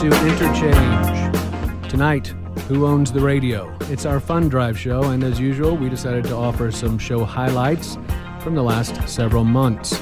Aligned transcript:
To 0.00 0.06
Interchange. 0.06 1.90
Tonight, 1.90 2.28
Who 2.68 2.86
Owns 2.86 3.12
the 3.12 3.20
Radio? 3.20 3.76
It's 3.82 4.06
our 4.06 4.18
fund 4.18 4.50
drive 4.50 4.78
show, 4.78 5.02
and 5.02 5.22
as 5.22 5.38
usual, 5.38 5.76
we 5.76 5.90
decided 5.90 6.24
to 6.24 6.34
offer 6.34 6.70
some 6.70 6.98
show 6.98 7.22
highlights 7.22 7.98
from 8.38 8.54
the 8.54 8.62
last 8.62 9.06
several 9.06 9.44
months. 9.44 9.98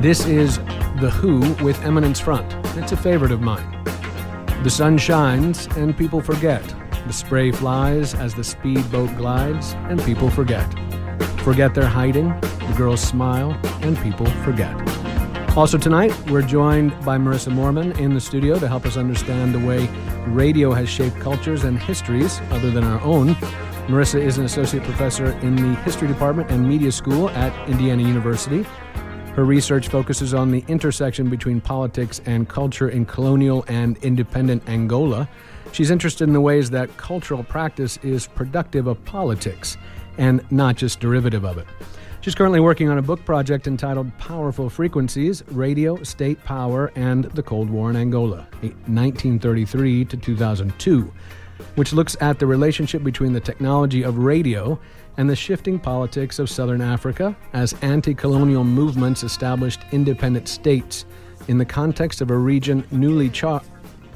This 0.00 0.26
is 0.26 0.56
The 1.00 1.12
Who 1.14 1.38
with 1.62 1.80
Eminence 1.84 2.18
Front. 2.18 2.52
It's 2.76 2.90
a 2.90 2.96
favorite 2.96 3.30
of 3.30 3.40
mine. 3.40 3.84
The 4.64 4.70
sun 4.70 4.98
shines 4.98 5.68
and 5.76 5.96
people 5.96 6.20
forget. 6.20 6.64
The 7.06 7.12
spray 7.12 7.52
flies 7.52 8.12
as 8.12 8.34
the 8.34 8.42
speedboat 8.42 9.16
glides 9.16 9.74
and 9.88 10.02
people 10.02 10.30
forget. 10.30 10.68
Forget 11.42 11.76
they're 11.76 11.86
hiding, 11.86 12.30
the 12.40 12.74
girls 12.76 13.02
smile, 13.02 13.52
and 13.82 13.96
people 13.98 14.26
forget. 14.42 14.95
Also, 15.56 15.78
tonight, 15.78 16.12
we're 16.30 16.42
joined 16.42 16.90
by 17.02 17.16
Marissa 17.16 17.50
Moorman 17.50 17.98
in 17.98 18.12
the 18.12 18.20
studio 18.20 18.58
to 18.58 18.68
help 18.68 18.84
us 18.84 18.98
understand 18.98 19.54
the 19.54 19.66
way 19.66 19.88
radio 20.26 20.70
has 20.70 20.86
shaped 20.86 21.18
cultures 21.18 21.64
and 21.64 21.78
histories 21.78 22.40
other 22.50 22.70
than 22.70 22.84
our 22.84 23.00
own. 23.00 23.28
Marissa 23.88 24.20
is 24.20 24.36
an 24.36 24.44
associate 24.44 24.82
professor 24.82 25.28
in 25.38 25.56
the 25.56 25.74
History 25.80 26.08
Department 26.08 26.50
and 26.50 26.68
Media 26.68 26.92
School 26.92 27.30
at 27.30 27.70
Indiana 27.70 28.02
University. 28.02 28.66
Her 29.34 29.46
research 29.46 29.88
focuses 29.88 30.34
on 30.34 30.50
the 30.50 30.62
intersection 30.68 31.30
between 31.30 31.62
politics 31.62 32.20
and 32.26 32.46
culture 32.46 32.90
in 32.90 33.06
colonial 33.06 33.64
and 33.66 33.96
independent 34.04 34.68
Angola. 34.68 35.26
She's 35.72 35.90
interested 35.90 36.24
in 36.24 36.34
the 36.34 36.40
ways 36.42 36.68
that 36.68 36.94
cultural 36.98 37.42
practice 37.42 37.96
is 38.02 38.26
productive 38.26 38.86
of 38.86 39.02
politics 39.06 39.78
and 40.18 40.44
not 40.52 40.76
just 40.76 41.00
derivative 41.00 41.46
of 41.46 41.56
it. 41.56 41.66
She's 42.26 42.34
currently 42.34 42.58
working 42.58 42.88
on 42.88 42.98
a 42.98 43.02
book 43.02 43.24
project 43.24 43.68
entitled 43.68 44.10
Powerful 44.18 44.68
Frequencies 44.68 45.44
Radio, 45.52 46.02
State 46.02 46.42
Power, 46.42 46.90
and 46.96 47.26
the 47.26 47.42
Cold 47.44 47.70
War 47.70 47.88
in 47.88 47.94
Angola, 47.94 48.48
1933 48.62 50.04
to 50.06 50.16
2002, 50.16 51.12
which 51.76 51.92
looks 51.92 52.16
at 52.20 52.40
the 52.40 52.46
relationship 52.48 53.04
between 53.04 53.32
the 53.32 53.38
technology 53.38 54.02
of 54.02 54.18
radio 54.18 54.76
and 55.18 55.30
the 55.30 55.36
shifting 55.36 55.78
politics 55.78 56.40
of 56.40 56.50
southern 56.50 56.80
Africa 56.80 57.36
as 57.52 57.74
anti 57.74 58.12
colonial 58.12 58.64
movements 58.64 59.22
established 59.22 59.82
independent 59.92 60.48
states 60.48 61.06
in 61.46 61.58
the 61.58 61.64
context 61.64 62.20
of 62.20 62.32
a 62.32 62.36
region 62.36 62.84
newly, 62.90 63.30
char- 63.30 63.62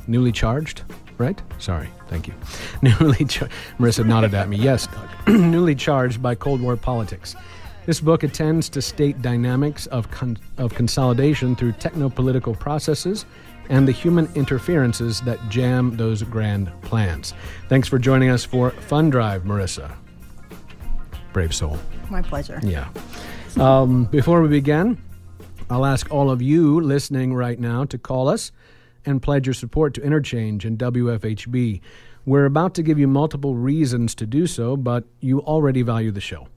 newly 0.09 0.33
charged. 0.33 0.83
Right? 1.17 1.41
Sorry, 1.59 1.89
thank 2.09 2.27
you. 2.27 2.35
Newly, 2.83 3.25
char- 3.27 3.51
Marissa 3.79 4.05
nodded 4.05 4.35
at 4.35 4.49
me. 4.49 4.57
Yes, 4.57 4.89
newly 5.29 5.77
charged 5.77 6.21
by 6.21 6.35
Cold 6.35 6.61
War 6.61 6.77
politics. 6.77 7.37
This 7.87 8.01
book 8.01 8.23
attends 8.23 8.69
to 8.71 8.83
state 8.83 9.23
dynamics 9.23 9.87
of, 9.87 10.11
con- 10.11 10.39
of 10.59 10.75
consolidation 10.75 11.57
through 11.57 11.73
techno 11.73 12.09
political 12.11 12.55
processes 12.55 13.25
and 13.71 13.87
the 13.89 13.93
human 13.93 14.29
interferences 14.35 15.21
that 15.23 15.39
jam 15.49 15.97
those 15.97 16.23
grand 16.23 16.71
plans. 16.83 17.33
Thanks 17.69 17.89
for 17.89 17.99
joining 17.99 18.29
us 18.29 18.45
for 18.45 18.71
Fund 18.71 19.13
Drive, 19.13 19.45
Marissa. 19.45 19.93
Brave 21.33 21.55
soul. 21.55 21.79
My 22.11 22.21
pleasure. 22.21 22.61
Yeah. 22.63 22.89
Um, 23.59 24.05
before 24.05 24.43
we 24.43 24.49
begin, 24.49 25.01
I'll 25.71 25.87
ask 25.87 26.11
all 26.11 26.31
of 26.31 26.43
you 26.43 26.81
listening 26.81 27.33
right 27.33 27.59
now 27.59 27.85
to 27.85 27.97
call 27.97 28.29
us 28.29 28.53
and 29.07 29.23
pledge 29.23 29.47
your 29.47 29.55
support 29.55 29.95
to 29.95 30.03
Interchange 30.03 30.65
and 30.65 30.79
WFHB. 30.79 31.81
We're 32.27 32.45
about 32.45 32.75
to 32.75 32.83
give 32.83 32.99
you 32.99 33.09
multiple 33.09 33.55
reasons 33.55 34.15
to 34.17 34.27
do 34.27 34.47
so, 34.47 34.77
but 34.77 35.05
you 35.21 35.41
already 35.41 35.83
value 35.83 36.11
the 36.11 36.21
show. 36.21 36.49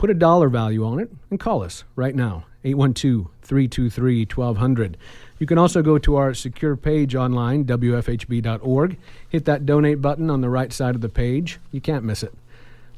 Put 0.00 0.08
a 0.08 0.14
dollar 0.14 0.48
value 0.48 0.82
on 0.82 0.98
it 0.98 1.10
and 1.28 1.38
call 1.38 1.62
us 1.62 1.84
right 1.94 2.14
now, 2.14 2.46
812 2.64 3.26
323 3.42 4.24
1200. 4.24 4.96
You 5.38 5.46
can 5.46 5.58
also 5.58 5.82
go 5.82 5.98
to 5.98 6.16
our 6.16 6.32
secure 6.32 6.74
page 6.74 7.14
online, 7.14 7.66
WFHB.org. 7.66 8.96
Hit 9.28 9.44
that 9.44 9.66
donate 9.66 10.00
button 10.00 10.30
on 10.30 10.40
the 10.40 10.48
right 10.48 10.72
side 10.72 10.94
of 10.94 11.02
the 11.02 11.10
page. 11.10 11.60
You 11.70 11.82
can't 11.82 12.02
miss 12.02 12.22
it. 12.22 12.32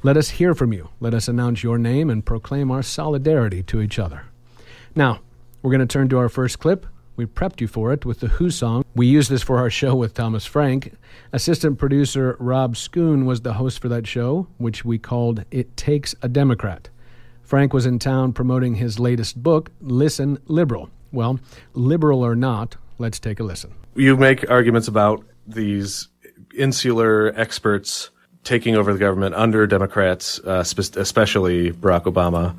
Let 0.05 0.17
us 0.17 0.29
hear 0.29 0.55
from 0.55 0.73
you. 0.73 0.91
Let 1.01 1.13
us 1.13 1.27
announce 1.27 1.65
your 1.65 1.77
name 1.77 2.09
and 2.09 2.25
proclaim 2.25 2.71
our 2.71 2.85
solidarity 2.85 3.65
to 3.65 3.81
each 3.81 3.99
other. 3.99 4.27
Now, 4.95 5.23
we're 5.61 5.73
going 5.73 5.81
to 5.81 5.93
turn 5.93 6.09
to 6.11 6.19
our 6.19 6.29
first 6.29 6.61
clip. 6.61 6.87
We 7.17 7.27
prepped 7.27 7.61
you 7.61 7.67
for 7.67 7.93
it 7.93 8.07
with 8.07 8.21
the 8.21 8.29
Who 8.29 8.49
song. 8.49 8.85
We 8.95 9.09
used 9.09 9.29
this 9.29 9.43
for 9.43 9.59
our 9.59 9.71
show 9.71 9.97
with 9.97 10.15
Thomas 10.15 10.47
Frank. 10.47 10.97
Assistant 11.33 11.79
producer 11.79 12.37
Rob 12.39 12.77
Schoon 12.77 13.25
was 13.25 13.41
the 13.41 13.55
host 13.55 13.81
for 13.81 13.89
that 13.89 14.07
show, 14.07 14.47
which 14.59 14.85
we 14.85 14.99
called 14.99 15.45
It 15.51 15.77
Takes 15.77 16.15
a 16.23 16.29
Democrat. 16.29 16.89
Frank 17.53 17.75
was 17.75 17.85
in 17.85 17.99
town 17.99 18.33
promoting 18.33 18.77
his 18.77 18.99
latest 18.99 19.43
book, 19.43 19.71
Listen 19.83 20.39
Liberal. 20.47 20.89
Well, 21.13 21.39
liberal 21.75 22.25
or 22.25 22.35
not, 22.35 22.77
let's 22.97 23.19
take 23.21 23.41
a 23.41 23.43
listen. 23.43 23.75
You 23.95 24.17
make 24.17 24.51
arguments 24.51 24.89
about 24.89 25.23
these 25.47 26.09
insular 26.57 27.31
experts 27.39 28.09
taking 28.43 28.75
over 28.75 28.95
the 28.95 28.99
government 28.99 29.35
under 29.35 29.67
Democrats, 29.67 30.39
uh, 30.39 30.65
spe- 30.65 30.97
especially 30.97 31.73
Barack 31.73 32.05
Obama. 32.05 32.57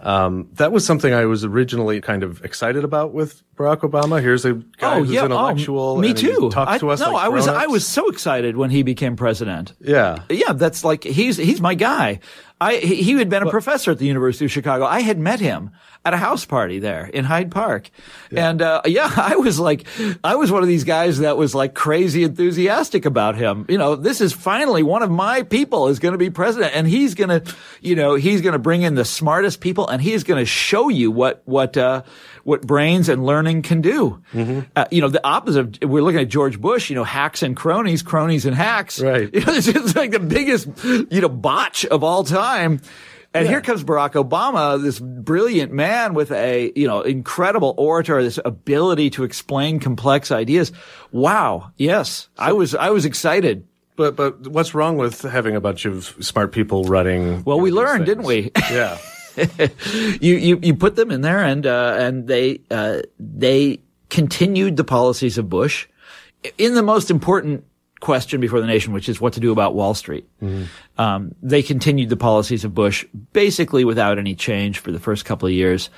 Um, 0.00 0.48
that 0.54 0.72
was 0.72 0.84
something 0.84 1.14
I 1.14 1.26
was 1.26 1.44
originally 1.44 2.00
kind 2.00 2.24
of 2.24 2.44
excited 2.44 2.82
about 2.82 3.14
with 3.14 3.40
Barack 3.54 3.82
Obama. 3.82 4.20
Here's 4.20 4.44
a 4.44 4.54
guy 4.54 4.96
oh, 4.96 5.04
who's 5.04 5.12
yeah, 5.12 5.24
intellectual. 5.24 5.80
Oh, 5.80 6.00
me 6.00 6.10
and 6.10 6.18
he 6.18 6.26
too. 6.26 6.50
Talks 6.50 6.72
I, 6.72 6.78
to 6.78 6.90
us. 6.90 6.98
no, 6.98 7.12
like 7.12 7.26
I 7.26 7.28
was 7.28 7.46
I 7.46 7.66
was 7.66 7.86
so 7.86 8.08
excited 8.08 8.56
when 8.56 8.70
he 8.70 8.82
became 8.82 9.14
president. 9.14 9.74
Yeah. 9.80 10.24
Yeah, 10.28 10.54
that's 10.54 10.82
like 10.82 11.04
he's 11.04 11.36
he's 11.36 11.60
my 11.60 11.74
guy. 11.74 12.18
I 12.62 12.76
he, 12.76 13.12
had 13.14 13.28
been 13.28 13.42
a 13.42 13.50
professor 13.50 13.90
at 13.90 13.98
the 13.98 14.06
University 14.06 14.44
of 14.44 14.52
Chicago. 14.52 14.84
I 14.84 15.00
had 15.00 15.18
met 15.18 15.40
him 15.40 15.72
at 16.04 16.14
a 16.14 16.16
house 16.16 16.44
party 16.44 16.78
there 16.78 17.06
in 17.06 17.24
Hyde 17.24 17.50
Park, 17.50 17.90
and 18.30 18.62
uh, 18.62 18.82
yeah, 18.84 19.10
I 19.16 19.36
was 19.36 19.58
like, 19.58 19.86
I 20.22 20.36
was 20.36 20.52
one 20.52 20.62
of 20.62 20.68
these 20.68 20.84
guys 20.84 21.18
that 21.18 21.36
was 21.36 21.54
like 21.54 21.74
crazy 21.74 22.22
enthusiastic 22.22 23.04
about 23.04 23.36
him. 23.36 23.66
You 23.68 23.78
know, 23.78 23.96
this 23.96 24.20
is 24.20 24.32
finally 24.32 24.82
one 24.82 25.02
of 25.02 25.10
my 25.10 25.42
people 25.42 25.88
is 25.88 25.98
going 25.98 26.12
to 26.12 26.18
be 26.18 26.30
president, 26.30 26.74
and 26.74 26.86
he's 26.86 27.14
going 27.14 27.30
to, 27.30 27.54
you 27.80 27.96
know, 27.96 28.14
he's 28.14 28.40
going 28.40 28.52
to 28.52 28.58
bring 28.58 28.82
in 28.82 28.94
the 28.94 29.04
smartest 29.04 29.60
people, 29.60 29.88
and 29.88 30.00
he's 30.00 30.22
going 30.22 30.38
to 30.38 30.46
show 30.46 30.88
you 30.88 31.10
what 31.10 31.42
what 31.44 31.76
uh, 31.76 32.02
what 32.44 32.62
brains 32.62 33.08
and 33.08 33.26
learning 33.26 33.62
can 33.62 33.80
do. 33.80 34.22
Uh, 34.76 34.84
you 34.90 35.00
know, 35.00 35.08
the 35.08 35.24
opposite. 35.26 35.82
Of, 35.82 35.90
we're 35.90 36.02
looking 36.02 36.20
at 36.20 36.28
George 36.28 36.60
Bush. 36.60 36.90
You 36.90 36.96
know, 36.96 37.04
hacks 37.04 37.42
and 37.42 37.56
cronies, 37.56 38.02
cronies 38.02 38.46
and 38.46 38.54
hacks. 38.54 39.00
Right. 39.00 39.30
You 39.42 39.46
know, 39.46 39.54
it's 39.54 39.96
like 39.96 40.10
the 40.12 40.20
biggest, 40.20 40.68
you 40.84 41.20
know, 41.20 41.28
botch 41.28 41.84
of 41.86 42.04
all 42.04 42.22
time. 42.22 42.51
And 43.34 43.48
here 43.48 43.62
comes 43.62 43.82
Barack 43.82 44.12
Obama, 44.12 44.80
this 44.80 44.98
brilliant 44.98 45.72
man 45.72 46.12
with 46.12 46.30
a, 46.32 46.70
you 46.76 46.86
know, 46.86 47.00
incredible 47.00 47.74
orator, 47.78 48.22
this 48.22 48.38
ability 48.44 49.08
to 49.10 49.24
explain 49.24 49.80
complex 49.80 50.30
ideas. 50.30 50.70
Wow. 51.12 51.72
Yes. 51.78 52.28
I 52.36 52.52
was, 52.52 52.74
I 52.74 52.90
was 52.90 53.06
excited. 53.06 53.66
But 53.96 54.16
but 54.16 54.48
what's 54.48 54.74
wrong 54.74 54.96
with 54.96 55.22
having 55.22 55.54
a 55.54 55.60
bunch 55.60 55.84
of 55.84 56.14
smart 56.20 56.52
people 56.52 56.84
running? 56.84 57.42
Well, 57.44 57.60
we 57.60 57.70
learned, 57.70 58.06
didn't 58.06 58.24
we? 58.24 58.50
Yeah. 58.70 58.98
you, 60.20 60.36
you, 60.36 60.58
you 60.62 60.74
put 60.74 60.94
them 60.96 61.10
in 61.10 61.22
there 61.22 61.42
and, 61.42 61.66
uh, 61.66 61.96
and 61.98 62.28
they, 62.28 62.60
uh, 62.70 63.00
they 63.18 63.80
continued 64.10 64.76
the 64.76 64.84
policies 64.84 65.38
of 65.38 65.48
Bush 65.48 65.88
in 66.58 66.74
the 66.74 66.82
most 66.82 67.10
important 67.10 67.64
question 68.02 68.38
before 68.40 68.60
the 68.60 68.66
nation, 68.66 68.92
which 68.92 69.08
is 69.08 69.18
what 69.18 69.32
to 69.32 69.40
do 69.40 69.50
about 69.52 69.74
Wall 69.74 69.94
Street. 69.94 70.28
Um, 70.98 71.34
they 71.40 71.62
continued 71.62 72.10
the 72.10 72.18
policies 72.18 72.64
of 72.64 72.74
Bush 72.74 73.06
basically 73.32 73.86
without 73.86 74.18
any 74.18 74.34
change 74.34 74.80
for 74.80 74.92
the 74.92 75.00
first 75.00 75.24
couple 75.24 75.46
of 75.48 75.54
years. 75.54 75.88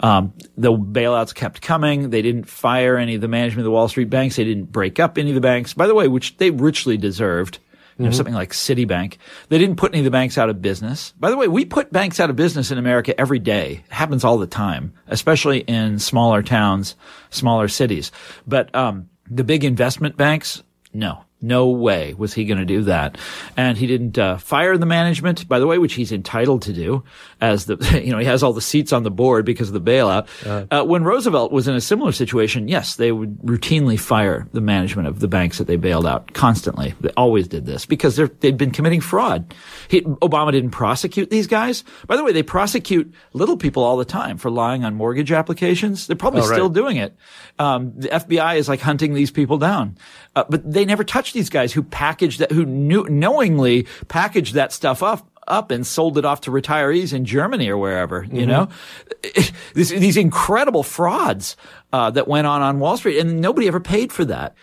Um, 0.00 0.32
the 0.56 0.72
bailouts 0.72 1.34
kept 1.34 1.60
coming. 1.60 2.10
They 2.10 2.22
didn't 2.22 2.44
fire 2.44 2.96
any 2.96 3.16
of 3.16 3.20
the 3.20 3.28
management 3.28 3.60
of 3.60 3.64
the 3.64 3.72
Wall 3.72 3.88
Street 3.88 4.08
banks. 4.08 4.36
They 4.36 4.44
didn't 4.44 4.72
break 4.72 4.98
up 5.00 5.18
any 5.18 5.30
of 5.30 5.34
the 5.34 5.40
banks, 5.40 5.74
by 5.74 5.86
the 5.86 5.94
way, 5.94 6.08
which 6.08 6.36
they 6.38 6.50
richly 6.50 6.96
deserved. 6.96 7.58
You 7.98 8.04
know, 8.04 8.12
something 8.12 8.34
like 8.34 8.52
Citibank. 8.52 9.16
They 9.48 9.58
didn't 9.58 9.74
put 9.74 9.90
any 9.90 9.98
of 9.98 10.04
the 10.04 10.12
banks 10.12 10.38
out 10.38 10.48
of 10.48 10.62
business. 10.62 11.12
By 11.18 11.30
the 11.30 11.36
way, 11.36 11.48
we 11.48 11.64
put 11.64 11.92
banks 11.92 12.20
out 12.20 12.30
of 12.30 12.36
business 12.36 12.70
in 12.70 12.78
America 12.78 13.18
every 13.20 13.40
day. 13.40 13.82
It 13.84 13.92
happens 13.92 14.22
all 14.22 14.38
the 14.38 14.46
time, 14.46 14.92
especially 15.08 15.62
in 15.62 15.98
smaller 15.98 16.44
towns, 16.44 16.94
smaller 17.30 17.66
cities. 17.66 18.12
But, 18.46 18.72
um, 18.72 19.08
the 19.28 19.42
big 19.42 19.64
investment 19.64 20.16
banks, 20.16 20.62
no. 20.94 21.24
No 21.40 21.68
way 21.68 22.14
was 22.14 22.34
he 22.34 22.44
going 22.44 22.58
to 22.58 22.64
do 22.64 22.82
that. 22.82 23.16
And 23.56 23.78
he 23.78 23.86
didn't 23.86 24.18
uh, 24.18 24.38
fire 24.38 24.76
the 24.76 24.86
management, 24.86 25.46
by 25.48 25.60
the 25.60 25.66
way, 25.68 25.78
which 25.78 25.94
he's 25.94 26.10
entitled 26.10 26.62
to 26.62 26.72
do 26.72 27.04
as 27.40 27.66
the, 27.66 27.76
you 28.04 28.10
know, 28.10 28.18
he 28.18 28.24
has 28.26 28.42
all 28.42 28.52
the 28.52 28.60
seats 28.60 28.92
on 28.92 29.04
the 29.04 29.10
board 29.10 29.44
because 29.46 29.68
of 29.68 29.74
the 29.74 29.80
bailout. 29.90 30.26
Uh, 30.70 30.84
when 30.84 31.04
Roosevelt 31.04 31.52
was 31.52 31.68
in 31.68 31.74
a 31.76 31.80
similar 31.80 32.10
situation, 32.10 32.66
yes, 32.66 32.96
they 32.96 33.12
would 33.12 33.38
routinely 33.38 33.98
fire 33.98 34.48
the 34.52 34.60
management 34.60 35.06
of 35.06 35.20
the 35.20 35.28
banks 35.28 35.58
that 35.58 35.68
they 35.68 35.76
bailed 35.76 36.06
out 36.06 36.32
constantly. 36.34 36.94
They 37.00 37.10
always 37.16 37.46
did 37.46 37.66
this 37.66 37.86
because 37.86 38.16
they're, 38.16 38.28
they'd 38.40 38.56
been 38.58 38.72
committing 38.72 39.00
fraud. 39.00 39.54
He, 39.88 40.00
Obama 40.02 40.50
didn't 40.50 40.70
prosecute 40.70 41.30
these 41.30 41.46
guys. 41.46 41.84
By 42.08 42.16
the 42.16 42.24
way, 42.24 42.32
they 42.32 42.42
prosecute 42.42 43.14
little 43.32 43.56
people 43.56 43.84
all 43.84 43.96
the 43.96 44.04
time 44.04 44.38
for 44.38 44.50
lying 44.50 44.84
on 44.84 44.94
mortgage 44.96 45.30
applications. 45.30 46.06
They're 46.08 46.16
probably 46.16 46.40
Oh, 46.40 46.48
right. 46.48 46.54
still 46.54 46.68
doing 46.68 46.96
it. 46.96 47.14
Um, 47.60 47.92
the 47.96 48.08
FBI 48.08 48.56
is 48.56 48.68
like 48.68 48.80
hunting 48.80 49.14
these 49.14 49.30
people 49.30 49.58
down. 49.58 49.96
Uh, 50.36 50.44
but 50.48 50.70
they 50.70 50.84
never 50.84 51.02
touch 51.04 51.27
these 51.32 51.50
guys 51.50 51.72
who 51.72 51.82
package 51.82 52.38
that, 52.38 52.52
who 52.52 52.64
knew, 52.64 53.04
knowingly 53.08 53.86
package 54.08 54.52
that 54.52 54.72
stuff 54.72 55.02
up 55.02 55.28
up 55.48 55.70
and 55.70 55.86
sold 55.86 56.18
it 56.18 56.24
off 56.24 56.42
to 56.42 56.50
retirees 56.50 57.12
in 57.12 57.24
Germany 57.24 57.68
or 57.68 57.78
wherever, 57.78 58.22
you 58.24 58.46
mm-hmm. 58.46 58.50
know? 58.50 58.68
These, 59.74 59.90
these 59.90 60.16
incredible 60.16 60.82
frauds, 60.82 61.56
uh, 61.92 62.10
that 62.10 62.26
went 62.26 62.46
on 62.46 62.62
on 62.62 62.80
Wall 62.80 62.96
Street 62.96 63.18
and 63.18 63.40
nobody 63.40 63.68
ever 63.68 63.80
paid 63.80 64.12
for 64.12 64.24
that. 64.24 64.54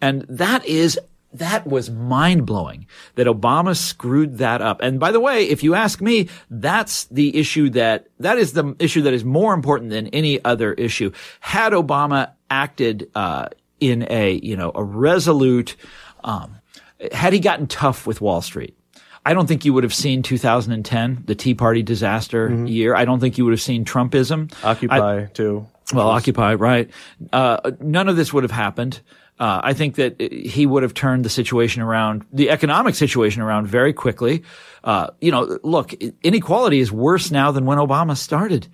And 0.00 0.22
that 0.28 0.66
is 0.66 0.98
that 1.34 1.66
was 1.66 1.90
mind 1.90 2.46
blowing 2.46 2.86
that 3.16 3.26
Obama 3.26 3.76
screwed 3.76 4.38
that 4.38 4.62
up. 4.62 4.80
And 4.80 5.00
by 5.00 5.10
the 5.10 5.20
way, 5.20 5.44
if 5.44 5.62
you 5.62 5.74
ask 5.74 6.00
me, 6.00 6.28
that's 6.48 7.04
the 7.06 7.36
issue 7.36 7.70
that, 7.70 8.06
that 8.20 8.38
is 8.38 8.52
the 8.52 8.74
issue 8.78 9.02
that 9.02 9.12
is 9.12 9.24
more 9.24 9.52
important 9.52 9.90
than 9.90 10.06
any 10.08 10.42
other 10.44 10.72
issue. 10.74 11.10
Had 11.40 11.72
Obama 11.72 12.30
acted, 12.50 13.10
uh, 13.14 13.48
in 13.80 14.06
a, 14.08 14.40
you 14.42 14.56
know, 14.56 14.70
a 14.74 14.84
resolute, 14.84 15.76
um, 16.24 16.56
had 17.12 17.32
he 17.32 17.38
gotten 17.38 17.66
tough 17.66 18.06
with 18.06 18.20
Wall 18.20 18.40
Street, 18.42 18.76
I 19.26 19.32
don't 19.32 19.46
think 19.46 19.64
you 19.64 19.72
would 19.72 19.84
have 19.84 19.94
seen 19.94 20.22
2010, 20.22 21.22
the 21.24 21.34
Tea 21.34 21.54
Party 21.54 21.82
disaster 21.82 22.48
mm-hmm. 22.48 22.66
year. 22.66 22.94
I 22.94 23.04
don't 23.04 23.20
think 23.20 23.38
you 23.38 23.44
would 23.44 23.52
have 23.52 23.60
seen 23.60 23.84
Trumpism. 23.84 24.52
Occupy 24.62 25.22
I, 25.22 25.24
too. 25.26 25.66
Well, 25.92 26.08
Occupy, 26.08 26.54
right. 26.54 26.90
Uh, 27.32 27.70
none 27.80 28.08
of 28.08 28.16
this 28.16 28.32
would 28.32 28.42
have 28.42 28.50
happened. 28.50 29.00
Uh, 29.38 29.60
I 29.64 29.72
think 29.72 29.96
that 29.96 30.20
he 30.20 30.64
would 30.64 30.84
have 30.84 30.94
turned 30.94 31.24
the 31.24 31.30
situation 31.30 31.82
around, 31.82 32.24
the 32.32 32.50
economic 32.50 32.94
situation 32.94 33.42
around 33.42 33.66
very 33.66 33.92
quickly. 33.92 34.44
Uh, 34.84 35.08
you 35.20 35.32
know, 35.32 35.58
look, 35.62 35.92
inequality 36.22 36.78
is 36.78 36.92
worse 36.92 37.30
now 37.30 37.50
than 37.50 37.66
when 37.66 37.78
Obama 37.78 38.16
started. 38.16 38.68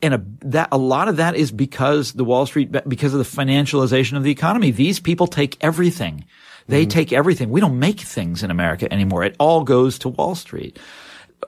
And 0.00 0.14
a, 0.14 0.24
that, 0.46 0.68
a 0.72 0.78
lot 0.78 1.08
of 1.08 1.16
that 1.16 1.36
is 1.36 1.52
because 1.52 2.12
the 2.12 2.24
Wall 2.24 2.46
Street, 2.46 2.74
because 2.88 3.12
of 3.12 3.18
the 3.18 3.24
financialization 3.24 4.16
of 4.16 4.22
the 4.22 4.30
economy. 4.30 4.70
These 4.70 5.00
people 5.00 5.26
take 5.26 5.56
everything. 5.60 6.24
They 6.70 6.82
mm-hmm. 6.82 6.90
take 6.90 7.12
everything. 7.12 7.50
We 7.50 7.60
don't 7.60 7.78
make 7.78 8.00
things 8.00 8.42
in 8.42 8.50
America 8.50 8.92
anymore. 8.92 9.24
It 9.24 9.36
all 9.38 9.64
goes 9.64 9.98
to 10.00 10.08
Wall 10.08 10.34
Street. 10.34 10.78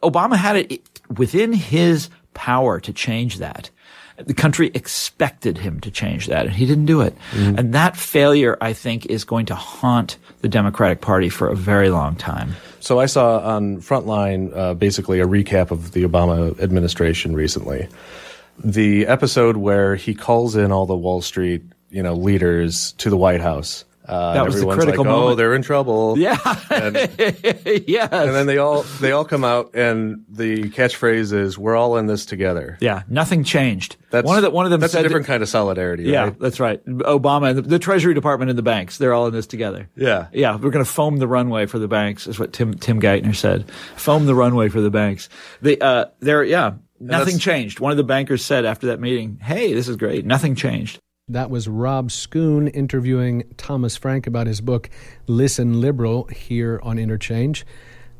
Obama 0.02 0.36
had 0.36 0.56
it 0.56 0.90
within 1.16 1.52
his 1.52 2.10
power 2.34 2.80
to 2.80 2.92
change 2.92 3.38
that 3.38 3.70
the 4.26 4.34
country 4.34 4.70
expected 4.74 5.58
him 5.58 5.80
to 5.80 5.90
change 5.90 6.26
that, 6.26 6.46
and 6.46 6.54
he 6.54 6.66
didn't 6.66 6.86
do 6.86 7.00
it. 7.00 7.16
Mm-hmm. 7.32 7.58
And 7.58 7.74
that 7.74 7.96
failure, 7.96 8.56
I 8.60 8.72
think, 8.72 9.06
is 9.06 9.24
going 9.24 9.46
to 9.46 9.54
haunt 9.54 10.16
the 10.40 10.48
Democratic 10.48 11.00
Party 11.00 11.28
for 11.28 11.48
a 11.48 11.56
very 11.56 11.90
long 11.90 12.16
time. 12.16 12.54
So 12.80 13.00
I 13.00 13.06
saw 13.06 13.38
on 13.38 13.78
Frontline 13.78 14.56
uh, 14.56 14.74
basically 14.74 15.20
a 15.20 15.26
recap 15.26 15.70
of 15.70 15.92
the 15.92 16.04
Obama 16.04 16.58
administration 16.60 17.34
recently. 17.34 17.88
The 18.62 19.06
episode 19.06 19.56
where 19.56 19.96
he 19.96 20.14
calls 20.14 20.56
in 20.56 20.72
all 20.72 20.86
the 20.86 20.96
Wall 20.96 21.22
Street, 21.22 21.62
you 21.90 22.02
know, 22.02 22.14
leaders 22.14 22.92
to 22.98 23.08
the 23.10 23.16
White 23.16 23.40
House 23.40 23.84
uh, 24.12 24.34
that 24.34 24.44
was 24.44 24.60
the 24.60 24.66
critical 24.66 25.04
like, 25.04 25.10
moment. 25.10 25.32
Oh, 25.32 25.34
they're 25.36 25.54
in 25.54 25.62
trouble. 25.62 26.18
Yeah. 26.18 26.36
And, 26.70 26.96
yes. 27.88 28.12
And 28.12 28.34
then 28.34 28.46
they 28.46 28.58
all 28.58 28.82
they 29.00 29.12
all 29.12 29.24
come 29.24 29.42
out, 29.42 29.74
and 29.74 30.24
the 30.28 30.64
catchphrase 30.64 31.32
is 31.32 31.56
"We're 31.56 31.76
all 31.76 31.96
in 31.96 32.06
this 32.06 32.26
together." 32.26 32.76
Yeah. 32.80 33.04
Nothing 33.08 33.42
changed. 33.42 33.96
That's 34.10 34.26
one 34.26 34.36
of 34.36 34.42
the 34.42 34.50
one 34.50 34.66
of 34.66 34.70
them. 34.70 34.80
That's 34.80 34.94
a 34.94 35.02
different 35.02 35.26
that, 35.26 35.32
kind 35.32 35.42
of 35.42 35.48
solidarity. 35.48 36.04
Yeah, 36.04 36.24
right? 36.24 36.38
that's 36.38 36.60
right. 36.60 36.84
Obama, 36.84 37.54
the, 37.54 37.62
the, 37.62 37.78
Treasury 37.78 38.12
Department, 38.12 38.50
and 38.50 38.58
the 38.58 38.62
banks. 38.62 38.98
They're 38.98 39.14
all 39.14 39.26
in 39.26 39.32
this 39.32 39.46
together. 39.46 39.88
Yeah. 39.96 40.28
Yeah. 40.32 40.56
We're 40.56 40.70
going 40.70 40.84
to 40.84 40.90
foam 40.90 41.16
the 41.16 41.28
runway 41.28 41.64
for 41.64 41.78
the 41.78 41.88
banks. 41.88 42.26
Is 42.26 42.38
what 42.38 42.52
Tim 42.52 42.74
Tim 42.74 43.00
Geithner 43.00 43.34
said. 43.34 43.70
Foam 43.96 44.26
the 44.26 44.34
runway 44.34 44.68
for 44.68 44.82
the 44.82 44.90
banks. 44.90 45.30
They 45.62 45.78
uh, 45.78 46.06
they're 46.20 46.44
yeah. 46.44 46.74
Nothing 47.00 47.38
changed. 47.38 47.80
One 47.80 47.90
of 47.90 47.96
the 47.96 48.04
bankers 48.04 48.44
said 48.44 48.64
after 48.64 48.88
that 48.88 49.00
meeting, 49.00 49.38
"Hey, 49.40 49.72
this 49.72 49.88
is 49.88 49.96
great. 49.96 50.26
Nothing 50.26 50.54
changed." 50.54 51.00
That 51.32 51.48
was 51.48 51.66
Rob 51.66 52.10
Schoon 52.10 52.70
interviewing 52.74 53.44
Thomas 53.56 53.96
Frank 53.96 54.26
about 54.26 54.46
his 54.46 54.60
book, 54.60 54.90
Listen 55.26 55.80
Liberal, 55.80 56.24
here 56.24 56.78
on 56.82 56.98
Interchange. 56.98 57.64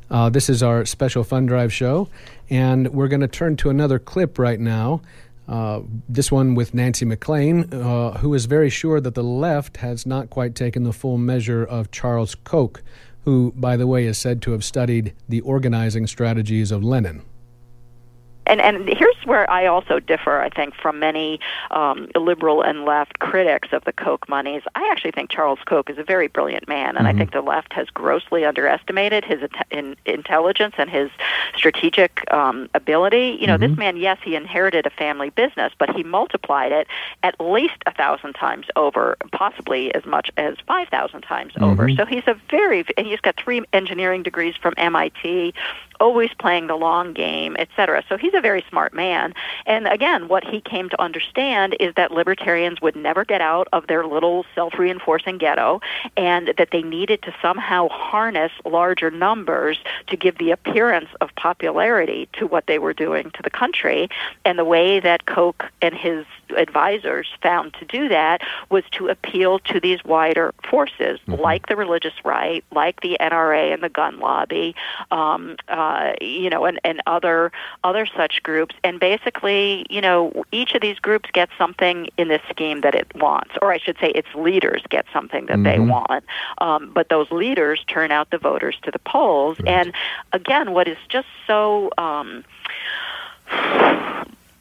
Uh, 0.09 0.31
this 0.31 0.49
is 0.49 0.63
our 0.63 0.83
special 0.83 1.23
Fund 1.23 1.47
Drive 1.47 1.71
show, 1.71 2.09
and 2.49 2.87
we're 2.87 3.07
going 3.07 3.21
to 3.21 3.27
turn 3.27 3.55
to 3.57 3.69
another 3.69 3.99
clip 3.99 4.39
right 4.39 4.59
now. 4.59 4.99
Uh, 5.47 5.81
this 6.09 6.31
one 6.31 6.55
with 6.55 6.73
Nancy 6.73 7.05
MacLean, 7.05 7.71
uh, 7.71 8.17
who 8.17 8.33
is 8.33 8.45
very 8.45 8.71
sure 8.71 8.99
that 8.99 9.13
the 9.13 9.23
left 9.23 9.77
has 9.77 10.07
not 10.07 10.31
quite 10.31 10.55
taken 10.55 10.81
the 10.81 10.93
full 10.93 11.19
measure 11.19 11.63
of 11.63 11.91
Charles 11.91 12.33
Koch, 12.33 12.81
who, 13.25 13.53
by 13.55 13.77
the 13.77 13.85
way, 13.85 14.05
is 14.05 14.17
said 14.17 14.41
to 14.41 14.53
have 14.53 14.63
studied 14.63 15.13
the 15.29 15.41
organizing 15.41 16.07
strategies 16.07 16.71
of 16.71 16.83
Lenin 16.83 17.21
and 18.45 18.61
and 18.61 18.87
here's 18.87 19.15
where 19.25 19.49
I 19.49 19.65
also 19.67 19.99
differ, 19.99 20.41
I 20.41 20.49
think, 20.49 20.75
from 20.75 20.99
many 20.99 21.39
um, 21.71 22.09
liberal 22.15 22.61
and 22.61 22.85
left 22.85 23.19
critics 23.19 23.69
of 23.71 23.83
the 23.85 23.93
Koch 23.93 24.27
monies. 24.27 24.61
I 24.75 24.87
actually 24.91 25.11
think 25.11 25.29
Charles 25.29 25.59
Koch 25.65 25.89
is 25.89 25.97
a 25.97 26.03
very 26.03 26.27
brilliant 26.27 26.67
man, 26.67 26.97
and 26.97 27.07
mm-hmm. 27.07 27.07
I 27.07 27.13
think 27.13 27.31
the 27.31 27.41
left 27.41 27.73
has 27.73 27.89
grossly 27.89 28.45
underestimated 28.45 29.23
his 29.23 29.41
in, 29.71 29.95
intelligence 30.05 30.75
and 30.77 30.89
his 30.89 31.09
strategic 31.55 32.31
um, 32.33 32.69
ability. 32.73 33.37
You 33.39 33.47
know, 33.47 33.57
mm-hmm. 33.57 33.69
this 33.71 33.77
man, 33.77 33.97
yes, 33.97 34.17
he 34.23 34.35
inherited 34.35 34.85
a 34.85 34.91
family 34.91 35.29
business, 35.29 35.73
but 35.77 35.89
he 35.89 36.03
multiplied 36.03 36.71
it 36.71 36.87
at 37.23 37.39
least 37.39 37.77
a 37.85 37.93
thousand 37.93 38.33
times 38.33 38.67
over, 38.75 39.17
possibly 39.31 39.93
as 39.95 40.05
much 40.05 40.31
as 40.37 40.55
five 40.67 40.89
thousand 40.89 41.21
times 41.21 41.53
mm-hmm. 41.53 41.63
over. 41.63 41.89
So 41.95 42.05
he's 42.05 42.27
a 42.27 42.35
very, 42.49 42.85
and 42.97 43.07
he's 43.07 43.19
got 43.19 43.37
three 43.37 43.63
engineering 43.73 44.23
degrees 44.23 44.55
from 44.55 44.73
MIT 44.77 45.53
always 45.99 46.29
playing 46.39 46.67
the 46.67 46.75
long 46.75 47.13
game, 47.13 47.55
etc. 47.59 48.03
So 48.09 48.17
he's 48.17 48.33
a 48.33 48.41
very 48.41 48.63
smart 48.69 48.93
man. 48.93 49.33
And 49.65 49.87
again, 49.87 50.27
what 50.27 50.43
he 50.43 50.61
came 50.61 50.89
to 50.89 51.01
understand 51.01 51.75
is 51.79 51.93
that 51.95 52.11
libertarians 52.11 52.81
would 52.81 52.95
never 52.95 53.25
get 53.25 53.41
out 53.41 53.67
of 53.73 53.87
their 53.87 54.05
little 54.05 54.45
self-reinforcing 54.55 55.37
ghetto 55.37 55.81
and 56.17 56.53
that 56.57 56.69
they 56.71 56.81
needed 56.81 57.21
to 57.23 57.35
somehow 57.41 57.89
harness 57.89 58.51
larger 58.65 59.11
numbers 59.11 59.77
to 60.07 60.17
give 60.17 60.37
the 60.37 60.51
appearance 60.51 61.09
of 61.21 61.33
popularity 61.35 62.27
to 62.33 62.47
what 62.47 62.67
they 62.67 62.79
were 62.79 62.93
doing 62.93 63.31
to 63.31 63.41
the 63.43 63.49
country. 63.49 64.09
And 64.45 64.57
the 64.57 64.65
way 64.65 64.99
that 64.99 65.25
Koch 65.25 65.65
and 65.81 65.93
his 65.93 66.25
advisors 66.55 67.27
found 67.41 67.73
to 67.75 67.85
do 67.85 68.09
that 68.09 68.41
was 68.69 68.83
to 68.91 69.07
appeal 69.07 69.59
to 69.59 69.79
these 69.79 70.03
wider 70.03 70.53
forces, 70.69 71.19
mm-hmm. 71.27 71.41
like 71.41 71.67
the 71.67 71.75
religious 71.75 72.13
right, 72.23 72.63
like 72.71 73.01
the 73.01 73.17
NRA 73.19 73.73
and 73.73 73.83
the 73.83 73.89
gun 73.89 74.19
lobby, 74.19 74.75
um, 75.11 75.55
uh, 75.67 76.13
you 76.21 76.49
know, 76.49 76.65
and, 76.65 76.79
and 76.83 77.01
other 77.07 77.51
other 77.83 78.05
such 78.05 78.41
groups. 78.43 78.75
And 78.83 78.99
basically, 78.99 79.85
you 79.89 80.01
know, 80.01 80.43
each 80.51 80.73
of 80.73 80.81
these 80.81 80.99
groups 80.99 81.29
gets 81.31 81.51
something 81.57 82.07
in 82.17 82.27
this 82.27 82.41
scheme 82.49 82.81
that 82.81 82.95
it 82.95 83.13
wants, 83.15 83.51
or 83.61 83.71
I 83.71 83.77
should 83.77 83.97
say, 83.99 84.09
its 84.09 84.27
leaders 84.35 84.83
get 84.89 85.05
something 85.13 85.45
that 85.47 85.57
mm-hmm. 85.57 85.63
they 85.63 85.79
want. 85.79 86.23
Um, 86.59 86.91
but 86.93 87.09
those 87.09 87.29
leaders 87.31 87.83
turn 87.87 88.11
out 88.11 88.29
the 88.29 88.37
voters 88.37 88.77
to 88.83 88.91
the 88.91 88.99
polls. 88.99 89.59
Right. 89.59 89.69
And 89.69 89.93
again, 90.31 90.71
what 90.73 90.87
is 90.87 90.97
just 91.09 91.27
so 91.47 91.91
um, 91.97 92.43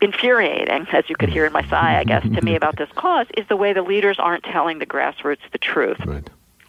infuriating, 0.03 0.87
as 0.93 1.05
you 1.09 1.17
could 1.17 1.29
mm. 1.29 1.33
hear 1.33 1.47
in 1.47 1.53
my 1.53 1.67
sigh, 1.69 1.99
I 1.99 2.05
guess, 2.05 2.23
to 2.23 2.43
me 2.43 2.55
about 2.63 2.77
this 2.77 2.91
cause, 2.95 3.27
is 3.37 3.47
the 3.49 3.57
way 3.57 3.73
the 3.73 3.83
leaders 3.83 4.19
aren't 4.19 4.45
telling 4.45 4.79
the 4.79 4.87
grassroots 4.87 5.39
the 5.53 5.59
truth. 5.59 5.99
Right. 6.05 6.29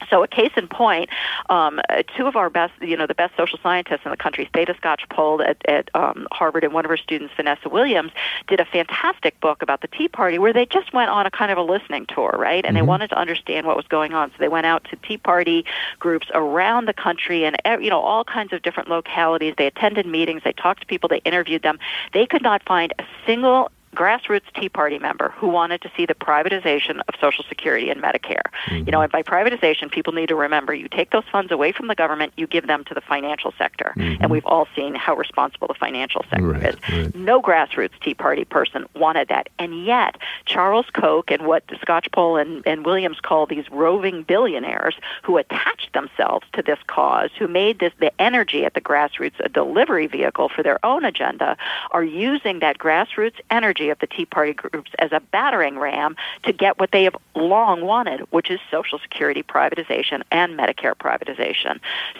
So, 0.09 0.23
a 0.23 0.27
case 0.27 0.51
in 0.55 0.67
point, 0.67 1.09
um, 1.49 1.79
two 2.15 2.27
of 2.27 2.35
our 2.35 2.49
best, 2.49 2.73
you 2.81 2.97
know, 2.97 3.07
the 3.07 3.15
best 3.15 3.35
social 3.35 3.59
scientists 3.61 4.01
in 4.05 4.11
the 4.11 4.17
country, 4.17 4.49
Theda 4.53 4.73
Skocpol 4.75 5.45
at, 5.47 5.57
at 5.67 5.89
um, 5.93 6.27
Harvard, 6.31 6.63
and 6.63 6.73
one 6.73 6.85
of 6.85 6.89
her 6.89 6.97
students, 6.97 7.33
Vanessa 7.35 7.69
Williams, 7.69 8.11
did 8.47 8.59
a 8.59 8.65
fantastic 8.65 9.39
book 9.39 9.61
about 9.61 9.81
the 9.81 9.87
Tea 9.87 10.07
Party 10.07 10.39
where 10.39 10.53
they 10.53 10.65
just 10.65 10.93
went 10.93 11.09
on 11.09 11.25
a 11.25 11.31
kind 11.31 11.51
of 11.51 11.57
a 11.57 11.61
listening 11.61 12.05
tour, 12.05 12.35
right? 12.37 12.65
And 12.65 12.75
mm-hmm. 12.75 12.85
they 12.85 12.87
wanted 12.87 13.09
to 13.09 13.17
understand 13.17 13.67
what 13.67 13.75
was 13.75 13.87
going 13.87 14.13
on. 14.13 14.29
So 14.31 14.35
they 14.39 14.47
went 14.47 14.65
out 14.65 14.83
to 14.85 14.95
Tea 14.97 15.17
Party 15.17 15.65
groups 15.99 16.27
around 16.33 16.85
the 16.85 16.93
country 16.93 17.45
and, 17.45 17.57
you 17.81 17.89
know, 17.89 17.99
all 17.99 18.23
kinds 18.23 18.53
of 18.53 18.61
different 18.61 18.89
localities. 18.89 19.55
They 19.57 19.67
attended 19.67 20.05
meetings, 20.05 20.41
they 20.43 20.53
talked 20.53 20.81
to 20.81 20.87
people, 20.87 21.09
they 21.09 21.19
interviewed 21.19 21.61
them. 21.61 21.79
They 22.13 22.25
could 22.25 22.41
not 22.41 22.63
find 22.63 22.93
a 22.99 23.03
single 23.25 23.71
grassroots 23.93 24.51
Tea 24.55 24.69
Party 24.69 24.99
member 24.99 25.29
who 25.37 25.47
wanted 25.47 25.81
to 25.81 25.91
see 25.95 26.05
the 26.05 26.15
privatization 26.15 27.01
of 27.07 27.15
Social 27.19 27.43
Security 27.47 27.89
and 27.89 28.01
Medicare. 28.01 28.41
Mm-hmm. 28.65 28.85
You 28.85 28.91
know, 28.91 29.01
and 29.01 29.11
by 29.11 29.23
privatization, 29.23 29.91
people 29.91 30.13
need 30.13 30.29
to 30.29 30.35
remember 30.35 30.73
you 30.73 30.87
take 30.87 31.11
those 31.11 31.23
funds 31.31 31.51
away 31.51 31.71
from 31.71 31.87
the 31.87 31.95
government, 31.95 32.33
you 32.35 32.47
give 32.47 32.67
them 32.67 32.83
to 32.85 32.93
the 32.93 33.01
financial 33.01 33.53
sector. 33.57 33.93
Mm-hmm. 33.97 34.21
And 34.21 34.31
we've 34.31 34.45
all 34.45 34.67
seen 34.75 34.95
how 34.95 35.15
responsible 35.15 35.67
the 35.67 35.73
financial 35.73 36.23
sector 36.29 36.47
right, 36.47 36.73
is. 36.73 36.75
Right. 36.91 37.15
No 37.15 37.41
grassroots 37.41 37.99
Tea 38.01 38.13
Party 38.13 38.45
person 38.45 38.85
wanted 38.95 39.27
that. 39.29 39.49
And 39.59 39.85
yet, 39.85 40.17
Charles 40.45 40.87
Koch 40.93 41.31
and 41.31 41.45
what 41.45 41.65
Skocpol 41.67 42.41
and, 42.41 42.65
and 42.65 42.85
Williams 42.85 43.19
call 43.19 43.45
these 43.45 43.69
roving 43.71 44.23
billionaires 44.23 44.95
who 45.23 45.37
attached 45.37 45.93
themselves 45.93 46.45
to 46.53 46.61
this 46.61 46.79
cause, 46.87 47.29
who 47.37 47.47
made 47.47 47.79
this 47.79 47.93
the 47.99 48.11
energy 48.21 48.65
at 48.65 48.73
the 48.73 48.81
grassroots 48.81 49.39
a 49.39 49.49
delivery 49.49 50.07
vehicle 50.07 50.49
for 50.49 50.63
their 50.63 50.83
own 50.85 51.05
agenda, 51.05 51.57
are 51.91 52.03
using 52.03 52.59
that 52.59 52.77
grassroots 52.77 53.39
energy 53.49 53.82
of 53.89 53.99
the 53.99 54.07
Tea 54.07 54.25
Party 54.25 54.53
groups 54.53 54.91
as 54.99 55.11
a 55.11 55.19
battering 55.19 55.77
ram 55.77 56.15
to 56.43 56.53
get 56.53 56.79
what 56.79 56.91
they 56.91 57.03
have 57.03 57.15
long 57.35 57.81
wanted, 57.81 58.21
which 58.31 58.49
is 58.49 58.59
Social 58.69 58.99
Security 58.99 59.43
privatization 59.43 60.23
and 60.31 60.57
Medicare 60.57 60.95
privatization. 60.95 61.79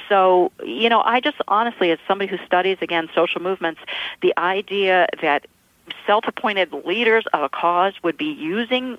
So, 0.10 0.52
you 0.64 0.90
know, 0.90 1.02
I 1.02 1.20
just 1.20 1.38
honestly, 1.48 1.92
as 1.92 2.00
somebody 2.08 2.30
who 2.30 2.38
studies, 2.46 2.78
again, 2.82 3.10
social 3.14 3.42
movements, 3.42 3.82
the 4.22 4.34
idea 4.38 5.08
that 5.22 5.46
self 6.06 6.26
appointed 6.28 6.74
leaders 6.86 7.26
of 7.34 7.42
a 7.42 7.50
cause 7.50 7.94
would 8.04 8.18
be 8.18 8.32
using 8.32 8.98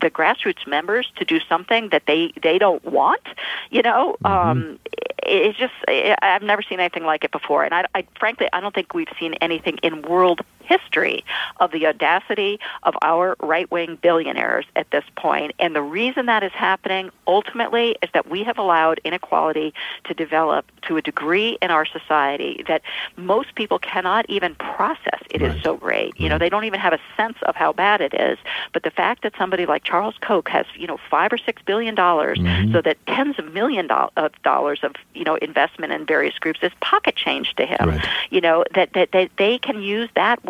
the 0.00 0.10
grassroots 0.10 0.66
members 0.66 1.10
to 1.16 1.24
do 1.24 1.40
something 1.48 1.88
that 1.90 2.04
they 2.06 2.32
they 2.42 2.58
don't 2.58 2.84
want. 2.84 3.22
You 3.70 3.82
know, 3.82 4.16
mm-hmm. 4.24 4.26
um, 4.26 4.78
it's 5.22 5.58
just 5.58 5.72
I've 5.88 6.42
never 6.42 6.62
seen 6.62 6.80
anything 6.80 7.04
like 7.04 7.24
it 7.24 7.32
before, 7.32 7.64
and 7.64 7.74
I, 7.74 7.86
I 7.94 8.06
frankly 8.18 8.48
I 8.52 8.60
don't 8.60 8.74
think 8.74 8.94
we've 8.94 9.08
seen 9.18 9.34
anything 9.34 9.78
in 9.82 10.02
world 10.02 10.42
history 10.66 11.24
of 11.60 11.70
the 11.70 11.86
audacity 11.86 12.58
of 12.82 12.94
our 13.02 13.36
right 13.40 13.70
wing 13.70 13.98
billionaires 14.00 14.66
at 14.74 14.90
this 14.90 15.04
point. 15.16 15.52
And 15.58 15.74
the 15.74 15.82
reason 15.82 16.26
that 16.26 16.42
is 16.42 16.52
happening 16.52 17.10
ultimately 17.26 17.96
is 18.02 18.10
that 18.14 18.28
we 18.28 18.42
have 18.44 18.58
allowed 18.58 19.00
inequality 19.04 19.74
to 20.04 20.14
develop 20.14 20.64
to 20.82 20.96
a 20.96 21.02
degree 21.02 21.58
in 21.62 21.70
our 21.70 21.86
society 21.86 22.64
that 22.68 22.82
most 23.16 23.54
people 23.54 23.78
cannot 23.78 24.28
even 24.28 24.54
process. 24.56 25.20
It 25.30 25.42
right. 25.42 25.56
is 25.56 25.62
so 25.62 25.76
great. 25.76 26.18
You 26.18 26.28
know, 26.28 26.38
they 26.38 26.48
don't 26.48 26.64
even 26.64 26.80
have 26.80 26.92
a 26.92 27.00
sense 27.16 27.38
of 27.42 27.56
how 27.56 27.72
bad 27.72 28.00
it 28.00 28.14
is. 28.14 28.38
But 28.72 28.82
the 28.82 28.90
fact 28.90 29.22
that 29.22 29.32
somebody 29.38 29.66
like 29.66 29.84
Charles 29.84 30.16
Koch 30.20 30.48
has, 30.48 30.66
you 30.76 30.86
know, 30.86 30.98
five 31.10 31.32
or 31.32 31.38
six 31.38 31.62
billion 31.62 31.94
dollars, 31.94 32.38
mm-hmm. 32.38 32.72
so 32.72 32.82
that 32.82 32.98
tens 33.06 33.38
of 33.38 33.52
million 33.52 33.86
do- 33.86 34.08
of 34.16 34.32
dollars 34.42 34.80
of, 34.82 34.94
you 35.14 35.24
know, 35.24 35.36
investment 35.36 35.92
in 35.92 36.06
various 36.06 36.38
groups 36.38 36.60
is 36.62 36.72
pocket 36.80 37.16
change 37.16 37.54
to 37.56 37.66
him. 37.66 37.88
Right. 37.88 38.06
You 38.30 38.40
know, 38.40 38.64
that, 38.74 38.92
that, 38.94 39.12
that 39.12 39.30
they 39.38 39.58
can 39.58 39.82
use 39.82 40.08
that 40.14 40.44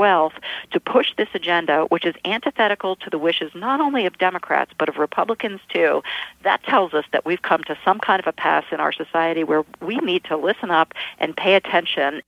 to 0.70 0.80
push 0.80 1.14
this 1.16 1.28
agenda, 1.34 1.84
which 1.88 2.04
is 2.04 2.14
antithetical 2.24 2.96
to 2.96 3.10
the 3.10 3.18
wishes 3.18 3.50
not 3.54 3.80
only 3.80 4.06
of 4.06 4.18
Democrats, 4.18 4.72
but 4.78 4.88
of 4.88 4.96
Republicans 4.96 5.60
too. 5.72 6.02
That 6.42 6.62
tells 6.62 6.94
us 6.94 7.04
that 7.12 7.24
we've 7.24 7.42
come 7.42 7.62
to 7.64 7.76
some 7.84 7.98
kind 7.98 8.20
of 8.20 8.26
a 8.26 8.32
pass 8.32 8.64
in 8.70 8.80
our 8.80 8.92
society 8.92 9.44
where 9.44 9.64
we 9.80 9.96
need 9.98 10.24
to 10.24 10.36
listen 10.36 10.70
up 10.70 10.94
and 11.18 11.36
pay 11.36 11.54
attention. 11.54 12.22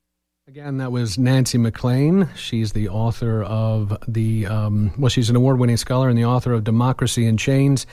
Again, 0.48 0.78
that 0.78 0.90
was 0.90 1.18
Nancy 1.18 1.58
MacLean. 1.58 2.26
She's 2.34 2.72
the 2.72 2.88
author 2.88 3.42
of 3.42 3.94
the, 4.08 4.46
um, 4.46 4.92
well, 4.96 5.10
she's 5.10 5.28
an 5.28 5.36
award 5.36 5.58
winning 5.58 5.76
scholar 5.76 6.08
and 6.08 6.16
the 6.16 6.24
author 6.24 6.54
of 6.54 6.64
Democracy 6.64 7.26
in 7.26 7.36
Chains 7.36 7.86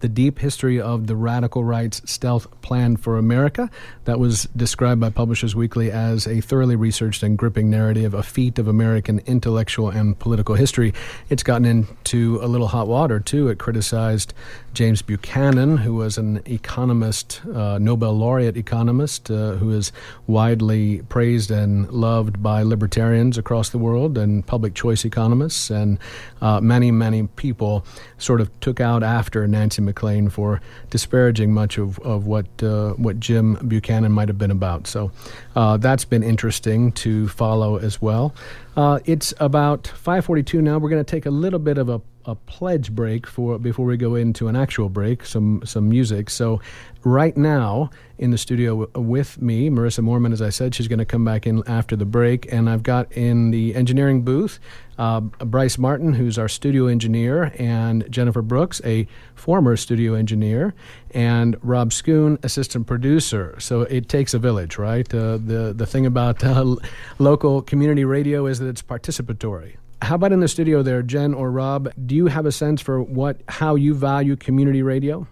the 0.00 0.08
Deep 0.08 0.38
History 0.38 0.80
of 0.80 1.06
the 1.06 1.16
Radical 1.16 1.62
Right's 1.62 2.02
Stealth 2.10 2.48
Plan 2.62 2.96
for 2.96 3.18
America. 3.18 3.70
That 4.04 4.18
was 4.18 4.48
described 4.56 5.00
by 5.00 5.10
Publishers 5.10 5.54
Weekly 5.54 5.90
as 5.90 6.26
a 6.26 6.40
thoroughly 6.40 6.76
researched 6.76 7.22
and 7.22 7.38
gripping 7.38 7.70
narrative, 7.70 8.14
a 8.14 8.22
feat 8.22 8.58
of 8.58 8.66
American 8.66 9.20
intellectual 9.26 9.90
and 9.90 10.18
political 10.18 10.54
history. 10.54 10.92
It's 11.28 11.42
gotten 11.42 11.64
into 11.64 12.38
a 12.42 12.48
little 12.48 12.68
hot 12.68 12.88
water, 12.88 13.20
too. 13.20 13.48
It 13.48 13.58
criticized 13.58 14.34
James 14.72 15.02
Buchanan, 15.02 15.78
who 15.78 15.94
was 15.94 16.16
an 16.16 16.40
economist, 16.46 17.42
uh, 17.52 17.78
Nobel 17.78 18.12
laureate 18.12 18.56
economist, 18.56 19.30
uh, 19.30 19.52
who 19.52 19.70
is 19.70 19.92
widely 20.26 21.02
praised 21.08 21.50
and 21.50 21.90
loved 21.90 22.42
by 22.42 22.62
libertarians 22.62 23.36
across 23.36 23.70
the 23.70 23.78
world 23.78 24.16
and 24.16 24.46
public 24.46 24.74
choice 24.74 25.04
economists. 25.04 25.70
And 25.70 25.98
uh, 26.40 26.60
many, 26.60 26.90
many 26.90 27.26
people 27.26 27.84
sort 28.18 28.40
of 28.40 28.48
took 28.60 28.80
out 28.80 29.02
after 29.02 29.46
Nancy 29.48 29.82
MacLean 29.82 30.28
for 30.28 30.60
disparaging 30.90 31.52
much 31.52 31.76
of, 31.76 31.98
of 32.00 32.26
what 32.26 32.46
uh, 32.62 32.90
what 32.92 33.18
Jim 33.18 33.54
Buchanan 33.66 34.12
might 34.12 34.28
have 34.28 34.38
been 34.38 34.50
about. 34.50 34.86
So 34.86 35.10
uh, 35.56 35.76
that's 35.78 36.04
been 36.04 36.22
interesting 36.22 36.92
to 36.92 37.28
follow 37.28 37.76
as 37.76 38.00
well. 38.00 38.34
Uh, 38.76 39.00
it's 39.04 39.34
about 39.40 39.84
5:42 39.84 40.62
now. 40.62 40.78
We're 40.78 40.90
going 40.90 41.04
to 41.04 41.10
take 41.10 41.26
a 41.26 41.30
little 41.30 41.58
bit 41.58 41.76
of 41.76 41.88
a 41.88 42.00
a 42.24 42.34
pledge 42.34 42.92
break 42.92 43.26
for 43.26 43.58
before 43.58 43.86
we 43.86 43.96
go 43.96 44.14
into 44.14 44.48
an 44.48 44.56
actual 44.56 44.88
break, 44.88 45.24
some 45.24 45.62
some 45.64 45.88
music. 45.88 46.30
So, 46.30 46.60
right 47.04 47.36
now 47.36 47.90
in 48.18 48.30
the 48.30 48.38
studio 48.38 48.84
w- 48.84 49.08
with 49.08 49.40
me, 49.40 49.70
Marissa 49.70 50.04
Moorman, 50.04 50.32
as 50.32 50.42
I 50.42 50.50
said, 50.50 50.74
she's 50.74 50.88
going 50.88 50.98
to 50.98 51.04
come 51.04 51.24
back 51.24 51.46
in 51.46 51.62
after 51.66 51.96
the 51.96 52.04
break, 52.04 52.52
and 52.52 52.68
I've 52.68 52.82
got 52.82 53.10
in 53.12 53.50
the 53.50 53.74
engineering 53.74 54.22
booth 54.22 54.60
uh, 55.00 55.20
Bryce 55.20 55.78
Martin, 55.78 56.12
who's 56.12 56.38
our 56.38 56.48
studio 56.48 56.86
engineer, 56.86 57.54
and 57.58 58.04
Jennifer 58.12 58.42
Brooks, 58.42 58.82
a 58.84 59.08
former 59.34 59.74
studio 59.78 60.12
engineer, 60.12 60.74
and 61.12 61.56
Rob 61.62 61.90
Schoon, 61.90 62.42
assistant 62.44 62.86
producer. 62.86 63.56
So 63.58 63.80
it 63.80 64.10
takes 64.10 64.34
a 64.34 64.38
village, 64.38 64.76
right? 64.76 65.12
Uh, 65.12 65.38
the 65.38 65.72
the 65.74 65.86
thing 65.86 66.04
about 66.04 66.44
uh, 66.44 66.76
local 67.18 67.62
community 67.62 68.04
radio 68.04 68.44
is 68.44 68.58
that 68.58 68.68
it's 68.68 68.82
participatory. 68.82 69.76
How 70.02 70.14
about 70.14 70.32
in 70.32 70.40
the 70.40 70.48
studio 70.48 70.82
there, 70.82 71.02
Jen 71.02 71.34
or 71.34 71.50
Rob? 71.50 71.92
Do 72.06 72.14
you 72.14 72.26
have 72.26 72.46
a 72.46 72.52
sense 72.52 72.80
for 72.80 73.02
what 73.02 73.40
how 73.48 73.74
you 73.74 73.94
value 73.94 74.36
community 74.36 74.82
radio? 74.82 75.26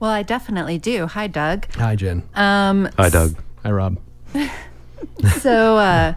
Well, 0.00 0.10
I 0.10 0.22
definitely 0.22 0.78
do. 0.78 1.06
Hi, 1.06 1.26
Doug. 1.26 1.66
Hi, 1.74 1.96
Jen. 1.96 2.22
Um, 2.34 2.88
Hi, 2.96 3.08
Doug. 3.08 3.36
Hi, 3.64 3.70
Rob. 3.70 3.98
so, 5.40 5.76
uh, 5.78 6.14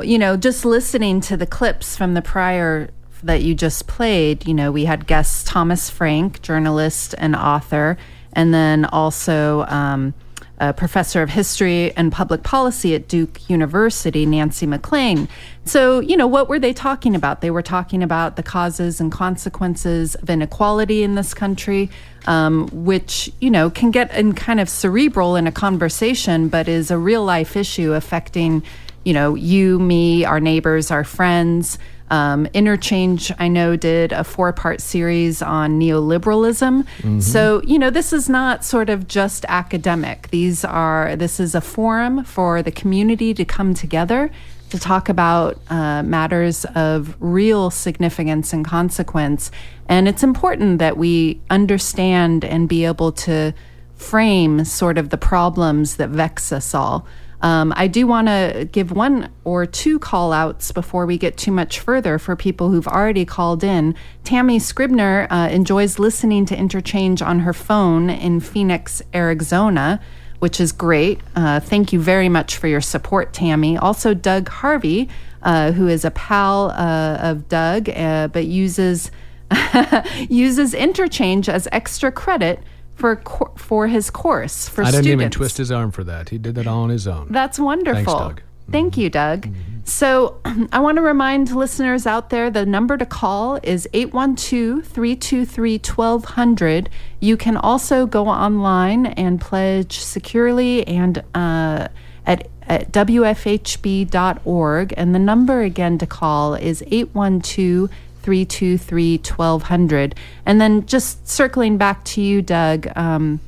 you 0.00 0.18
know, 0.18 0.36
just 0.36 0.64
listening 0.64 1.20
to 1.22 1.36
the 1.36 1.46
clips 1.46 1.96
from 1.96 2.14
the 2.14 2.22
prior 2.22 2.90
that 3.22 3.42
you 3.42 3.54
just 3.54 3.86
played, 3.86 4.46
you 4.46 4.54
know, 4.54 4.70
we 4.70 4.84
had 4.84 5.06
guests 5.06 5.42
Thomas 5.44 5.90
Frank, 5.90 6.42
journalist 6.42 7.14
and 7.18 7.34
author, 7.34 7.96
and 8.32 8.52
then 8.52 8.84
also 8.84 9.64
um, 9.68 10.14
a 10.58 10.72
professor 10.72 11.22
of 11.22 11.30
history 11.30 11.94
and 11.96 12.10
public 12.10 12.42
policy 12.42 12.94
at 12.94 13.08
Duke 13.08 13.48
University, 13.50 14.24
Nancy 14.24 14.66
MacLean. 14.66 15.28
So, 15.64 16.00
you 16.00 16.16
know, 16.16 16.26
what 16.26 16.48
were 16.48 16.58
they 16.58 16.72
talking 16.72 17.14
about? 17.14 17.40
They 17.40 17.50
were 17.50 17.62
talking 17.62 18.02
about 18.02 18.36
the 18.36 18.42
causes 18.42 19.00
and 19.00 19.12
consequences 19.12 20.14
of 20.14 20.30
inequality 20.30 21.02
in 21.02 21.14
this 21.14 21.34
country, 21.34 21.90
um, 22.26 22.68
which, 22.72 23.30
you 23.40 23.50
know, 23.50 23.68
can 23.68 23.90
get 23.90 24.14
in 24.14 24.32
kind 24.32 24.60
of 24.60 24.68
cerebral 24.68 25.36
in 25.36 25.46
a 25.46 25.52
conversation, 25.52 26.48
but 26.48 26.68
is 26.68 26.90
a 26.90 26.98
real 26.98 27.24
life 27.24 27.56
issue 27.56 27.92
affecting, 27.92 28.62
you 29.04 29.12
know, 29.12 29.34
you, 29.34 29.78
me, 29.78 30.24
our 30.24 30.40
neighbors, 30.40 30.90
our 30.90 31.04
friends. 31.04 31.78
Um, 32.10 32.46
Interchange, 32.54 33.32
I 33.38 33.48
know, 33.48 33.76
did 33.76 34.12
a 34.12 34.24
four 34.24 34.52
part 34.52 34.80
series 34.80 35.42
on 35.42 35.80
neoliberalism. 35.80 36.82
Mm-hmm. 36.84 37.20
So, 37.20 37.62
you 37.64 37.78
know, 37.78 37.90
this 37.90 38.12
is 38.12 38.28
not 38.28 38.64
sort 38.64 38.88
of 38.90 39.08
just 39.08 39.44
academic. 39.48 40.28
These 40.30 40.64
are, 40.64 41.16
this 41.16 41.40
is 41.40 41.54
a 41.54 41.60
forum 41.60 42.24
for 42.24 42.62
the 42.62 42.72
community 42.72 43.34
to 43.34 43.44
come 43.44 43.74
together 43.74 44.30
to 44.70 44.78
talk 44.78 45.08
about 45.08 45.60
uh, 45.70 46.02
matters 46.02 46.64
of 46.74 47.16
real 47.20 47.70
significance 47.70 48.52
and 48.52 48.64
consequence. 48.64 49.50
And 49.88 50.08
it's 50.08 50.22
important 50.22 50.78
that 50.78 50.96
we 50.96 51.40
understand 51.50 52.44
and 52.44 52.68
be 52.68 52.84
able 52.84 53.12
to 53.12 53.54
frame 53.94 54.64
sort 54.64 54.98
of 54.98 55.10
the 55.10 55.16
problems 55.16 55.96
that 55.96 56.10
vex 56.10 56.52
us 56.52 56.74
all. 56.74 57.06
Um, 57.42 57.72
I 57.76 57.86
do 57.86 58.06
want 58.06 58.28
to 58.28 58.68
give 58.70 58.92
one 58.92 59.30
or 59.44 59.66
two 59.66 59.98
call 59.98 60.32
outs 60.32 60.72
before 60.72 61.06
we 61.06 61.18
get 61.18 61.36
too 61.36 61.52
much 61.52 61.80
further 61.80 62.18
for 62.18 62.34
people 62.36 62.70
who've 62.70 62.88
already 62.88 63.24
called 63.24 63.62
in. 63.62 63.94
Tammy 64.24 64.58
Scribner 64.58 65.26
uh, 65.30 65.48
enjoys 65.48 65.98
listening 65.98 66.46
to 66.46 66.56
Interchange 66.56 67.22
on 67.22 67.40
her 67.40 67.52
phone 67.52 68.08
in 68.10 68.40
Phoenix, 68.40 69.02
Arizona, 69.14 70.00
which 70.38 70.60
is 70.60 70.72
great. 70.72 71.20
Uh, 71.34 71.60
thank 71.60 71.92
you 71.92 72.00
very 72.00 72.28
much 72.28 72.56
for 72.56 72.68
your 72.68 72.80
support, 72.80 73.32
Tammy. 73.32 73.76
Also, 73.76 74.14
Doug 74.14 74.48
Harvey, 74.48 75.08
uh, 75.42 75.72
who 75.72 75.88
is 75.88 76.04
a 76.04 76.10
pal 76.10 76.70
uh, 76.70 77.18
of 77.20 77.48
Doug, 77.48 77.88
uh, 77.90 78.28
but 78.28 78.46
uses 78.46 79.10
uses 80.28 80.74
Interchange 80.74 81.48
as 81.48 81.68
extra 81.70 82.10
credit 82.10 82.60
for 82.96 83.22
for 83.56 83.86
his 83.86 84.10
course 84.10 84.68
for 84.68 84.82
I 84.82 84.86
didn't 84.86 85.04
students. 85.04 85.22
even 85.22 85.30
twist 85.30 85.58
his 85.58 85.70
arm 85.70 85.92
for 85.92 86.02
that. 86.04 86.30
He 86.30 86.38
did 86.38 86.56
that 86.56 86.66
all 86.66 86.82
on 86.82 86.88
his 86.88 87.06
own. 87.06 87.28
That's 87.30 87.58
wonderful. 87.58 88.04
Thanks, 88.04 88.12
Doug. 88.12 88.42
Thank 88.70 88.94
mm-hmm. 88.94 89.00
you, 89.02 89.10
Doug. 89.10 89.42
Mm-hmm. 89.42 89.60
So, 89.84 90.40
I 90.72 90.80
want 90.80 90.96
to 90.96 91.02
remind 91.02 91.54
listeners 91.54 92.06
out 92.06 92.30
there 92.30 92.50
the 92.50 92.66
number 92.66 92.96
to 92.96 93.06
call 93.06 93.60
is 93.62 93.88
812 93.92 94.84
323 94.84 95.78
1200. 95.78 96.90
You 97.20 97.36
can 97.36 97.56
also 97.56 98.06
go 98.06 98.26
online 98.26 99.06
and 99.06 99.40
pledge 99.40 100.00
securely 100.00 100.86
and 100.88 101.22
uh, 101.34 101.86
at, 102.26 102.48
at 102.62 102.90
WFHB.org. 102.90 104.94
And 104.96 105.14
the 105.14 105.20
number 105.20 105.60
again 105.60 105.98
to 105.98 106.06
call 106.06 106.54
is 106.54 106.82
812 106.88 107.90
323 108.26 109.18
1200. 109.18 110.16
And 110.44 110.60
then 110.60 110.84
just 110.84 111.28
circling 111.28 111.78
back 111.78 112.04
to 112.06 112.20
you, 112.20 112.42
Doug, 112.42 112.88
um, 112.96 113.38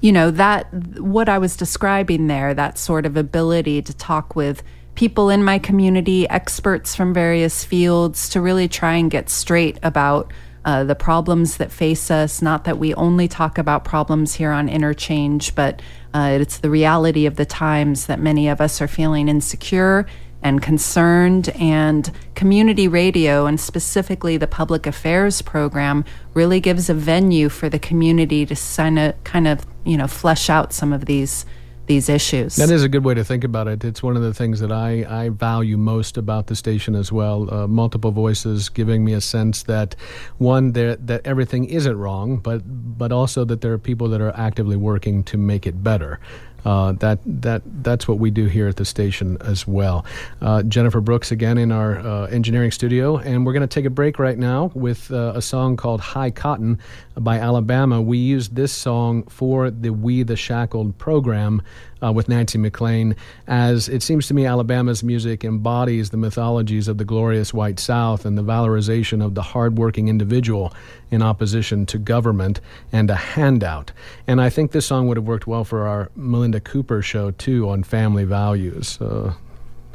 you 0.00 0.12
know, 0.12 0.30
that 0.30 0.72
what 1.00 1.28
I 1.28 1.38
was 1.38 1.56
describing 1.56 2.28
there, 2.28 2.54
that 2.54 2.78
sort 2.78 3.04
of 3.04 3.16
ability 3.16 3.82
to 3.82 3.92
talk 3.96 4.36
with 4.36 4.62
people 4.94 5.28
in 5.28 5.42
my 5.42 5.58
community, 5.58 6.28
experts 6.28 6.94
from 6.94 7.12
various 7.12 7.64
fields, 7.64 8.28
to 8.28 8.40
really 8.40 8.68
try 8.68 8.94
and 8.94 9.10
get 9.10 9.28
straight 9.28 9.78
about. 9.82 10.32
Uh, 10.64 10.84
the 10.84 10.94
problems 10.94 11.56
that 11.56 11.72
face 11.72 12.10
us. 12.10 12.42
Not 12.42 12.64
that 12.64 12.78
we 12.78 12.92
only 12.94 13.26
talk 13.26 13.56
about 13.56 13.84
problems 13.84 14.34
here 14.34 14.50
on 14.50 14.68
Interchange, 14.68 15.54
but 15.54 15.80
uh, 16.12 16.36
it's 16.38 16.58
the 16.58 16.68
reality 16.68 17.24
of 17.24 17.36
the 17.36 17.46
times 17.46 18.04
that 18.04 18.20
many 18.20 18.48
of 18.48 18.60
us 18.60 18.82
are 18.82 18.88
feeling 18.88 19.28
insecure 19.28 20.04
and 20.42 20.62
concerned 20.62 21.48
and 21.50 22.12
community 22.34 22.86
radio 22.86 23.46
and 23.46 23.58
specifically 23.58 24.36
the 24.36 24.46
public 24.46 24.86
affairs 24.86 25.42
program 25.42 26.04
really 26.34 26.60
gives 26.60 26.88
a 26.88 26.94
venue 26.94 27.48
for 27.48 27.68
the 27.68 27.78
community 27.78 28.46
to 28.46 29.14
kind 29.24 29.48
of 29.48 29.66
you 29.84 29.96
know 29.96 30.06
flesh 30.06 30.48
out 30.48 30.72
some 30.72 30.92
of 30.92 31.06
these 31.06 31.44
these 31.88 32.08
issues. 32.08 32.54
That 32.56 32.70
is 32.70 32.84
a 32.84 32.88
good 32.88 33.04
way 33.04 33.14
to 33.14 33.24
think 33.24 33.42
about 33.42 33.66
it. 33.66 33.82
It's 33.82 34.02
one 34.02 34.14
of 34.14 34.22
the 34.22 34.32
things 34.32 34.60
that 34.60 34.70
I, 34.70 35.04
I 35.08 35.30
value 35.30 35.76
most 35.76 36.16
about 36.16 36.46
the 36.46 36.54
station 36.54 36.94
as 36.94 37.10
well. 37.10 37.52
Uh, 37.52 37.66
multiple 37.66 38.12
voices 38.12 38.68
giving 38.68 39.04
me 39.04 39.14
a 39.14 39.20
sense 39.20 39.64
that 39.64 39.96
one 40.36 40.72
that 40.72 41.22
everything 41.24 41.64
isn't 41.64 41.96
wrong, 41.96 42.36
but 42.36 42.62
but 42.98 43.10
also 43.10 43.44
that 43.46 43.62
there 43.62 43.72
are 43.72 43.78
people 43.78 44.08
that 44.08 44.20
are 44.20 44.36
actively 44.36 44.76
working 44.76 45.24
to 45.24 45.36
make 45.36 45.66
it 45.66 45.82
better. 45.82 46.20
Uh, 46.64 46.92
that 46.92 47.18
that 47.24 47.62
that's 47.82 48.08
what 48.08 48.18
we 48.18 48.30
do 48.30 48.46
here 48.46 48.68
at 48.68 48.76
the 48.76 48.84
station 48.84 49.36
as 49.40 49.66
well. 49.66 50.04
Uh, 50.40 50.62
Jennifer 50.62 51.00
Brooks 51.00 51.30
again 51.30 51.58
in 51.58 51.72
our 51.72 51.98
uh, 51.98 52.26
engineering 52.26 52.70
studio, 52.70 53.16
and 53.16 53.46
we're 53.46 53.52
going 53.52 53.60
to 53.60 53.66
take 53.66 53.84
a 53.84 53.90
break 53.90 54.18
right 54.18 54.38
now 54.38 54.70
with 54.74 55.10
uh, 55.12 55.32
a 55.34 55.42
song 55.42 55.76
called 55.76 56.00
"High 56.00 56.30
Cotton" 56.30 56.78
by 57.18 57.38
Alabama. 57.38 58.00
We 58.00 58.18
used 58.18 58.54
this 58.54 58.72
song 58.72 59.24
for 59.24 59.70
the 59.70 59.90
"We 59.90 60.22
the 60.22 60.36
Shackled" 60.36 60.98
program 60.98 61.62
uh, 62.02 62.12
with 62.12 62.28
Nancy 62.28 62.58
MacLean, 62.58 63.16
as 63.46 63.88
it 63.88 64.02
seems 64.02 64.28
to 64.28 64.34
me 64.34 64.46
Alabama's 64.46 65.02
music 65.02 65.44
embodies 65.44 66.10
the 66.10 66.16
mythologies 66.16 66.88
of 66.88 66.98
the 66.98 67.04
glorious 67.04 67.52
white 67.52 67.80
South 67.80 68.24
and 68.24 68.38
the 68.38 68.44
valorization 68.44 69.24
of 69.24 69.34
the 69.34 69.42
hardworking 69.42 70.08
individual 70.08 70.72
in 71.10 71.22
opposition 71.22 71.86
to 71.86 71.98
government 71.98 72.60
and 72.92 73.10
a 73.10 73.16
handout. 73.16 73.92
And 74.26 74.40
I 74.40 74.50
think 74.50 74.72
this 74.72 74.86
song 74.86 75.08
would 75.08 75.16
have 75.16 75.26
worked 75.26 75.46
well 75.46 75.64
for 75.64 75.86
our 75.86 76.10
Melinda 76.14 76.60
Cooper 76.60 77.02
show 77.02 77.30
too 77.32 77.68
on 77.68 77.82
family 77.82 78.24
values. 78.24 79.00
Uh, 79.00 79.34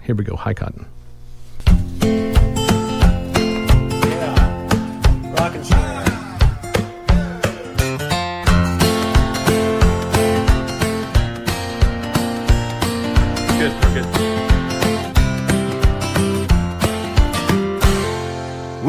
here 0.04 0.16
we 0.16 0.24
go, 0.24 0.36
High 0.36 0.54
Cotton. 0.54 2.33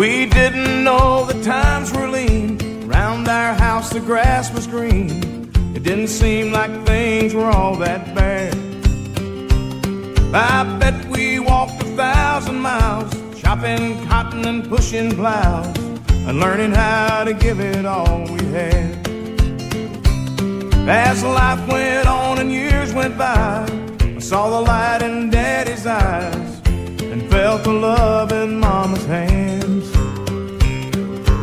We 0.04 0.26
didn't 0.26 0.84
know 0.84 1.24
the 1.24 1.42
times 1.42 1.90
were 1.90 2.06
lean. 2.06 2.58
Round 2.86 3.26
our 3.26 3.54
house 3.54 3.88
the 3.88 4.00
grass 4.00 4.52
was 4.52 4.66
green. 4.66 5.08
It 5.74 5.82
didn't 5.82 6.08
seem 6.08 6.52
like 6.52 6.70
things 6.84 7.32
were 7.32 7.46
all 7.46 7.74
that 7.76 8.14
bad. 8.14 8.54
I 10.34 10.76
bet 10.78 11.06
we 11.06 11.38
walked 11.40 11.82
a 11.82 11.86
thousand 11.96 12.58
miles, 12.60 13.14
chopping 13.40 14.06
cotton 14.06 14.44
and 14.46 14.68
pushing 14.68 15.10
plows, 15.10 15.74
and 16.28 16.38
learning 16.38 16.72
how 16.72 17.24
to 17.24 17.32
give 17.32 17.58
it 17.58 17.86
all 17.86 18.24
we 18.30 18.44
had. 18.58 19.08
As 20.86 21.24
life 21.24 21.66
went 21.66 22.06
on 22.06 22.40
and 22.40 22.52
years 22.52 22.92
went 22.92 23.16
by, 23.16 23.66
I 24.02 24.18
saw 24.18 24.50
the 24.50 24.60
light 24.60 25.00
in 25.00 25.30
Daddy's 25.30 25.86
eyes 25.86 26.60
and 27.00 27.22
felt 27.30 27.64
the 27.64 27.72
love 27.72 28.32
in 28.32 28.60
Mama's 28.60 29.06
hands. 29.06 29.83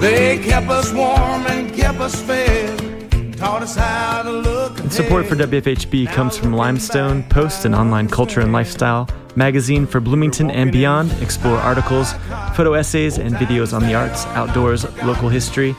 They 0.02 0.40
kept 0.40 0.68
us 0.68 0.92
warm 0.92 1.46
and 1.46 1.72
kept 1.76 2.00
us 2.00 2.20
fed. 2.20 3.38
Taught 3.38 3.62
us 3.62 3.76
how 3.76 4.24
to 4.24 4.32
look 4.32 4.80
ahead. 4.80 4.92
Support 4.92 5.28
for 5.28 5.36
WFHB 5.36 6.08
comes 6.08 6.36
from 6.36 6.54
Limestone, 6.54 7.22
Post 7.30 7.66
and 7.66 7.76
Online 7.76 8.10
Culture 8.10 8.42
and 8.42 8.52
Lifestyle, 8.52 9.08
magazine 9.36 9.86
for 9.86 10.00
Bloomington 10.00 10.50
and 10.50 10.72
beyond. 10.72 11.12
Explore 11.22 11.58
articles, 11.58 12.14
photo 12.56 12.74
essays, 12.74 13.20
and 13.20 13.36
videos 13.36 13.76
on 13.76 13.84
the 13.84 13.94
arts, 13.94 14.26
outdoors, 14.28 14.86
local 15.04 15.30
history, 15.30 15.76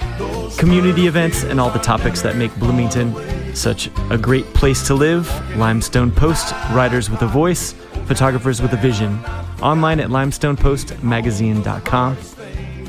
community 0.57 1.09
events, 1.09 1.43
and 1.43 1.61
all 1.61 1.71
the 1.71 1.81
topics 1.81 2.23
that 2.23 2.37
make 2.37 2.55
Bloomington 2.61 3.13
such 3.57 3.91
a 4.11 4.17
great 4.17 4.45
place 4.55 4.87
to 4.87 4.95
live. 4.95 5.29
Limestone 5.57 6.13
Post, 6.13 6.55
writers 6.71 7.11
with 7.11 7.23
a 7.23 7.27
voice, 7.27 7.73
photographers 8.07 8.63
with 8.63 8.73
a 8.73 8.77
vision. 8.77 9.19
Online 9.61 9.99
at 9.99 10.11
limestonepostmagazine.com. 10.11 12.17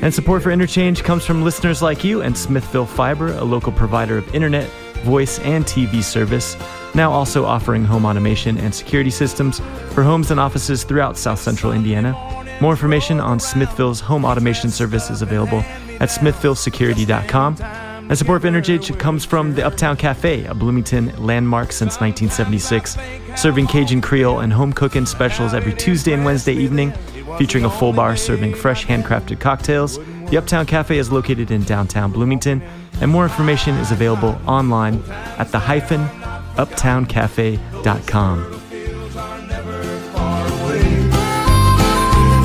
And 0.04 0.14
support 0.14 0.44
for 0.44 0.52
Interchange 0.52 1.02
comes 1.02 1.26
from 1.26 1.46
listeners 1.46 1.82
like 1.82 2.04
you 2.04 2.22
and 2.22 2.38
Smithville 2.38 2.86
Fiber, 2.86 3.32
a 3.38 3.46
local 3.46 3.72
provider 3.72 4.18
of 4.18 4.36
internet, 4.36 4.70
voice, 5.06 5.40
and 5.40 5.64
TV 5.64 6.04
service, 6.04 6.58
now 6.94 7.10
also 7.10 7.46
offering 7.46 7.86
home 7.86 8.06
automation 8.06 8.58
and 8.58 8.76
security 8.76 9.10
systems 9.10 9.62
for 9.94 10.04
homes 10.04 10.30
and 10.30 10.42
offices 10.42 10.84
throughout 10.84 11.18
South 11.18 11.40
Central 11.40 11.72
Indiana. 11.72 12.12
More 12.60 12.72
information 12.72 13.22
on 13.22 13.40
Smithville's 13.40 14.02
home 14.02 14.26
automation 14.26 14.72
service 14.72 15.10
is 15.10 15.22
available 15.22 15.60
at 16.02 16.10
smithvillesecurity.com. 16.10 17.93
And 18.14 18.18
support 18.20 18.44
for 18.44 18.48
comes 19.00 19.26
from 19.26 19.56
the 19.56 19.66
Uptown 19.66 19.98
Cafe, 19.98 20.46
a 20.46 20.54
Bloomington 20.54 21.08
landmark 21.18 21.72
since 21.72 22.00
1976, 22.00 22.96
serving 23.36 23.66
Cajun 23.66 24.02
Creole 24.02 24.42
and 24.42 24.54
home 24.54 24.72
cooking 24.72 25.08
specials 25.08 25.56
every 25.56 25.74
Tuesday 25.74 26.14
and 26.14 26.24
Wednesday 26.24 26.54
evening 26.54 26.94
featuring 27.40 27.66
a 27.66 27.72
full 27.72 27.92
bar 27.92 28.16
serving 28.16 28.54
fresh 28.54 28.86
handcrafted 28.86 29.40
cocktails. 29.40 29.98
The 30.30 30.38
Uptown 30.38 30.68
Cafe 30.68 30.96
is 30.96 31.12
located 31.12 31.50
in 31.50 31.64
downtown 31.64 32.12
Bloomington, 32.12 32.62
and 33.02 33.10
more 33.10 33.24
information 33.24 33.74
is 33.78 33.92
available 33.92 34.40
online 34.46 35.02
at 35.40 35.52
the 35.52 35.58
hyphen 35.58 36.06
uptowncafe.com. 36.56 38.52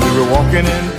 We 0.01 0.19
were 0.19 0.31
walking 0.31 0.65
in 0.65 0.98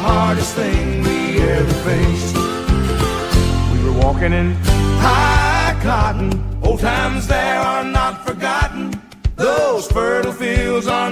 hardest 0.00 0.54
thing 0.54 1.02
we 1.02 1.40
ever 1.40 1.74
faced. 1.84 2.36
We 3.72 3.84
were 3.84 3.96
walking 4.04 4.32
in 4.32 4.54
high 5.04 5.78
cotton. 5.82 6.32
Old 6.62 6.80
times 6.80 7.26
there 7.26 7.60
are 7.60 7.84
not 7.84 8.26
forgotten. 8.26 9.00
Those 9.36 9.86
fertile 9.90 10.32
fields 10.32 10.86
are 10.86 11.10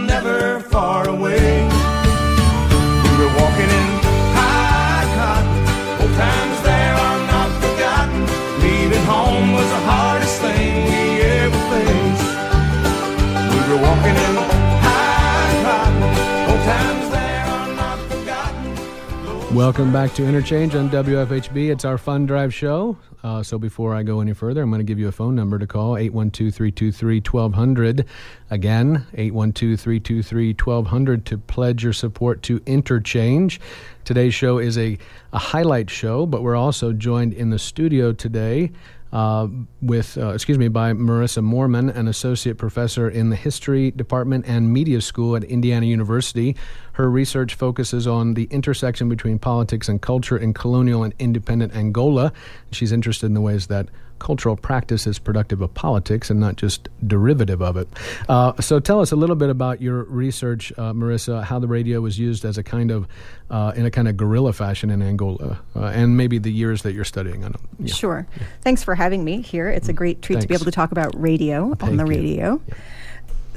Welcome 19.58 19.92
back 19.92 20.14
to 20.14 20.24
Interchange 20.24 20.76
on 20.76 20.88
WFHB. 20.88 21.72
It's 21.72 21.84
our 21.84 21.98
Fund 21.98 22.28
Drive 22.28 22.54
show. 22.54 22.96
Uh, 23.24 23.42
so 23.42 23.58
before 23.58 23.92
I 23.92 24.04
go 24.04 24.20
any 24.20 24.32
further, 24.32 24.62
I'm 24.62 24.70
going 24.70 24.78
to 24.78 24.84
give 24.84 25.00
you 25.00 25.08
a 25.08 25.12
phone 25.12 25.34
number 25.34 25.58
to 25.58 25.66
call 25.66 25.96
812 25.96 26.54
323 26.54 27.20
1200. 27.20 28.06
Again, 28.50 29.04
812 29.14 29.80
323 29.80 30.54
1200 30.54 31.26
to 31.26 31.38
pledge 31.38 31.82
your 31.82 31.92
support 31.92 32.40
to 32.44 32.62
Interchange. 32.66 33.60
Today's 34.04 34.32
show 34.32 34.58
is 34.58 34.78
a, 34.78 34.96
a 35.32 35.38
highlight 35.38 35.90
show, 35.90 36.24
but 36.24 36.44
we're 36.44 36.54
also 36.54 36.92
joined 36.92 37.32
in 37.32 37.50
the 37.50 37.58
studio 37.58 38.12
today 38.12 38.70
uh, 39.12 39.48
with, 39.80 40.18
uh, 40.18 40.30
excuse 40.30 40.58
me, 40.58 40.68
by 40.68 40.92
Marissa 40.92 41.42
Moorman, 41.42 41.94
an 41.94 42.08
associate 42.08 42.58
professor 42.58 43.08
in 43.08 43.30
the 43.30 43.36
history 43.36 43.90
department 43.90 44.46
and 44.46 44.72
media 44.72 45.00
school 45.00 45.36
at 45.36 45.44
Indiana 45.44 45.86
University. 45.86 46.56
Her 46.92 47.10
research 47.10 47.54
focuses 47.54 48.06
on 48.06 48.34
the 48.34 48.44
intersection 48.50 49.08
between 49.08 49.38
politics 49.38 49.88
and 49.88 50.02
culture 50.02 50.36
in 50.36 50.52
colonial 50.52 51.02
and 51.02 51.14
independent 51.18 51.74
Angola. 51.74 52.32
She's 52.72 52.92
interested 52.92 53.26
in 53.26 53.34
the 53.34 53.40
ways 53.40 53.68
that 53.68 53.88
cultural 54.18 54.56
practice 54.56 55.06
is 55.06 55.18
productive 55.18 55.60
of 55.60 55.72
politics 55.74 56.30
and 56.30 56.40
not 56.40 56.56
just 56.56 56.88
derivative 57.06 57.62
of 57.62 57.76
it. 57.76 57.88
Uh, 58.28 58.52
so 58.60 58.80
tell 58.80 59.00
us 59.00 59.12
a 59.12 59.16
little 59.16 59.36
bit 59.36 59.50
about 59.50 59.80
your 59.80 60.04
research, 60.04 60.72
uh, 60.78 60.92
Marissa, 60.92 61.42
how 61.44 61.58
the 61.58 61.68
radio 61.68 62.00
was 62.00 62.18
used 62.18 62.44
as 62.44 62.58
a 62.58 62.62
kind 62.62 62.90
of, 62.90 63.06
uh, 63.50 63.72
in 63.76 63.86
a 63.86 63.90
kind 63.90 64.08
of 64.08 64.16
guerrilla 64.16 64.52
fashion 64.52 64.90
in 64.90 65.02
Angola, 65.02 65.58
uh, 65.76 65.84
and 65.86 66.16
maybe 66.16 66.38
the 66.38 66.52
years 66.52 66.82
that 66.82 66.92
you're 66.92 67.04
studying. 67.04 67.44
I 67.44 67.48
don't, 67.48 67.68
yeah. 67.80 67.94
Sure. 67.94 68.26
Thanks 68.62 68.82
for 68.82 68.94
having 68.94 69.24
me 69.24 69.40
here. 69.40 69.68
It's 69.68 69.88
a 69.88 69.92
great 69.92 70.22
treat 70.22 70.40
to 70.40 70.48
be 70.48 70.54
able 70.54 70.64
to 70.66 70.70
talk 70.70 70.92
about 70.92 71.18
radio 71.20 71.70
on 71.70 71.76
Thank 71.76 71.96
the 71.96 72.04
you. 72.04 72.08
radio. 72.08 72.60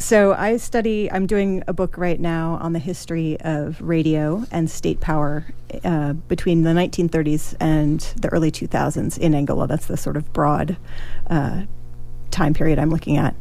So 0.02 0.34
I 0.34 0.58
study. 0.58 1.12
I'm 1.12 1.28
doing 1.28 1.64
a 1.68 1.74
book 1.74 1.96
right 1.96 2.20
now 2.20 2.58
on 2.60 2.74
the 2.74 2.80
history 2.80 3.40
of 3.42 3.80
radio 3.80 4.44
and 4.52 4.70
state 4.70 5.00
power 5.00 5.46
uh, 5.84 6.14
between 6.14 6.64
the 6.64 6.72
1930s 6.72 7.56
and 7.60 8.00
the 8.20 8.28
early 8.30 8.52
2000s 8.52 9.20
in 9.20 9.36
Angola. 9.36 9.68
That's 9.68 9.86
the 9.86 9.98
sort 9.98 10.18
of 10.18 10.34
broad 10.34 10.76
uh, 11.30 11.64
time 12.32 12.56
period 12.56 12.80
I'm 12.80 12.90
looking 12.90 13.18
at. 13.18 13.36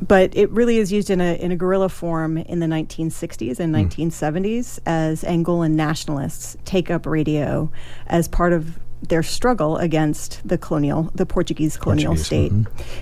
But 0.00 0.36
it 0.36 0.50
really 0.50 0.78
is 0.78 0.92
used 0.92 1.10
in 1.10 1.20
a 1.20 1.34
in 1.34 1.50
a 1.50 1.56
guerrilla 1.56 1.88
form 1.88 2.38
in 2.38 2.60
the 2.60 2.66
1960s 2.66 3.58
and 3.58 3.74
1970s 3.74 4.78
as 4.86 5.24
Angolan 5.24 5.72
nationalists 5.72 6.56
take 6.64 6.92
up 6.92 7.06
radio 7.06 7.72
as 8.06 8.28
part 8.28 8.52
of 8.52 8.78
their 9.02 9.22
struggle 9.22 9.76
against 9.78 10.46
the 10.46 10.58
colonial, 10.58 11.10
the 11.14 11.26
Portuguese 11.26 11.76
colonial 11.76 12.14
Portuguese, 12.14 12.26
state 12.26 12.52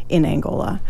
in 0.09 0.25
Angola. 0.25 0.81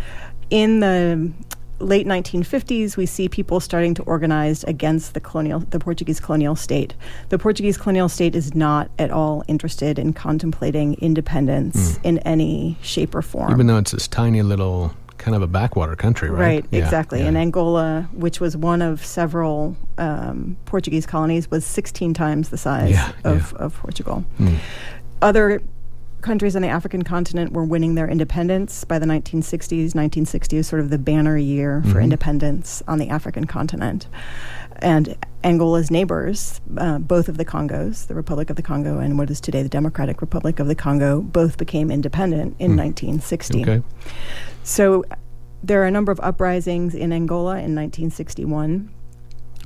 In 0.49 0.79
the 0.79 1.31
late 1.79 2.07
1950s, 2.07 2.97
we 2.97 3.05
see 3.05 3.29
people 3.29 3.59
starting 3.59 3.93
to 3.95 4.03
organize 4.03 4.63
against 4.63 5.13
the 5.13 5.19
colonial, 5.19 5.59
the 5.59 5.79
Portuguese 5.79 6.19
colonial 6.19 6.55
state. 6.55 6.93
The 7.29 7.37
Portuguese 7.37 7.77
colonial 7.77 8.09
state 8.09 8.35
is 8.35 8.55
not 8.55 8.89
at 8.97 9.11
all 9.11 9.43
interested 9.47 9.99
in 9.99 10.13
contemplating 10.13 10.95
independence 10.95 11.99
in 12.03 12.17
any 12.19 12.77
shape 12.81 13.13
or 13.13 13.21
form. 13.21 13.51
Even 13.51 13.67
though 13.67 13.77
it's 13.77 13.91
this 13.91 14.07
tiny 14.07 14.41
little 14.41 14.93
kind 15.17 15.35
of 15.35 15.41
a 15.41 15.47
backwater 15.47 15.95
country, 15.95 16.29
right? 16.29 16.39
Right, 16.39 16.65
Yeah, 16.71 16.83
exactly. 16.83 17.19
yeah. 17.19 17.25
And 17.27 17.37
Angola, 17.37 18.07
which 18.13 18.39
was 18.39 18.55
one 18.55 18.81
of 18.81 19.03
several 19.05 19.75
um, 19.97 20.55
Portuguese 20.65 21.05
colonies, 21.05 21.49
was 21.51 21.65
16 21.65 22.13
times 22.13 22.49
the 22.49 22.57
size 22.57 22.91
Yeah, 22.91 23.11
of, 23.23 23.53
of 23.55 23.75
Portugal. 23.77 24.23
Mm. 24.39 24.57
Other 25.21 25.61
countries 26.27 26.55
on 26.55 26.61
the 26.61 26.67
African 26.67 27.03
continent 27.03 27.53
were 27.53 27.63
winning 27.63 27.95
their 27.95 28.07
independence 28.07 28.83
by 28.83 28.99
the 28.99 29.05
1960s. 29.05 29.95
1960 29.95 30.57
is 30.57 30.67
sort 30.67 30.81
of 30.81 30.89
the 30.89 30.97
banner 30.97 31.37
year 31.37 31.81
for 31.83 31.99
Mhm. 31.99 32.03
independence 32.03 32.83
on 32.87 32.99
the 32.99 33.07
African 33.09 33.45
continent. 33.45 34.07
And 34.79 35.15
Angola's 35.43 35.89
neighbors, 35.89 36.59
uh, 36.77 36.99
both 36.99 37.29
of 37.29 37.37
the 37.37 37.45
Congos, 37.45 38.07
the 38.07 38.13
Republic 38.13 38.49
of 38.49 38.57
the 38.57 38.61
Congo 38.61 38.99
and 38.99 39.17
what 39.17 39.29
is 39.31 39.39
today 39.41 39.63
the 39.63 39.69
Democratic 39.69 40.19
Republic 40.21 40.59
of 40.59 40.67
the 40.67 40.75
Congo, 40.75 41.21
both 41.21 41.57
became 41.57 41.89
independent 41.89 42.55
in 42.59 42.71
Hmm. 42.71 42.77
1960. 42.77 43.61
Okay. 43.63 43.81
So 44.63 45.05
there 45.63 45.81
are 45.81 45.85
a 45.87 45.91
number 45.91 46.11
of 46.11 46.19
uprisings 46.21 46.93
in 46.93 47.11
Angola 47.13 47.57
in 47.59 47.73
1961. 47.73 48.89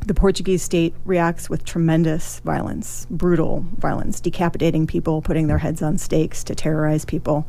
The 0.04 0.16
Portuguese 0.16 0.64
state 0.64 0.96
reacts 1.06 1.48
with 1.48 1.64
tremendous 1.64 2.40
violence, 2.40 3.06
brutal 3.12 3.64
violence, 3.78 4.20
decapitating 4.20 4.88
people, 4.88 5.22
putting 5.22 5.46
their 5.46 5.60
heads 5.60 5.82
on 5.84 6.00
stakes 6.00 6.44
to 6.46 6.56
terrorize 6.56 7.06
people, 7.06 7.46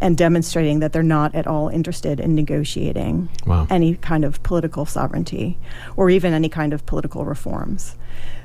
and 0.00 0.16
demonstrating 0.16 0.78
that 0.80 0.92
they're 0.92 1.02
not 1.02 1.34
at 1.34 1.48
all 1.48 1.68
interested 1.68 2.20
in 2.20 2.34
negotiating 2.36 3.28
Wow. 3.44 3.66
any 3.70 3.96
kind 3.96 4.24
of 4.24 4.40
political 4.44 4.86
sovereignty 4.86 5.58
or 5.96 6.10
even 6.10 6.32
any 6.32 6.48
kind 6.48 6.72
of 6.72 6.86
political 6.86 7.24
reforms. 7.24 7.96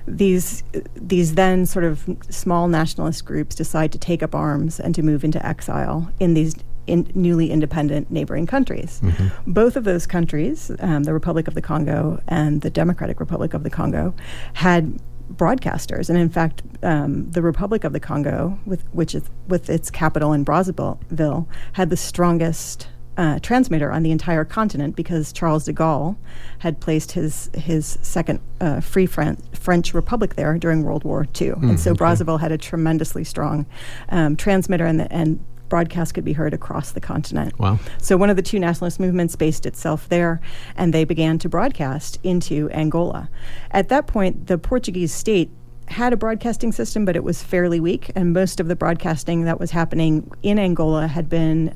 These 0.07 0.63
these 0.95 1.35
then 1.35 1.65
sort 1.67 1.85
of 1.85 2.03
small 2.29 2.67
nationalist 2.67 3.25
groups 3.25 3.55
decide 3.55 3.91
to 3.91 3.99
take 3.99 4.23
up 4.23 4.33
arms 4.33 4.79
and 4.79 4.93
to 4.95 5.03
move 5.03 5.23
into 5.23 5.43
exile 5.45 6.09
in 6.19 6.33
these 6.33 6.55
in 6.87 7.11
newly 7.15 7.51
independent 7.51 8.11
neighboring 8.11 8.45
countries. 8.45 9.01
Both 9.47 9.75
of 9.75 9.83
those 9.83 10.05
countries, 10.05 10.71
um, 10.79 11.03
the 11.03 11.13
Republic 11.13 11.47
of 11.47 11.53
the 11.53 11.61
Congo 11.61 12.21
and 12.27 12.61
the 12.61 12.69
Democratic 12.69 13.19
Republic 13.19 13.53
of 13.53 13.63
the 13.63 13.69
Congo, 13.69 14.13
had 14.53 14.99
broadcasters, 15.33 16.09
and 16.09 16.17
in 16.19 16.29
fact, 16.29 16.61
um, 16.83 17.31
the 17.31 17.41
Republic 17.41 17.83
of 17.83 17.93
the 17.93 17.99
Congo, 17.99 18.59
with 18.65 18.83
which 18.93 19.15
is 19.15 19.23
with 19.47 19.69
its 19.69 19.89
capital 19.89 20.33
in 20.33 20.45
Brazzaville, 20.45 21.47
had 21.73 21.89
the 21.89 21.97
strongest 21.97 22.87
uh, 23.17 23.39
transmitter 23.39 23.91
on 23.91 24.03
the 24.03 24.11
entire 24.11 24.43
continent 24.43 24.95
because 24.95 25.31
Charles 25.31 25.65
de 25.65 25.73
Gaulle 25.73 26.15
had 26.59 26.79
placed 26.81 27.13
his 27.13 27.49
his 27.55 27.97
second 28.01 28.39
uh, 28.59 28.81
Free 28.81 29.05
Fran- 29.05 29.37
French 29.53 29.93
Republic 29.93 30.35
there 30.35 30.57
during 30.57 30.83
World 30.83 31.03
War 31.05 31.25
II, 31.39 31.53
and 31.69 31.79
so 31.79 31.93
Brazzaville 31.93 32.39
had 32.41 32.51
a 32.51 32.57
tremendously 32.57 33.23
strong 33.23 33.65
um, 34.09 34.35
transmitter, 34.35 34.85
and 34.85 34.99
the, 34.99 35.11
and 35.11 35.39
broadcast 35.69 36.13
could 36.13 36.25
be 36.25 36.33
heard 36.33 36.53
across 36.53 36.91
the 36.91 37.01
continent. 37.01 37.57
Wow. 37.59 37.79
So 38.01 38.17
one 38.17 38.29
of 38.29 38.35
the 38.35 38.41
two 38.41 38.59
nationalist 38.59 38.99
movements 38.99 39.35
based 39.35 39.65
itself 39.65 40.09
there, 40.09 40.41
and 40.75 40.93
they 40.93 41.03
began 41.03 41.37
to 41.39 41.49
broadcast 41.49 42.19
into 42.23 42.69
Angola. 42.71 43.29
At 43.71 43.89
that 43.89 44.07
point, 44.07 44.47
the 44.47 44.57
Portuguese 44.57 45.13
state 45.13 45.49
had 45.87 46.13
a 46.13 46.17
broadcasting 46.17 46.71
system, 46.71 47.05
but 47.05 47.15
it 47.15 47.23
was 47.23 47.43
fairly 47.43 47.79
weak, 47.79 48.11
and 48.15 48.33
most 48.33 48.59
of 48.59 48.67
the 48.67 48.75
broadcasting 48.75 49.45
that 49.45 49.59
was 49.59 49.71
happening 49.71 50.31
in 50.41 50.57
Angola 50.57 51.07
had 51.07 51.29
been 51.29 51.75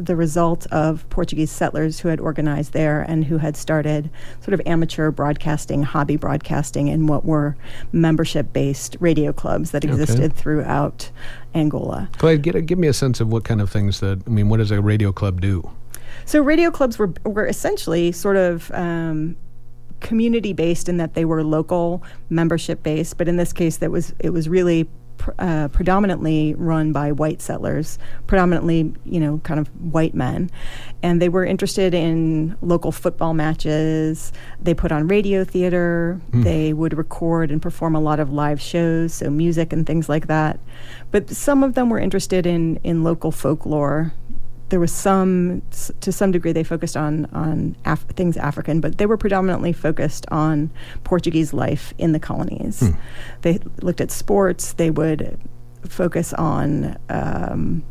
the 0.00 0.16
result 0.16 0.66
of 0.72 1.08
Portuguese 1.10 1.50
settlers 1.50 2.00
who 2.00 2.08
had 2.08 2.20
organized 2.20 2.72
there 2.72 3.02
and 3.02 3.24
who 3.24 3.38
had 3.38 3.56
started 3.56 4.10
sort 4.40 4.54
of 4.54 4.60
amateur 4.66 5.10
broadcasting, 5.10 5.82
hobby 5.82 6.16
broadcasting, 6.16 6.88
in 6.88 7.06
what 7.06 7.24
were 7.24 7.56
membership 7.92 8.52
based 8.52 8.96
radio 9.00 9.32
clubs 9.32 9.70
that 9.70 9.84
Okay. 9.84 9.92
existed 9.92 10.34
throughout 10.34 11.10
Angola. 11.54 12.08
Clay, 12.18 12.38
get 12.38 12.54
a, 12.54 12.60
give 12.60 12.78
me 12.78 12.88
a 12.88 12.92
sense 12.92 13.20
of 13.20 13.28
what 13.32 13.44
kind 13.44 13.60
of 13.60 13.70
things 13.70 14.00
that, 14.00 14.22
I 14.26 14.30
mean, 14.30 14.48
what 14.48 14.58
does 14.58 14.70
a 14.70 14.80
radio 14.80 15.12
club 15.12 15.40
do? 15.40 15.70
So 16.24 16.42
radio 16.42 16.70
clubs 16.70 16.98
were 16.98 17.12
were 17.24 17.46
essentially 17.46 18.12
sort 18.12 18.36
of 18.36 18.70
um, 18.72 19.36
community 20.00 20.52
based 20.52 20.88
in 20.88 20.96
that 20.98 21.14
they 21.14 21.24
were 21.24 21.42
local 21.42 22.02
membership 22.28 22.82
based, 22.82 23.18
but 23.18 23.26
in 23.28 23.36
this 23.36 23.52
case, 23.52 23.78
that 23.78 23.90
was 23.90 24.14
it 24.20 24.30
was 24.30 24.48
really. 24.48 24.88
Pr- 25.20 25.30
Uh, 25.38 25.68
predominantly 25.68 26.54
run 26.58 26.92
by 26.92 27.12
white 27.12 27.40
settlers, 27.42 27.98
predominantly, 28.26 28.92
you 29.04 29.20
know, 29.20 29.38
kind 29.44 29.60
of 29.60 29.68
white 29.92 30.14
men. 30.14 30.50
And 31.02 31.20
they 31.20 31.28
were 31.28 31.44
interested 31.44 31.94
in 31.94 32.56
local 32.62 32.90
football 32.92 33.34
matches. 33.34 34.32
They 34.62 34.74
put 34.74 34.90
on 34.92 35.08
radio 35.08 35.44
theater. 35.44 36.20
They 36.42 36.72
would 36.72 36.96
record 36.96 37.50
and 37.50 37.60
perform 37.62 37.94
a 37.94 38.00
lot 38.00 38.18
of 38.20 38.32
live 38.32 38.60
shows, 38.60 39.14
so 39.14 39.30
music 39.30 39.72
and 39.72 39.86
things 39.86 40.08
like 40.08 40.26
that. 40.26 40.58
But 41.10 41.30
some 41.30 41.62
of 41.62 41.74
them 41.74 41.90
were 41.90 41.98
interested 41.98 42.46
in, 42.46 42.80
in 42.82 43.04
local 43.04 43.30
folklore, 43.30 44.12
there 44.70 44.80
was 44.80 44.92
some 44.92 45.62
to 46.00 46.10
some 46.12 46.30
degree 46.32 46.52
they 46.52 46.64
focused 46.64 46.96
on 46.96 47.26
on 47.32 47.76
Af- 47.84 48.06
things 48.16 48.36
African, 48.36 48.80
but 48.80 48.98
they 48.98 49.06
were 49.06 49.16
predominantly 49.16 49.72
focused 49.72 50.24
on 50.30 50.70
Portuguese 51.04 51.52
life 51.52 51.92
in 51.98 52.12
the 52.12 52.18
colonies. 52.20 52.82
They 53.42 53.58
looked 53.82 54.00
at 54.00 54.10
sports. 54.10 54.72
They 54.72 54.90
would 54.90 55.38
focus 55.86 56.32
on. 56.32 56.96
Um, 57.10 57.82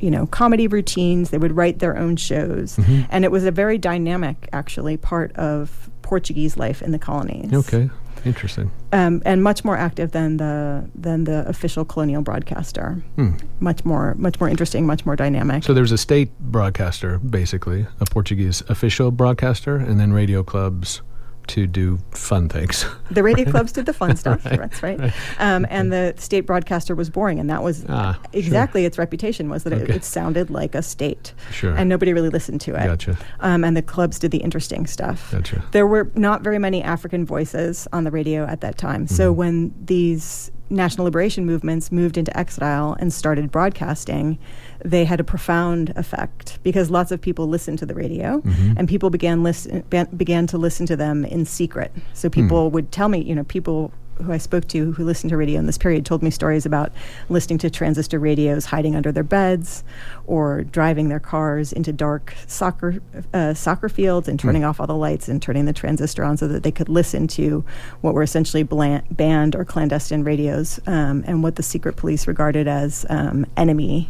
you 0.00 0.10
know, 0.10 0.26
comedy 0.26 0.66
routines. 0.66 1.30
They 1.30 1.38
would 1.38 1.54
write 1.54 1.78
their 1.78 1.96
own 1.96 2.16
shows, 2.16 2.76
and 3.08 3.24
it 3.24 3.30
was 3.30 3.44
a 3.44 3.52
very 3.52 3.78
dynamic, 3.78 4.48
actually, 4.52 4.96
part 4.96 5.30
of 5.36 5.88
Portuguese 6.02 6.56
life 6.56 6.82
in 6.82 6.90
the 6.90 6.98
colonies 6.98 7.52
Okay. 7.54 7.88
Interesting. 8.24 8.70
um, 8.92 9.22
and 9.24 9.42
much 9.42 9.64
more 9.64 9.76
active 9.76 10.12
than 10.12 10.36
the 10.36 10.88
than 10.94 11.24
the 11.24 11.46
official 11.48 11.84
colonial 11.84 12.22
broadcaster. 12.22 13.02
Hmm. 13.16 13.32
Much 13.60 13.84
more, 13.84 14.14
much 14.16 14.38
more 14.40 14.48
interesting, 14.48 14.86
much 14.86 15.04
more 15.06 15.16
dynamic. 15.16 15.64
So 15.64 15.74
there's 15.74 15.92
a 15.92 15.98
state 15.98 16.30
broadcaster, 16.38 17.18
basically, 17.18 17.86
a 18.00 18.04
Portuguese 18.04 18.62
official 18.68 19.10
broadcaster, 19.10 19.76
and 19.76 19.98
then 19.98 20.12
radio 20.12 20.42
clubs 20.42 21.02
to 21.48 21.66
do 21.66 21.98
fun 22.12 22.48
things. 22.48 22.84
The 23.10 23.22
radio 23.22 23.50
clubs 23.50 23.72
did 23.72 23.86
the 23.86 23.92
fun 23.92 24.16
stuff. 24.22 24.44
Right, 24.44 24.58
That's 24.58 24.82
right. 24.82 25.12
Um, 25.38 25.66
and 25.68 25.92
the 25.92 26.14
state 26.16 26.42
broadcaster 26.42 26.94
was 26.94 27.10
boring, 27.10 27.38
and 27.40 27.50
that 27.50 27.62
was 27.62 27.84
Ah, 27.88 28.14
sure. 28.14 28.22
exactly 28.40 28.84
its 28.84 28.96
reputation 28.98 29.48
was 29.48 29.64
that 29.64 29.72
it, 29.72 29.90
it 29.90 30.04
sounded 30.04 30.50
like 30.50 30.74
a 30.74 30.82
state, 30.82 31.32
Sure. 31.50 31.74
and 31.76 31.88
nobody 31.88 32.12
really 32.12 32.30
listened 32.30 32.60
to 32.62 32.74
it. 32.74 32.86
Gotcha. 32.86 33.18
Um, 33.40 33.64
and 33.64 33.76
the 33.76 33.82
clubs 33.82 34.18
did 34.18 34.30
the 34.30 34.38
interesting 34.38 34.86
stuff. 34.86 35.30
Gotcha. 35.32 35.62
There 35.72 35.86
were 35.86 36.10
not 36.14 36.42
very 36.42 36.58
many 36.58 36.82
African 36.82 37.26
voices 37.26 37.86
on 37.92 38.04
the 38.04 38.10
radio 38.10 38.44
at 38.46 38.60
that 38.62 38.78
time. 38.78 39.06
Mm-hmm. 39.06 39.14
So 39.14 39.32
when 39.32 39.74
these 39.84 40.50
national 40.70 41.04
liberation 41.04 41.44
movements 41.44 41.92
moved 41.92 42.16
into 42.16 42.34
exile 42.38 42.96
and 42.98 43.12
started 43.12 43.50
broadcasting, 43.50 44.38
they 44.84 45.04
had 45.04 45.20
a 45.20 45.24
profound 45.24 45.90
effect 45.96 46.58
because 46.62 46.90
lots 46.90 47.10
of 47.12 47.20
people 47.20 47.46
listened 47.48 47.78
to 47.78 47.86
the 47.86 47.94
radio 47.94 48.40
Mm-hmm. 48.42 48.74
and 48.76 48.88
people 48.88 49.10
began 49.10 49.42
listen 49.42 49.82
ban- 49.90 50.08
began 50.16 50.46
to 50.48 50.58
listen 50.58 50.86
to 50.86 50.96
them 50.96 51.24
in 51.24 51.44
secret. 51.44 51.92
So 52.14 52.28
people 52.30 52.70
would 52.70 52.90
tell 52.92 53.08
me, 53.08 53.18
you 53.22 53.34
know, 53.34 53.44
people 53.44 53.92
who 54.22 54.30
I 54.32 54.38
spoke 54.38 54.68
to 54.68 54.92
who 54.92 55.04
listened 55.04 55.30
to 55.30 55.36
radio 55.36 55.58
in 55.58 55.66
this 55.66 55.78
period 55.78 56.04
told 56.06 56.22
me 56.22 56.30
stories 56.30 56.66
about 56.66 56.92
listening 57.28 57.58
to 57.58 57.70
transistor 57.70 58.18
radios 58.18 58.66
hiding 58.66 58.94
under 58.94 59.10
their 59.10 59.22
beds 59.24 59.82
or 60.26 60.62
driving 60.64 61.08
their 61.08 61.18
cars 61.18 61.72
into 61.72 61.92
dark 61.92 62.34
soccer 62.46 63.00
uh, 63.32 63.54
soccer 63.54 63.88
fields 63.88 64.28
and 64.28 64.38
turning 64.38 64.64
off 64.64 64.78
all 64.80 64.86
the 64.86 64.94
lights 64.94 65.28
and 65.28 65.40
turning 65.42 65.64
the 65.64 65.72
transistor 65.72 66.24
on 66.24 66.36
so 66.36 66.46
that 66.46 66.62
they 66.62 66.70
could 66.70 66.88
listen 66.88 67.26
to 67.28 67.64
what 68.02 68.14
were 68.14 68.22
essentially 68.22 68.62
bland, 68.62 69.02
banned 69.10 69.56
or 69.56 69.64
clandestine 69.64 70.22
radios 70.24 70.78
um, 70.86 71.24
and 71.26 71.42
what 71.42 71.56
the 71.56 71.62
secret 71.62 71.96
police 71.96 72.26
regarded 72.26 72.68
as 72.68 73.04
um, 73.08 73.46
enemy 73.56 74.08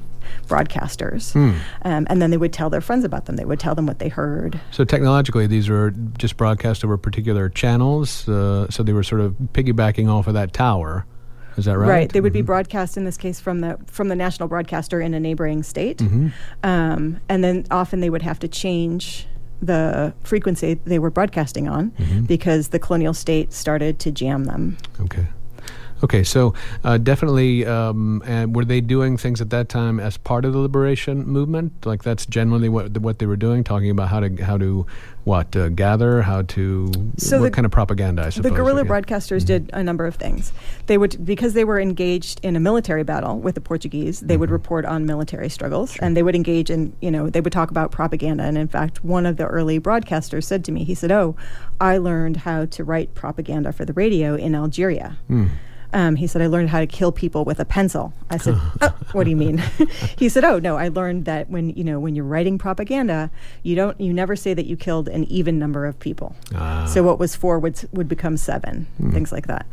broadcasters. 0.49 1.35
Um, 1.37 2.07
and 2.11 2.21
then 2.23 2.31
they 2.31 2.37
would 2.37 2.53
tell 2.53 2.71
their 2.71 2.81
friends 2.81 3.05
about 3.05 3.27
them. 3.27 3.37
They 3.37 3.45
would 3.45 3.61
tell 3.61 3.75
them 3.75 3.87
what 3.87 3.99
they 3.99 4.09
heard. 4.09 4.61
So 4.71 4.85
technologically, 4.85 5.47
these 5.47 5.69
were 5.69 5.91
just 6.19 6.37
broadcast 6.37 6.85
over 6.85 6.97
particular 6.97 7.49
channels. 7.49 8.29
Uh, 8.29 8.67
so 8.71 8.83
they 8.83 8.93
were 8.93 9.03
sort 9.03 9.21
of 9.21 9.35
piggybacking 9.53 10.09
off 10.09 10.27
of 10.27 10.35
that 10.35 10.53
tower. 10.53 11.05
Is 11.57 11.67
that 11.67 11.77
right? 11.77 11.89
Right. 11.89 12.13
They 12.13 12.21
would 12.23 12.33
be 12.33 12.43
Mhm. 12.43 12.47
broadcast 12.47 12.97
in 12.97 13.05
this 13.05 13.19
case 13.19 13.39
from 13.39 13.61
the 13.61 13.77
from 13.87 14.09
the 14.09 14.17
national 14.17 14.49
broadcaster 14.49 15.03
in 15.03 15.13
a 15.13 15.21
neighboring 15.21 15.63
state, 15.63 15.99
Mm-hmm. 15.99 16.29
um, 16.65 17.19
and 17.29 17.45
then 17.45 17.67
often 17.71 18.01
they 18.01 18.09
would 18.09 18.23
have 18.23 18.39
to 18.39 18.49
change 18.49 19.27
the 19.61 20.15
frequency 20.25 20.81
they 20.87 20.99
were 20.99 21.11
broadcasting 21.11 21.69
on 21.69 21.91
Mm-hmm. 21.91 22.23
because 22.23 22.69
the 22.69 22.79
colonial 22.79 23.13
state 23.13 23.53
started 23.53 23.99
to 23.99 24.11
jam 24.11 24.45
them. 24.45 24.79
Okay. 25.01 25.27
Okay, 26.05 26.25
so 26.25 26.53
uh, 26.83 26.99
definitely, 26.99 27.65
um, 27.65 28.23
and 28.27 28.57
were 28.57 28.65
they 28.65 28.81
doing 28.81 29.17
things 29.17 29.41
at 29.41 29.51
that 29.51 29.69
time 29.69 30.01
as 30.01 30.17
part 30.17 30.45
of 30.45 30.53
the 30.53 30.59
liberation 30.59 31.25
movement? 31.27 31.87
Like 31.87 32.03
that's 32.03 32.27
generally 32.27 32.69
what 32.69 32.99
what 32.99 33.21
they 33.21 33.27
were 33.27 33.37
doing, 33.37 33.63
talking 33.63 33.89
about 33.91 34.09
how 34.09 34.19
to 34.21 34.43
how 34.43 34.59
to 34.59 34.85
what 35.25 35.55
uh, 35.57 35.69
gather, 35.69 36.23
how 36.23 36.43
to 36.43 36.91
So 37.19 37.39
what 37.39 37.45
the- 37.45 37.51
kind 37.53 37.65
of 37.65 37.71
propaganda? 37.71 38.23
I 38.23 38.31
suppose 38.31 38.51
The 38.51 38.57
guerrilla 38.57 38.85
broadcasters 38.85 39.45
did 39.47 39.71
a 39.73 39.83
number 39.85 40.05
of 40.05 40.17
things. 40.17 40.53
They 40.87 40.99
would, 40.99 41.25
because 41.25 41.55
they 41.55 41.65
were 41.65 41.79
engaged 41.79 42.41
in 42.43 42.57
a 42.57 42.61
military 42.61 43.05
battle 43.05 43.39
with 43.39 43.55
the 43.55 43.61
Portuguese, 43.61 44.19
they 44.19 44.37
would 44.37 44.51
report 44.51 44.85
on 44.85 45.07
military 45.07 45.49
struggles, 45.49 45.97
and 46.01 46.17
they 46.17 46.25
would 46.25 46.35
engage 46.35 46.69
in, 46.71 46.93
you 47.01 47.13
know, 47.13 47.31
they 47.31 47.41
would 47.41 47.53
talk 47.53 47.71
about 47.71 47.93
propaganda. 47.93 48.43
And 48.43 48.59
in 48.59 48.67
fact, 48.67 49.05
one 49.05 49.25
of 49.25 49.37
the 49.37 49.47
early 49.47 49.79
broadcasters 49.79 50.43
said 50.43 50.65
to 50.65 50.73
me, 50.73 50.83
he 50.83 50.97
said, 50.97 51.13
"Oh, 51.13 51.37
I 51.81 51.99
learned 51.99 52.39
how 52.39 52.65
to 52.65 52.83
write 52.83 53.15
propaganda 53.15 53.73
for 53.73 53.85
the 53.85 53.93
radio 53.93 54.35
in 54.35 54.57
Algeria." 54.57 55.19
Um, 55.93 56.17
he 56.17 56.27
said, 56.27 56.41
I 56.41 56.47
learned 56.47 56.71
how 56.71 56.81
to 56.81 56.87
kill 56.87 57.13
people 57.13 57.45
with 57.45 57.61
a 57.61 57.65
pencil. 57.65 58.15
I 58.31 58.39
said, 58.39 58.55
oh, 58.81 58.97
what 59.13 59.25
do 59.25 59.31
you 59.31 59.37
mean? 59.37 59.59
he 60.17 60.29
said, 60.29 60.45
oh, 60.45 60.59
no, 60.59 60.77
I 60.77 60.89
learned 60.89 61.27
that 61.27 61.51
when, 61.51 61.71
you 61.71 61.85
know, 61.85 62.01
when 62.01 62.15
you're 62.15 62.25
writing 62.25 62.57
propaganda, 62.59 63.31
you 63.63 63.77
don't, 63.77 64.01
you 64.01 64.13
never 64.13 64.35
say 64.35 64.55
that 64.55 64.65
you 64.65 64.77
killed 64.77 65.09
an 65.09 65.25
even 65.25 65.59
number 65.59 65.85
of 65.85 65.99
people. 65.99 66.35
Ah. 66.55 66.87
So 66.87 67.03
what 67.03 67.19
was 67.19 67.37
four 67.37 67.59
would, 67.59 67.79
would 67.93 68.09
become 68.09 68.37
seven, 68.37 68.87
hmm. 68.97 69.13
things 69.13 69.33
like 69.33 69.49
that. 69.49 69.67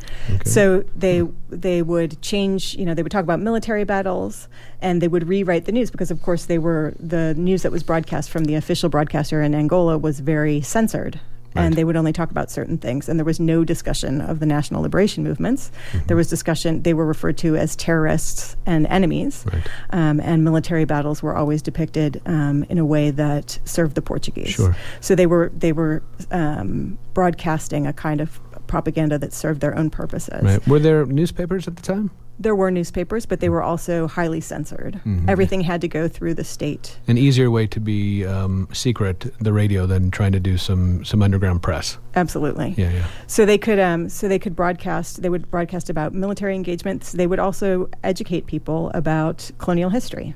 So 0.46 0.84
they, 0.96 1.20
hmm. 1.20 1.36
they 1.50 1.82
would 1.82 2.22
change, 2.22 2.76
you 2.76 2.86
know, 2.86 2.94
they 2.94 3.04
would 3.04 3.12
talk 3.12 3.24
about 3.24 3.40
military 3.40 3.86
battles 3.86 4.50
and 4.82 5.02
they 5.02 5.08
would 5.08 5.28
rewrite 5.28 5.66
the 5.66 5.72
news 5.72 5.90
because, 5.90 6.12
of 6.12 6.22
course, 6.22 6.46
they 6.46 6.58
were, 6.58 6.94
the 7.00 7.34
news 7.36 7.62
that 7.64 7.72
was 7.72 7.84
broadcast 7.84 8.30
from 8.30 8.44
the 8.46 8.56
official 8.56 8.90
broadcaster 8.90 9.42
in 9.42 9.56
Angola 9.56 9.98
was 9.98 10.20
very 10.20 10.60
censored 10.62 11.20
and 11.66 11.76
they 11.76 11.84
would 11.84 11.96
only 11.96 12.14
talk 12.14 12.32
about 12.32 12.50
certain 12.52 12.78
things 12.78 13.08
and 13.10 13.20
there 13.20 13.26
was 13.26 13.40
no 13.40 13.64
discussion 13.64 14.22
of 14.22 14.40
the 14.40 14.46
national 14.46 14.82
liberation 14.82 15.24
movements 15.24 15.72
there 16.08 16.18
was 16.18 16.28
discussion 16.30 16.82
they 16.84 16.94
were 16.94 17.06
referred 17.06 17.38
to 17.38 17.56
as 17.56 17.76
terrorists 17.76 18.56
and 18.66 18.88
enemies 18.88 19.46
Right. 19.52 19.68
um, 19.92 20.20
and 20.20 20.44
military 20.44 20.86
battles 20.86 21.22
were 21.24 21.36
always 21.36 21.62
depicted 21.62 22.22
um, 22.26 22.64
in 22.70 22.78
a 22.78 22.86
way 22.86 23.12
that 23.12 23.60
served 23.66 23.96
the 23.96 24.02
portuguese 24.02 24.50
Sure. 24.50 24.76
so 25.02 25.16
they 25.16 25.26
were 25.28 25.52
they 25.56 25.72
were 25.72 26.02
um, 26.32 26.98
broadcasting 27.14 27.86
a 27.88 27.94
kind 27.94 28.22
of 28.22 28.40
propaganda 28.68 29.18
that 29.18 29.34
served 29.34 29.62
their 29.62 29.76
own 29.78 29.90
purposes 29.90 30.42
Right. 30.44 30.68
Were 30.68 30.80
there 30.80 31.06
newspapers 31.06 31.68
at 31.68 31.76
the 31.76 31.82
time? 31.82 32.12
There 32.40 32.56
were 32.56 32.72
newspapers 32.72 33.26
but 33.26 33.40
they 33.42 33.50
were 33.50 33.62
also 33.62 34.08
highly 34.08 34.42
censored 34.42 35.00
Mm-hmm. 35.06 35.30
everything 35.30 35.62
had 35.62 35.82
to 35.82 35.88
go 35.88 36.08
through 36.08 36.34
the 36.34 36.44
state 36.44 36.98
An 37.08 37.18
easier 37.18 37.50
way 37.52 37.68
to 37.68 37.80
be 37.80 38.26
um, 38.26 38.68
secret, 38.74 39.32
the 39.40 39.52
radio, 39.54 39.86
than 39.86 40.10
trying 40.12 40.32
to 40.34 40.40
do 40.40 40.58
some 40.58 41.04
some 41.06 41.22
underground 41.22 41.62
press. 41.62 41.98
absolutely 42.16 42.74
Yeah, 42.78 42.92
yeah. 42.92 43.06
So 43.28 43.46
they 43.46 43.58
could, 43.58 43.80
um, 43.80 44.10
so 44.10 44.28
they 44.28 44.40
could 44.40 44.56
broadcast. 44.56 45.22
They 45.22 45.30
would 45.30 45.50
broadcast 45.52 45.90
about 45.90 46.14
military 46.14 46.56
engagements. 46.56 47.12
They 47.12 47.28
would 47.28 47.40
also 47.40 47.90
educate 48.04 48.46
people 48.48 48.92
about 48.94 49.52
colonial 49.58 49.90
history, 49.90 50.34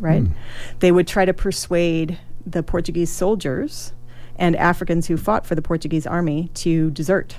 right? 0.00 0.24
They 0.80 0.92
would 0.92 1.06
try 1.06 1.24
to 1.24 1.32
persuade 1.34 2.18
the 2.46 2.62
Portuguese 2.62 3.10
soldiers 3.10 3.92
and 4.36 4.56
Africans 4.56 5.06
who 5.08 5.16
fought 5.16 5.46
for 5.46 5.54
the 5.54 5.62
Portuguese 5.62 6.06
army 6.06 6.50
to 6.54 6.90
desert, 6.90 7.36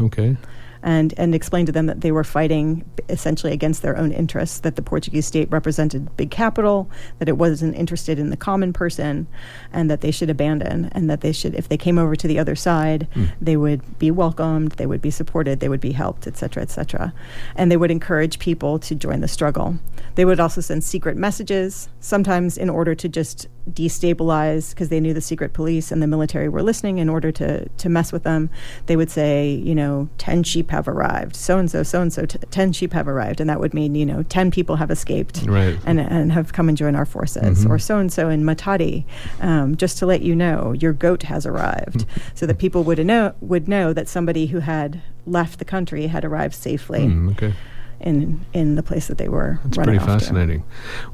Okay. 0.00 0.36
And 0.82 1.14
and 1.16 1.34
explain 1.34 1.66
to 1.66 1.72
them 1.72 1.86
that 1.86 2.00
they 2.00 2.12
were 2.12 2.24
fighting 2.24 2.84
essentially 3.08 3.52
against 3.52 3.82
their 3.82 3.96
own 3.96 4.12
interests. 4.12 4.60
That 4.60 4.76
the 4.76 4.82
Portuguese 4.82 5.26
state 5.26 5.50
represented 5.50 6.16
big 6.16 6.30
capital. 6.30 6.90
That 7.18 7.28
it 7.28 7.38
wasn't 7.38 7.76
interested 7.76 8.18
in 8.18 8.30
the 8.30 8.36
common 8.36 8.72
person, 8.72 9.26
and 9.72 9.90
that 9.90 10.00
they 10.00 10.10
should 10.10 10.30
abandon. 10.30 10.86
And 10.92 11.08
that 11.10 11.20
they 11.20 11.32
should, 11.32 11.54
if 11.54 11.68
they 11.68 11.76
came 11.76 11.98
over 11.98 12.16
to 12.16 12.28
the 12.28 12.38
other 12.38 12.54
side, 12.54 13.08
hmm. 13.14 13.26
they 13.40 13.56
would 13.56 13.98
be 13.98 14.10
welcomed. 14.10 14.72
They 14.72 14.86
would 14.86 15.02
be 15.02 15.10
supported. 15.10 15.60
They 15.60 15.68
would 15.68 15.80
be 15.80 15.92
helped, 15.92 16.26
etc., 16.26 16.38
cetera, 16.38 16.62
etc. 16.62 16.82
Cetera. 16.82 17.12
And 17.56 17.70
they 17.70 17.76
would 17.76 17.90
encourage 17.90 18.38
people 18.38 18.78
to 18.80 18.94
join 18.94 19.20
the 19.20 19.28
struggle. 19.28 19.76
They 20.14 20.24
would 20.24 20.40
also 20.40 20.60
send 20.60 20.84
secret 20.84 21.16
messages, 21.16 21.88
sometimes 22.00 22.58
in 22.58 22.68
order 22.68 22.94
to 22.94 23.08
just 23.08 23.48
destabilize, 23.70 24.70
because 24.70 24.88
they 24.88 25.00
knew 25.00 25.14
the 25.14 25.20
secret 25.20 25.52
police 25.52 25.92
and 25.92 26.02
the 26.02 26.06
military 26.06 26.48
were 26.48 26.62
listening. 26.62 26.98
In 26.98 27.08
order 27.08 27.30
to 27.32 27.68
to 27.68 27.88
mess 27.88 28.12
with 28.12 28.22
them, 28.24 28.50
they 28.86 28.96
would 28.96 29.10
say, 29.10 29.50
you 29.50 29.74
know, 29.74 30.08
ten 30.18 30.42
sheep 30.42 30.70
have 30.70 30.88
arrived. 30.88 31.36
So 31.36 31.58
and 31.58 31.70
so, 31.70 31.82
so 31.82 32.00
and 32.00 32.12
so, 32.12 32.24
ten 32.26 32.72
sheep 32.72 32.92
have 32.92 33.08
arrived, 33.08 33.40
and 33.40 33.48
that 33.48 33.60
would 33.60 33.74
mean 33.74 33.94
you 33.94 34.06
know 34.06 34.22
ten 34.24 34.50
people 34.50 34.76
have 34.76 34.90
escaped 34.90 35.44
Right. 35.46 35.78
and 35.86 36.00
and 36.00 36.32
have 36.32 36.52
come 36.52 36.68
and 36.68 36.76
joined 36.76 36.96
our 36.96 37.06
forces, 37.06 37.66
or 37.66 37.78
so 37.78 37.98
and 37.98 38.12
so 38.12 38.28
in 38.28 38.44
Matadi, 38.44 39.04
um, 39.40 39.76
just 39.76 39.98
to 39.98 40.06
let 40.06 40.22
you 40.22 40.34
know, 40.34 40.72
your 40.72 40.92
goat 40.92 41.24
has 41.24 41.46
arrived, 41.46 42.04
so 42.34 42.46
that 42.46 42.58
people 42.58 42.82
would 42.84 43.04
know 43.06 43.34
would 43.40 43.68
know 43.68 43.92
that 43.92 44.08
somebody 44.08 44.46
who 44.46 44.60
had 44.60 45.00
left 45.26 45.58
the 45.58 45.64
country 45.64 46.08
had 46.08 46.24
arrived 46.24 46.54
safely 46.54 47.06
Mm, 47.06 47.30
okay. 47.32 47.54
In 48.02 48.44
in 48.52 48.74
the 48.74 48.82
place 48.82 49.06
that 49.06 49.18
they 49.18 49.28
were 49.28 49.58
running 49.62 49.70
pretty 49.72 49.98
off 49.98 50.04
to. 50.04 50.12
fascinating. 50.12 50.64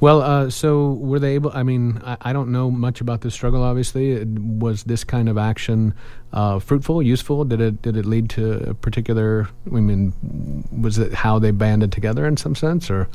Well, 0.00 0.22
uh, 0.22 0.50
so 0.50 0.92
were 0.94 1.18
they 1.18 1.34
able? 1.34 1.50
I 1.54 1.62
mean, 1.62 2.00
I, 2.04 2.16
I 2.20 2.32
don't 2.32 2.50
know 2.50 2.70
much 2.70 3.00
about 3.00 3.20
this 3.20 3.34
struggle. 3.34 3.62
Obviously, 3.62 4.24
was 4.24 4.84
this 4.84 5.04
kind 5.04 5.28
of 5.28 5.38
action 5.38 5.94
uh, 6.32 6.58
fruitful, 6.58 7.02
useful? 7.02 7.44
Did 7.44 7.60
it 7.60 7.82
did 7.82 7.96
it 7.96 8.04
lead 8.06 8.28
to 8.30 8.70
a 8.70 8.74
particular? 8.74 9.48
I 9.66 9.80
mean, 9.80 10.12
was 10.80 10.98
it 10.98 11.14
how 11.14 11.38
they 11.38 11.50
banded 11.50 11.90
together 11.92 12.26
in 12.26 12.36
some 12.36 12.54
sense, 12.54 12.90
or 12.90 13.08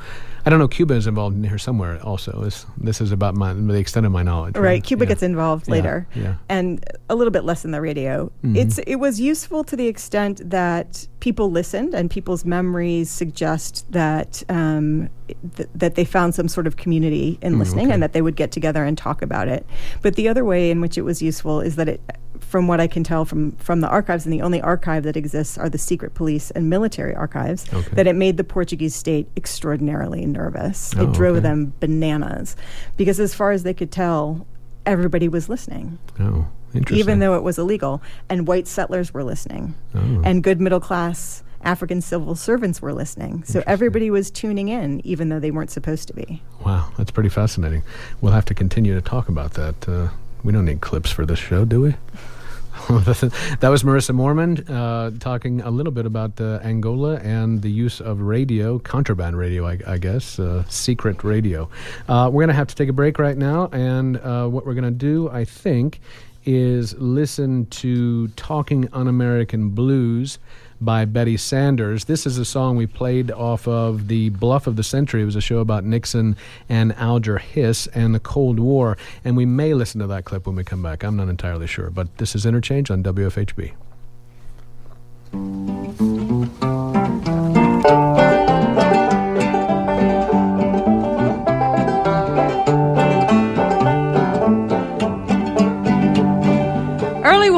I 0.45 0.49
don't 0.49 0.59
know. 0.59 0.67
Cuba 0.67 0.95
is 0.95 1.05
involved 1.07 1.35
in 1.37 1.43
here 1.43 1.57
somewhere. 1.59 1.99
Also, 2.03 2.31
this 2.43 2.65
this 2.77 2.99
is 3.01 3.11
about 3.11 3.35
my 3.35 3.53
the 3.53 3.75
extent 3.75 4.05
of 4.05 4.11
my 4.11 4.23
knowledge. 4.23 4.57
Right, 4.57 4.83
Cuba 4.83 5.05
Yeah. 5.05 5.09
gets 5.09 5.23
involved 5.23 5.67
later, 5.69 6.07
yeah. 6.15 6.21
Mm-hmm. 6.23 6.33
and 6.49 6.85
a 7.09 7.15
little 7.15 7.31
bit 7.31 7.43
less 7.43 7.63
in 7.65 7.71
the 7.71 7.81
radio. 7.81 8.31
It's 8.43 8.79
it 8.79 8.95
was 8.95 9.19
useful 9.19 9.63
to 9.65 9.75
the 9.75 9.87
extent 9.87 10.49
that 10.49 11.07
people 11.19 11.51
listened, 11.51 11.93
and 11.93 12.09
people's 12.09 12.43
memories 12.45 13.09
suggest 13.09 13.89
that 13.91 14.43
um, 14.49 15.07
th- 15.55 15.69
that 15.75 15.95
they 15.95 16.03
found 16.05 16.33
some 16.35 16.47
sort 16.47 16.65
of 16.67 16.77
community 16.77 17.37
in 17.41 17.59
listening, 17.59 17.85
Mm, 17.85 17.89
okay. 17.89 17.93
and 17.93 18.03
that 18.03 18.13
they 18.13 18.21
would 18.21 18.35
get 18.35 18.51
together 18.51 18.83
and 18.83 18.97
talk 18.97 19.21
about 19.21 19.47
it. 19.47 19.65
But 20.01 20.15
the 20.15 20.27
other 20.27 20.43
way 20.43 20.71
in 20.71 20.81
which 20.81 20.97
it 20.97 21.03
was 21.03 21.21
useful 21.21 21.61
is 21.61 21.75
that 21.75 21.87
it. 21.87 22.01
From 22.47 22.67
what 22.67 22.79
I 22.79 22.85
can 22.87 23.03
tell 23.03 23.25
from, 23.25 23.53
from 23.53 23.81
the 23.81 23.87
archives, 23.87 24.25
and 24.25 24.33
the 24.33 24.41
only 24.41 24.61
archive 24.61 25.03
that 25.03 25.17
exists 25.17 25.57
are 25.57 25.69
the 25.69 25.77
secret 25.79 26.13
police 26.13 26.51
and 26.51 26.69
military 26.69 27.15
archives, 27.15 27.65
Okay. 27.73 27.95
that 27.95 28.05
it 28.05 28.15
made 28.15 28.37
the 28.37 28.43
Portuguese 28.43 28.93
state 28.95 29.27
extraordinarily 29.35 30.25
nervous. 30.27 30.93
Oh, 30.97 31.03
it 31.09 31.13
drove 31.13 31.37
okay. 31.37 31.43
them 31.43 31.73
bananas 31.79 32.55
because, 32.95 33.19
as 33.19 33.33
far 33.33 33.51
as 33.51 33.63
they 33.63 33.73
could 33.73 33.91
tell, 33.91 34.45
everybody 34.85 35.27
was 35.27 35.49
listening, 35.49 35.97
Oh, 36.19 36.45
interesting. 36.75 36.99
even 36.99 37.19
though 37.19 37.35
it 37.35 37.41
was 37.43 37.57
illegal. 37.57 38.01
And 38.29 38.45
white 38.47 38.67
settlers 38.67 39.13
were 39.13 39.23
listening, 39.23 39.73
Oh. 39.95 40.21
and 40.23 40.43
good 40.43 40.61
middle 40.61 40.79
class 40.79 41.41
African 41.63 42.01
civil 42.01 42.35
servants 42.35 42.81
were 42.81 42.93
listening. 42.93 43.43
So 43.45 43.63
everybody 43.65 44.11
was 44.11 44.29
tuning 44.29 44.67
in, 44.67 45.01
even 45.05 45.29
though 45.29 45.39
they 45.39 45.49
weren't 45.49 45.71
supposed 45.71 46.07
to 46.09 46.13
be. 46.13 46.43
Wow, 46.63 46.89
that's 46.97 47.09
pretty 47.09 47.29
fascinating. 47.29 47.81
We'll 48.21 48.33
have 48.33 48.45
to 48.45 48.53
continue 48.53 48.93
to 48.93 49.01
talk 49.01 49.29
about 49.29 49.53
that. 49.53 49.87
Uh, 49.89 50.09
we 50.43 50.51
don't 50.51 50.65
need 50.65 50.81
clips 50.81 51.09
for 51.09 51.25
this 51.25 51.39
show, 51.39 51.63
do 51.63 51.79
we? 51.81 51.95
that 52.89 53.69
was 53.69 53.83
Marissa 53.83 54.13
Moorman 54.13 54.69
uh, 54.69 55.17
talking 55.19 55.61
a 55.61 55.71
little 55.71 55.93
bit 55.93 56.05
about 56.05 56.41
uh, 56.41 56.59
Angola 56.63 57.15
and 57.19 57.61
the 57.61 57.71
use 57.71 58.01
of 58.01 58.19
radio, 58.19 58.77
contraband 58.77 59.37
radio, 59.37 59.65
I, 59.65 59.79
I 59.87 59.97
guess, 59.97 60.37
uh, 60.37 60.65
secret 60.67 61.23
radio. 61.23 61.69
Uh, 62.09 62.29
we're 62.31 62.41
going 62.41 62.49
to 62.49 62.55
have 62.55 62.67
to 62.67 62.75
take 62.75 62.89
a 62.89 62.93
break 62.93 63.19
right 63.19 63.37
now, 63.37 63.69
and 63.71 64.17
uh, 64.17 64.47
what 64.47 64.65
we're 64.65 64.73
going 64.73 64.83
to 64.83 64.91
do, 64.91 65.29
I 65.29 65.45
think, 65.45 66.01
is 66.43 66.93
listen 66.95 67.67
to 67.67 68.27
Talking 68.29 68.89
Un 68.91 69.07
American 69.07 69.69
Blues 69.69 70.39
by 70.83 71.05
Betty 71.05 71.37
Sanders. 71.37 72.05
This 72.05 72.25
is 72.25 72.37
a 72.37 72.45
song 72.45 72.75
we 72.75 72.87
played 72.87 73.31
off 73.31 73.67
of 73.67 74.07
the 74.07 74.29
Bluff 74.29 74.67
of 74.67 74.75
the 74.75 74.83
Century. 74.83 75.21
It 75.21 75.25
was 75.25 75.35
a 75.35 75.41
show 75.41 75.59
about 75.59 75.83
Nixon 75.83 76.35
and 76.67 76.93
Alger 76.93 77.37
Hiss 77.37 77.87
and 77.87 78.13
the 78.13 78.19
Cold 78.19 78.59
War. 78.59 78.97
And 79.23 79.37
we 79.37 79.45
may 79.45 79.73
listen 79.73 80.01
to 80.01 80.07
that 80.07 80.25
clip 80.25 80.45
when 80.45 80.55
we 80.55 80.63
come 80.63 80.81
back. 80.81 81.03
I'm 81.03 81.15
not 81.15 81.29
entirely 81.29 81.67
sure. 81.67 81.89
But 81.89 82.17
this 82.17 82.35
is 82.35 82.45
Interchange 82.45 82.91
on 82.91 83.03
WFHB. 83.03 83.73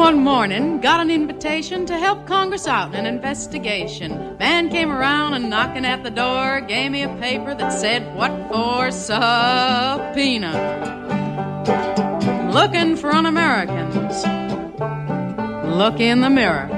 One 0.06 0.22
morning, 0.22 0.80
got 0.80 1.00
an 1.00 1.10
invitation 1.10 1.84
to 1.84 1.98
help 1.98 2.28
Congress 2.28 2.68
out 2.68 2.94
in 2.94 3.06
an 3.06 3.06
investigation. 3.06 4.36
Man 4.38 4.70
came 4.70 4.92
around 4.92 5.34
and 5.34 5.50
knocking 5.50 5.84
at 5.84 6.04
the 6.04 6.10
door, 6.10 6.60
gave 6.60 6.92
me 6.92 7.02
a 7.02 7.08
paper 7.16 7.56
that 7.56 7.72
said, 7.72 8.14
What 8.14 8.30
for? 8.48 8.92
Subpoena. 8.92 10.52
Looking 12.52 12.94
for 12.94 13.12
un 13.12 13.26
Americans. 13.26 14.24
Look 15.76 15.98
in 15.98 16.20
the 16.20 16.30
mirror. 16.30 16.68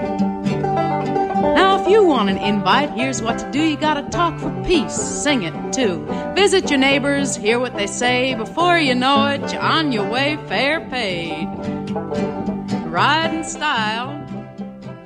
Now, 1.54 1.82
if 1.82 1.86
you 1.86 2.06
want 2.06 2.30
an 2.30 2.38
invite, 2.38 2.92
here's 2.92 3.20
what 3.20 3.38
to 3.40 3.50
do. 3.50 3.62
You 3.62 3.76
gotta 3.76 4.08
talk 4.08 4.40
for 4.40 4.50
peace, 4.64 4.94
sing 4.94 5.42
it 5.42 5.52
too. 5.70 6.06
Visit 6.34 6.70
your 6.70 6.78
neighbors, 6.78 7.36
hear 7.36 7.58
what 7.60 7.76
they 7.76 7.88
say. 7.88 8.34
Before 8.34 8.78
you 8.78 8.94
know 8.94 9.26
it, 9.26 9.52
you're 9.52 9.60
on 9.60 9.92
your 9.92 10.08
way, 10.08 10.38
fair 10.48 10.80
paid 10.88 12.57
ride 12.88 13.34
in 13.34 13.44
style 13.44 14.08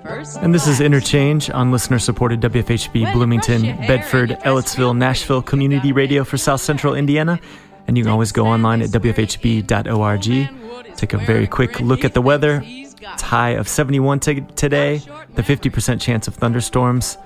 first. 0.02 0.38
And 0.38 0.54
this 0.54 0.66
is. 0.66 0.80
Interchange 0.80 1.50
on 1.50 1.70
listener 1.70 1.98
supported 1.98 2.40
WFHB 2.40 3.12
Bloomington, 3.12 3.62
Bedford, 3.86 4.30
Ellettsville, 4.44 4.96
Nashville 4.96 5.42
Community 5.42 5.92
Radio 5.92 6.24
for 6.24 6.36
South 6.36 6.60
Central 6.60 6.94
Indiana. 6.94 7.40
And 7.86 7.96
you 7.96 8.04
can 8.04 8.12
always 8.12 8.32
go 8.32 8.46
online 8.46 8.82
at 8.82 8.90
WFHB.org. 8.90 10.96
Take 10.96 11.12
a 11.12 11.18
very 11.18 11.46
quick 11.46 11.80
look 11.80 12.04
at 12.04 12.14
the 12.14 12.22
weather. 12.22 12.62
It's 12.64 13.22
high 13.22 13.50
of 13.50 13.68
71 13.68 14.20
t- 14.20 14.40
today, 14.54 14.98
the 15.34 15.42
50% 15.42 16.00
chance 16.00 16.28
of 16.28 16.34
thunderstorms. 16.34 17.18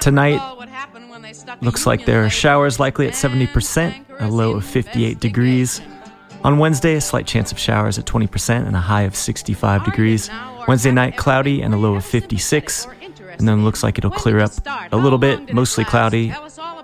Tonight, 0.00 0.40
looks 1.60 1.86
like 1.86 2.04
there 2.04 2.24
are 2.24 2.30
showers 2.30 2.80
likely 2.80 3.06
at 3.06 3.14
70%, 3.14 4.04
a 4.20 4.28
low 4.28 4.52
of 4.52 4.64
58 4.64 5.20
degrees. 5.20 5.80
On 6.44 6.58
Wednesday, 6.58 6.94
a 6.96 7.00
slight 7.00 7.26
chance 7.26 7.52
of 7.52 7.58
showers 7.58 7.98
at 7.98 8.04
20% 8.04 8.66
and 8.66 8.74
a 8.74 8.80
high 8.80 9.02
of 9.02 9.14
65 9.14 9.84
degrees. 9.84 10.28
Wednesday 10.66 10.90
night, 10.90 11.16
cloudy 11.16 11.62
and 11.62 11.72
a 11.72 11.76
low 11.76 11.94
of 11.94 12.04
56. 12.04 12.88
And 13.38 13.48
then 13.48 13.64
looks 13.64 13.82
like 13.82 13.98
it'll 13.98 14.10
clear 14.10 14.40
up 14.40 14.52
a 14.90 14.96
little 14.96 15.18
bit, 15.18 15.54
mostly 15.54 15.84
cloudy, 15.84 16.34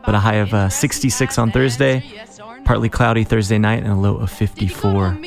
but 0.05 0.15
a 0.15 0.19
high 0.19 0.37
of 0.37 0.55
uh, 0.55 0.69
66 0.69 1.39
on 1.39 1.51
Thursday. 1.51 2.05
Partly 2.65 2.89
cloudy 2.89 3.25
Thursday 3.25 3.59
night 3.59 3.83
and 3.83 3.93
a 3.93 3.97
low 3.97 4.17
of 4.17 4.31
54. 4.31 5.19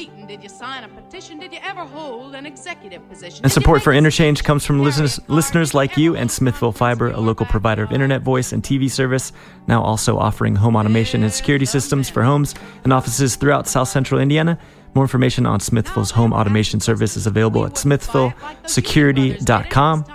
And 3.43 3.51
support 3.51 3.81
for 3.81 3.93
Interchange 3.93 4.43
comes 4.43 4.65
from 4.65 4.81
listeners, 4.81 5.19
listeners 5.27 5.73
like 5.73 5.97
you 5.97 6.15
and 6.15 6.31
Smithville 6.31 6.71
Fiber, 6.71 7.11
a 7.11 7.19
local 7.19 7.45
provider 7.45 7.83
of 7.83 7.91
internet 7.91 8.21
voice 8.21 8.51
and 8.51 8.63
TV 8.63 8.89
service, 8.89 9.31
now 9.67 9.81
also 9.81 10.17
offering 10.17 10.55
home 10.55 10.75
automation 10.75 11.23
and 11.23 11.31
security 11.31 11.65
systems 11.65 12.09
for 12.09 12.23
homes 12.23 12.55
and 12.83 12.91
offices 12.91 13.35
throughout 13.35 13.67
South 13.67 13.87
Central 13.87 14.19
Indiana. 14.19 14.57
More 14.93 15.03
information 15.03 15.45
on 15.45 15.59
Smithville's 15.59 16.11
home 16.11 16.33
automation 16.33 16.79
service 16.79 17.15
is 17.15 17.27
available 17.27 17.65
at 17.65 17.75
smithvillesecurity.com. 17.75 20.05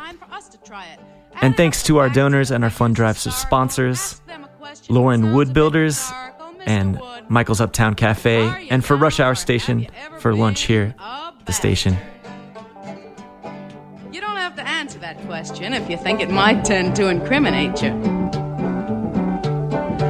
And 1.43 1.57
thanks 1.57 1.83
to 1.85 1.99
our 1.99 2.09
donors 2.09 2.51
and 2.51 2.65
our 2.65 2.71
fund 2.71 2.95
drive 2.95 3.19
sponsors, 3.19 4.21
Loren 4.89 5.35
Wood 5.35 5.53
Builders 5.53 6.11
and 6.67 7.01
Michael's 7.29 7.61
Uptown 7.61 7.95
Cafe, 7.95 8.69
and 8.71 8.85
for 8.85 8.97
Rush 8.97 9.21
Hour 9.21 9.35
Station 9.35 9.87
for 10.19 10.35
lunch 10.35 10.63
here 10.63 10.95
the 11.47 11.53
station. 11.53 11.97
You 14.13 14.21
don't 14.21 14.37
have 14.37 14.57
to 14.57 14.67
answer 14.67 14.99
that 14.99 15.19
question 15.27 15.73
if 15.73 15.89
you 15.89 15.97
think 15.97 16.21
it 16.21 16.31
might 16.31 16.65
tend 16.65 16.97
to 16.97 17.09
incriminate 17.09 17.83
you. 17.83 17.91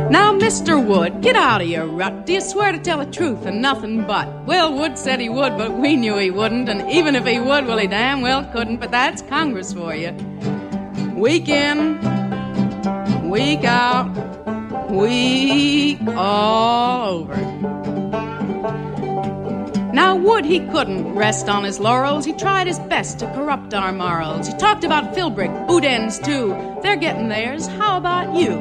Now, 0.09 0.33
Mr. 0.33 0.83
Wood, 0.83 1.21
get 1.21 1.37
out 1.37 1.61
of 1.61 1.69
your 1.69 1.85
rut. 1.85 2.27
Do 2.27 2.33
you 2.33 2.41
swear 2.41 2.73
to 2.73 2.79
tell 2.79 2.99
the 2.99 3.11
truth 3.11 3.45
and 3.45 3.61
nothing 3.61 4.07
but? 4.07 4.29
Well, 4.45 4.73
Wood 4.73 4.97
said 4.97 5.21
he 5.21 5.29
would, 5.29 5.59
but 5.59 5.73
we 5.73 5.97
knew 5.97 6.17
he 6.17 6.31
wouldn't, 6.31 6.69
and 6.69 6.89
even 6.91 7.17
if 7.17 7.27
he 7.27 7.39
would, 7.41 7.67
well, 7.67 7.79
he 7.79 7.87
damn 7.87 8.23
well 8.23 8.45
couldn't, 8.53 8.79
but 8.79 8.91
that's 8.91 9.21
Congress 9.23 9.73
for 9.73 9.95
you. 9.95 10.13
Week 11.17 11.49
in, 11.49 11.99
week 13.29 13.65
out, 13.65 14.07
week 14.97 16.01
all 16.17 17.09
over. 17.09 17.37
Now, 19.93 20.17
Wood, 20.17 20.45
he 20.45 20.61
couldn't 20.61 21.15
rest 21.15 21.49
on 21.49 21.65
his 21.65 21.81
laurels. 21.81 22.25
He 22.25 22.33
tried 22.35 22.67
his 22.67 22.79
best 22.81 23.19
to 23.21 23.33
corrupt 23.33 23.73
our 23.73 23.93
morals. 23.93 24.47
He 24.47 24.55
talked 24.55 24.85
about 24.85 25.15
Philbrick, 25.15 25.67
boot 25.67 25.85
ends 25.85 26.19
too. 26.19 26.55
They're 26.83 26.97
getting 26.97 27.29
theirs. 27.29 27.67
How 27.67 27.97
about 27.97 28.35
you? 28.35 28.57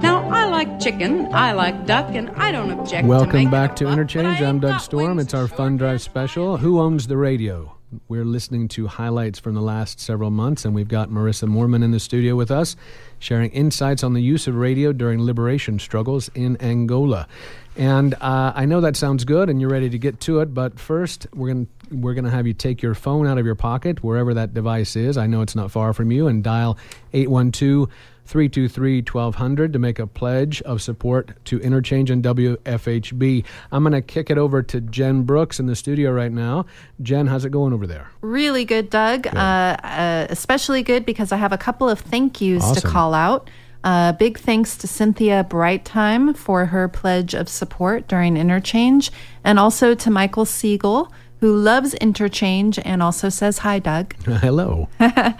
Now, 0.00 0.28
I 0.30 0.46
like 0.46 0.80
chicken, 0.80 1.28
I 1.32 1.52
like 1.52 1.86
duck, 1.86 2.14
and 2.14 2.30
I 2.30 2.50
don't 2.50 2.70
object 2.70 3.02
to 3.02 3.08
Welcome 3.08 3.32
making 3.32 3.50
back 3.50 3.76
to 3.76 3.88
Interchange. 3.88 4.40
I'm 4.40 4.58
Doug 4.58 4.80
Storm. 4.80 5.18
It's 5.18 5.34
our 5.34 5.46
Fund 5.46 5.78
Drive 5.78 6.02
special. 6.02 6.56
Who 6.56 6.80
owns 6.80 7.06
the 7.06 7.16
radio? 7.16 7.75
We're 8.08 8.24
listening 8.24 8.66
to 8.68 8.88
highlights 8.88 9.38
from 9.38 9.54
the 9.54 9.60
last 9.60 10.00
several 10.00 10.32
months, 10.32 10.64
and 10.64 10.74
we've 10.74 10.88
got 10.88 11.08
Marissa 11.08 11.48
Moorman 11.48 11.84
in 11.84 11.92
the 11.92 12.00
studio 12.00 12.34
with 12.34 12.50
us, 12.50 12.74
sharing 13.20 13.50
insights 13.52 14.02
on 14.02 14.12
the 14.12 14.20
use 14.20 14.48
of 14.48 14.56
radio 14.56 14.92
during 14.92 15.22
liberation 15.22 15.78
struggles 15.78 16.28
in 16.34 16.60
Angola. 16.60 17.28
And 17.76 18.14
uh, 18.14 18.52
I 18.56 18.64
know 18.64 18.80
that 18.80 18.96
sounds 18.96 19.24
good, 19.24 19.48
and 19.48 19.60
you're 19.60 19.70
ready 19.70 19.88
to 19.88 19.98
get 19.98 20.18
to 20.22 20.40
it. 20.40 20.52
But 20.52 20.80
first, 20.80 21.28
we're 21.32 21.52
going 21.52 21.68
we're 21.92 22.14
going 22.14 22.24
to 22.24 22.30
have 22.30 22.48
you 22.48 22.54
take 22.54 22.82
your 22.82 22.94
phone 22.94 23.24
out 23.28 23.38
of 23.38 23.46
your 23.46 23.54
pocket, 23.54 24.02
wherever 24.02 24.34
that 24.34 24.52
device 24.52 24.96
is. 24.96 25.16
I 25.16 25.28
know 25.28 25.42
it's 25.42 25.54
not 25.54 25.70
far 25.70 25.92
from 25.92 26.10
you, 26.10 26.26
and 26.26 26.42
dial 26.42 26.76
812 27.12 27.88
323 28.26 29.02
1200 29.02 29.72
to 29.72 29.78
make 29.78 29.98
a 29.98 30.06
pledge 30.06 30.60
of 30.62 30.82
support 30.82 31.32
to 31.46 31.58
Interchange 31.60 32.10
and 32.10 32.22
WFHB. 32.22 33.44
I'm 33.72 33.82
going 33.82 33.92
to 33.92 34.02
kick 34.02 34.30
it 34.30 34.38
over 34.38 34.62
to 34.62 34.80
Jen 34.80 35.22
Brooks 35.22 35.60
in 35.60 35.66
the 35.66 35.76
studio 35.76 36.10
right 36.10 36.32
now. 36.32 36.66
Jen, 37.00 37.26
how's 37.28 37.44
it 37.44 37.50
going 37.50 37.72
over 37.72 37.86
there? 37.86 38.10
Really 38.20 38.64
good, 38.64 38.90
Doug. 38.90 39.26
Uh, 39.26 39.30
uh, 39.30 40.26
especially 40.30 40.82
good 40.82 41.06
because 41.06 41.32
I 41.32 41.36
have 41.36 41.52
a 41.52 41.58
couple 41.58 41.88
of 41.88 42.00
thank 42.00 42.40
yous 42.40 42.70
to 42.72 42.80
call 42.80 43.14
out. 43.14 43.48
Uh, 43.84 44.10
big 44.12 44.36
thanks 44.36 44.76
to 44.78 44.88
Cynthia 44.88 45.44
Brighttime 45.44 46.34
for 46.34 46.66
her 46.66 46.88
pledge 46.88 47.34
of 47.34 47.48
support 47.48 48.08
during 48.08 48.36
Interchange, 48.36 49.12
and 49.44 49.60
also 49.60 49.94
to 49.94 50.10
Michael 50.10 50.44
Siegel, 50.44 51.12
who 51.40 51.54
loves 51.54 51.94
Interchange 51.94 52.78
and 52.78 53.02
also 53.02 53.28
says 53.28 53.58
hi, 53.58 53.78
Doug. 53.78 54.14
Hello. 54.24 54.88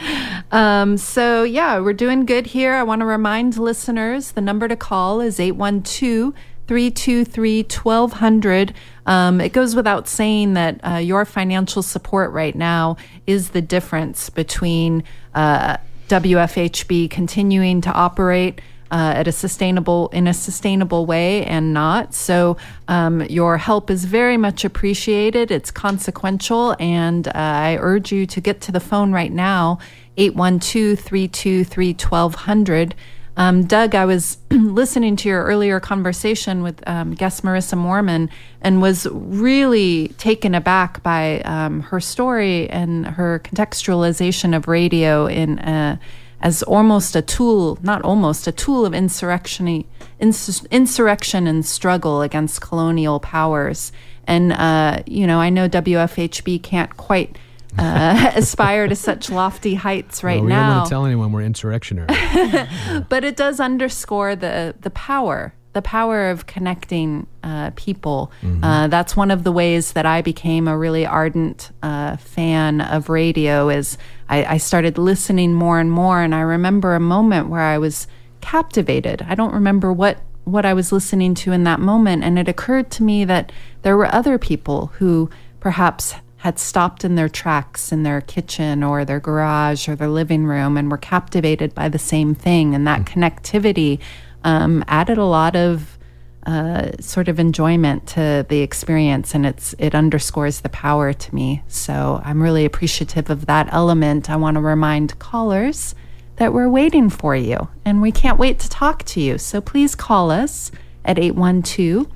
Um, 0.53 0.97
so, 0.97 1.43
yeah, 1.43 1.81
we're 1.81 1.93
doing 1.93 2.25
good 2.25 2.47
here. 2.47 2.75
I 2.75 2.85
want 2.85 3.01
to 3.01 3.05
remind 3.05 3.59
listeners 3.59 4.31
the 4.31 4.41
number 4.41 4.69
to 4.69 4.77
call 4.77 5.21
is 5.21 5.41
812 5.41 6.35
323 6.69 7.63
1200. 7.63 8.75
Um, 9.07 9.41
it 9.41 9.53
goes 9.53 9.75
without 9.75 10.09
saying 10.09 10.55
that 10.55 10.81
uh, 10.87 10.97
your 10.97 11.25
financial 11.25 11.83
support 11.83 12.33
right 12.33 12.55
now 12.55 12.97
is 13.27 13.51
the 13.51 13.61
difference 13.61 14.31
between 14.31 15.03
uh, 15.35 15.79
WFHB 16.09 17.11
continuing 17.11 17.81
to 17.81 17.93
operate. 17.93 18.61
Uh, 18.89 19.15
at 19.17 19.27
a 19.27 19.33
sustainable 19.33 20.09
in 20.13 20.29
a 20.29 20.35
sustainable 20.35 21.07
way 21.07 21.45
and 21.45 21.75
not. 21.75 22.15
So 22.15 22.57
um, 22.87 23.21
your 23.23 23.59
help 23.59 23.91
is 23.91 24.05
very 24.05 24.37
much 24.37 24.65
appreciated. 24.65 25.51
It's 25.51 25.73
consequential 25.73 26.77
and 26.79 27.27
uh, 27.29 27.33
i 27.35 27.79
urge 27.81 28.13
you 28.13 28.27
to 28.27 28.41
get 28.41 28.61
to 28.63 28.73
the 28.73 28.81
phone 28.81 29.13
right 29.13 29.31
now 29.33 29.79
812-323-1200 30.17 32.93
um, 33.37 33.65
doug 33.65 33.95
i 33.95 34.05
was 34.05 34.39
listening 34.51 35.15
to 35.17 35.29
your 35.29 35.45
earlier 35.45 35.79
conversation 35.81 36.63
with 36.63 36.87
um, 36.89 37.15
guest 37.15 37.43
marissa 37.43 37.79
Moorman 37.79 38.31
and 38.63 38.81
was 38.81 39.07
really 39.11 40.09
taken 40.19 40.55
aback 40.55 41.03
by 41.03 41.41
um, 41.43 41.81
her 41.81 42.01
story 42.01 42.71
and 42.71 43.07
her 43.07 43.41
contextualization 43.45 44.57
of 44.57 44.69
radio 44.69 45.27
in 45.27 45.59
uh, 45.59 45.99
as 46.41 46.63
almost 46.63 47.17
a 47.17 47.23
tool, 47.23 47.79
not 47.83 48.03
almost, 48.03 48.47
a 48.47 48.53
tool 48.53 48.85
of 48.85 48.95
insurrection, 48.95 49.85
ins- 50.19 50.65
insurrection 50.67 51.47
and 51.47 51.65
struggle 51.65 52.23
against 52.23 52.61
colonial 52.61 53.21
powers. 53.21 53.93
And, 54.27 54.53
uh, 54.53 55.03
you 55.07 55.27
know, 55.27 55.41
I 55.41 55.51
know 55.51 55.69
WFHB 55.69 56.63
can't 56.63 56.97
quite 56.97 57.39
uh, 57.79 58.33
aspire 58.37 58.89
to 58.89 58.97
such 58.97 59.31
lofty 59.31 59.75
heights 59.75 60.23
right 60.23 60.37
Well, 60.37 60.45
we 60.45 60.51
don't 60.51 60.69
want 60.69 60.87
to 60.87 60.91
tell 60.91 61.07
anyone 61.07 61.33
we're 61.33 61.43
insurrectionary. 61.43 62.09
but 63.09 63.25
it 63.25 63.37
does 63.37 63.61
underscore 63.61 64.37
the 64.37 64.75
the 64.81 64.91
power 64.91 65.55
the 65.77 65.83
power 65.83 66.31
of 66.31 66.47
connecting 66.47 67.27
uh, 67.43 67.71
people. 67.77 68.33
Uh, 68.65 68.89
that's 68.89 69.15
one 69.15 69.31
of 69.31 69.45
the 69.45 69.53
ways 69.53 69.93
that 69.93 70.07
i 70.07 70.23
became 70.23 70.67
a 70.67 70.77
really 70.77 71.05
ardent 71.05 71.71
uh, 71.83 72.17
fan 72.17 72.81
of 72.81 73.11
radio 73.11 73.69
is 73.69 73.99
I, 74.31 74.55
I 74.55 74.57
started 74.57 74.97
listening 74.97 75.53
more 75.53 75.79
and 75.79 75.93
more 75.93 76.23
and 76.23 76.35
i 76.35 76.41
remember 76.41 76.95
a 76.95 77.01
moment 77.01 77.51
where 77.51 77.61
i 77.61 77.77
was 77.77 78.07
captivated. 78.41 79.27
I 79.29 79.35
don't 79.35 79.53
remember 79.53 79.93
what 79.93 80.17
what 80.45 80.65
i 80.65 80.73
was 80.73 80.93
listening 80.93 81.35
to 81.43 81.53
in 81.53 81.65
that 81.65 81.81
moment 81.81 82.25
and 82.25 82.39
it 82.39 82.49
occurred 82.49 82.91
to 82.93 83.03
me 83.03 83.27
that 83.27 83.53
there 83.83 83.99
were 83.99 84.15
other 84.15 84.39
people 84.39 84.87
who 84.99 85.29
perhaps 85.61 86.15
had 86.39 86.59
stopped 86.59 87.05
in 87.05 87.17
their 87.17 87.29
tracks 87.29 87.93
in 87.93 88.03
their 88.03 88.21
kitchen 88.21 88.83
or 88.83 89.05
their 89.05 89.21
garage 89.21 89.89
or 89.89 89.97
their 89.97 90.09
living 90.09 90.47
room 90.47 90.77
and 90.77 90.91
were 90.91 90.97
captivated 90.97 91.75
by 91.75 91.89
the 91.89 91.99
same 91.99 92.35
thing. 92.35 92.73
And 92.75 92.87
that 92.87 93.05
connectivity 93.05 93.99
um, 94.47 94.85
added 94.87 95.19
a 95.19 95.25
lot 95.25 95.57
of 95.57 95.99
uh, 96.47 96.93
sort 97.01 97.27
of 97.27 97.41
enjoyment 97.41 98.07
to 98.07 98.47
the 98.49 98.61
experience, 98.61 99.35
and 99.35 99.45
it's 99.45 99.75
it 99.79 99.95
underscores 99.95 100.61
the 100.61 100.69
power 100.69 101.13
to 101.13 101.35
me. 101.35 101.63
So 101.67 102.23
I'm 102.25 102.41
really 102.41 102.65
appreciative 102.65 103.29
of 103.29 103.47
that 103.47 103.69
element. 103.73 104.31
I 104.31 104.37
want 104.37 104.55
to 104.55 104.61
remind 104.61 105.19
callers 105.19 105.97
that 106.37 106.53
we're 106.53 106.69
waiting 106.69 107.11
for 107.11 107.35
you, 107.35 107.69
and 107.85 108.01
we 108.01 108.13
can't 108.13 108.39
wait 108.39 108.61
to 108.61 108.69
talk 108.69 109.03
to 109.05 109.21
you. 109.21 109.37
So 109.37 109.61
please 109.61 109.97
call 109.97 110.31
us 110.31 110.71
at 111.05 111.19
812 111.19 112.07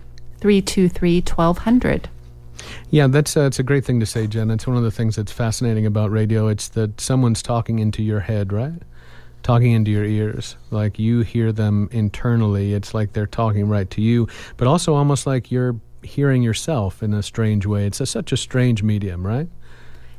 323 0.41 1.21
1200. 1.21 2.09
Yeah, 2.91 3.09
that's 3.09 3.37
uh, 3.37 3.43
it's 3.43 3.59
a 3.59 3.65
great 3.65 3.85
thing 3.85 3.99
to 3.99 4.07
say, 4.07 4.29
Jen. 4.29 4.53
It's 4.53 4.69
one 4.69 4.77
of 4.77 4.85
the 4.85 4.93
things 4.93 5.17
that's 5.17 5.33
fascinating 5.33 5.87
about 5.87 6.13
radio. 6.13 6.47
It's 6.47 6.69
that 6.69 7.01
someone's 7.01 7.43
talking 7.43 7.81
into 7.81 8.05
your 8.05 8.21
head, 8.21 8.53
right? 8.53 8.81
Talking 9.43 9.73
into 9.73 9.91
your 9.91 10.05
ears, 10.05 10.57
like 10.71 10.99
you 10.99 11.21
hear 11.21 11.51
them 11.53 11.89
internally. 11.93 12.75
It's 12.75 12.93
like 12.95 13.13
they're 13.13 13.27
talking 13.27 13.69
right 13.69 13.89
to 13.91 14.03
you, 14.03 14.29
but 14.57 14.69
also 14.69 14.95
almost 14.95 15.27
like 15.27 15.51
you're 15.51 15.77
hearing 16.03 16.43
yourself 16.43 17.03
in 17.03 17.15
a 17.15 17.23
strange 17.23 17.67
way. 17.67 17.87
It's 17.87 18.01
a, 18.01 18.07
such 18.07 18.33
a 18.33 18.37
strange 18.37 18.83
medium, 18.83 19.27
right? 19.27 19.49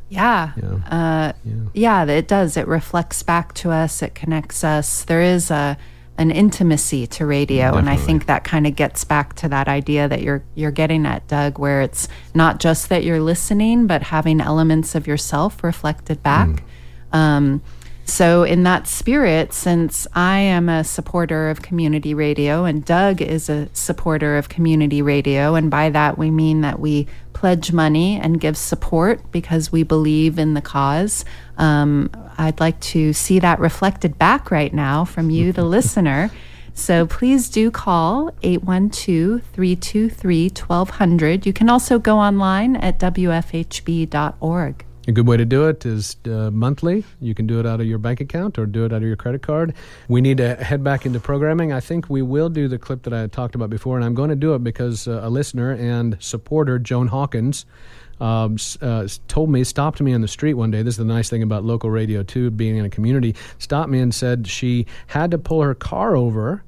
Yeah. 0.10 0.52
Yeah. 0.62 1.34
Uh, 1.44 1.62
yeah. 1.74 2.06
it 2.06 2.28
does. 2.28 2.58
It 2.58 2.68
reflects 2.68 3.24
back 3.24 3.54
to 3.56 3.72
us. 3.72 4.02
It 4.02 4.14
connects 4.14 4.64
us. 4.64 5.06
There 5.06 5.22
is 5.22 5.50
a 5.50 5.78
an 6.18 6.30
intimacy 6.30 7.08
to 7.08 7.26
radio, 7.26 7.74
and 7.76 7.90
I 7.90 7.96
think 7.96 8.28
that 8.28 8.44
kind 8.44 8.68
of 8.68 8.76
gets 8.76 9.04
back 9.04 9.34
to 9.38 9.50
that 9.50 9.68
idea 9.68 10.08
that 10.08 10.22
you're 10.22 10.44
you're 10.54 10.70
getting 10.70 11.06
at, 11.06 11.28
Doug, 11.28 11.58
where 11.58 11.82
it's 11.82 12.08
not 12.36 12.60
just 12.60 12.90
that 12.90 13.04
you're 13.04 13.22
listening, 13.22 13.88
but 13.88 14.04
having 14.04 14.40
elements 14.40 14.94
of 14.94 15.08
yourself 15.08 15.64
reflected 15.64 16.22
back. 16.22 16.64
Um, 17.12 17.64
so, 18.12 18.44
in 18.44 18.64
that 18.64 18.90
spirit, 18.90 19.54
since 19.54 20.06
I 20.14 20.40
am 20.40 20.68
a 20.68 20.84
supporter 20.84 21.50
of 21.50 21.62
community 21.62 22.14
radio 22.14 22.66
and 22.66 22.84
Doug 22.84 23.22
is 23.22 23.48
a 23.48 23.70
supporter 23.72 24.36
of 24.36 24.50
community 24.50 25.02
radio, 25.02 25.56
and 25.56 25.72
by 25.72 25.90
that 25.92 26.18
we 26.18 26.30
mean 26.30 26.60
that 26.60 26.82
we 26.82 27.08
pledge 27.32 27.72
money 27.72 28.20
and 28.20 28.42
give 28.42 28.58
support 28.58 29.32
because 29.32 29.72
we 29.72 29.84
believe 29.84 30.38
in 30.38 30.56
the 30.56 30.62
cause, 30.62 31.24
um, 31.58 32.10
I'd 32.38 32.60
like 32.60 32.82
to 32.82 33.14
see 33.14 33.40
that 33.40 33.62
reflected 33.62 34.20
back 34.20 34.52
right 34.52 34.74
now 34.74 35.06
from 35.06 35.30
you, 35.30 35.54
the 35.54 35.64
listener. 35.78 36.32
So 36.74 37.08
please 37.08 37.48
do 37.48 37.72
call 37.72 38.32
812 38.44 39.42
323 39.54 40.50
1200. 40.50 41.46
You 41.46 41.54
can 41.54 41.70
also 41.70 41.98
go 41.98 42.18
online 42.18 42.76
at 42.76 43.00
WFHB.org. 43.00 44.86
A 45.08 45.12
good 45.12 45.26
way 45.28 45.36
to 45.36 45.46
do 45.46 45.68
it 45.68 45.84
is 45.84 46.16
uh, 46.28 46.52
monthly. 46.52 47.04
You 47.20 47.34
can 47.34 47.48
do 47.48 47.60
it 47.60 47.66
out 47.66 47.82
of 47.82 47.88
your 47.88 47.98
bank 47.98 48.22
account 48.22 48.60
or 48.60 48.68
do 48.68 48.86
it 48.86 48.94
out 48.94 48.98
of 48.98 49.08
your 49.08 49.16
credit 49.16 49.42
card. 49.42 49.74
We 50.08 50.22
need 50.22 50.38
to 50.38 50.54
head 50.56 50.84
back 50.84 51.08
into 51.08 51.20
programming. 51.20 51.74
I 51.74 51.80
think 51.80 52.08
we 52.08 52.22
will 52.22 52.50
do 52.50 52.68
the 52.68 52.78
clip 52.78 53.02
that 53.04 53.14
I 53.14 53.26
talked 53.26 53.56
about 53.56 53.72
before, 53.72 53.96
and 53.96 54.06
I'm 54.06 54.14
going 54.14 54.30
to 54.30 54.36
do 54.36 54.54
it 54.54 54.64
because 54.64 55.08
uh, 55.08 55.22
a 55.24 55.30
listener 55.30 55.72
and 55.72 56.18
supporter, 56.20 56.78
Joan 56.78 57.08
Hawkins, 57.08 57.66
um, 58.20 58.54
s- 58.54 58.78
uh, 58.80 59.08
told 59.28 59.50
me, 59.50 59.64
stopped 59.64 60.02
me 60.02 60.14
on 60.14 60.22
the 60.22 60.28
street 60.28 60.54
one 60.54 60.70
day. 60.70 60.84
This 60.84 60.94
is 60.94 60.98
the 61.00 61.06
nice 61.06 61.32
thing 61.32 61.42
about 61.42 61.64
local 61.64 61.90
radio, 61.90 62.22
too, 62.22 62.52
being 62.52 62.78
in 62.78 62.86
a 62.86 62.90
community. 62.90 63.34
Stopped 63.58 63.90
me 63.90 64.02
and 64.02 64.14
said 64.14 64.46
she 64.46 64.86
had 65.08 65.32
to 65.32 65.40
pull 65.40 65.64
her 65.64 65.74
car 65.74 66.16
over 66.16 66.64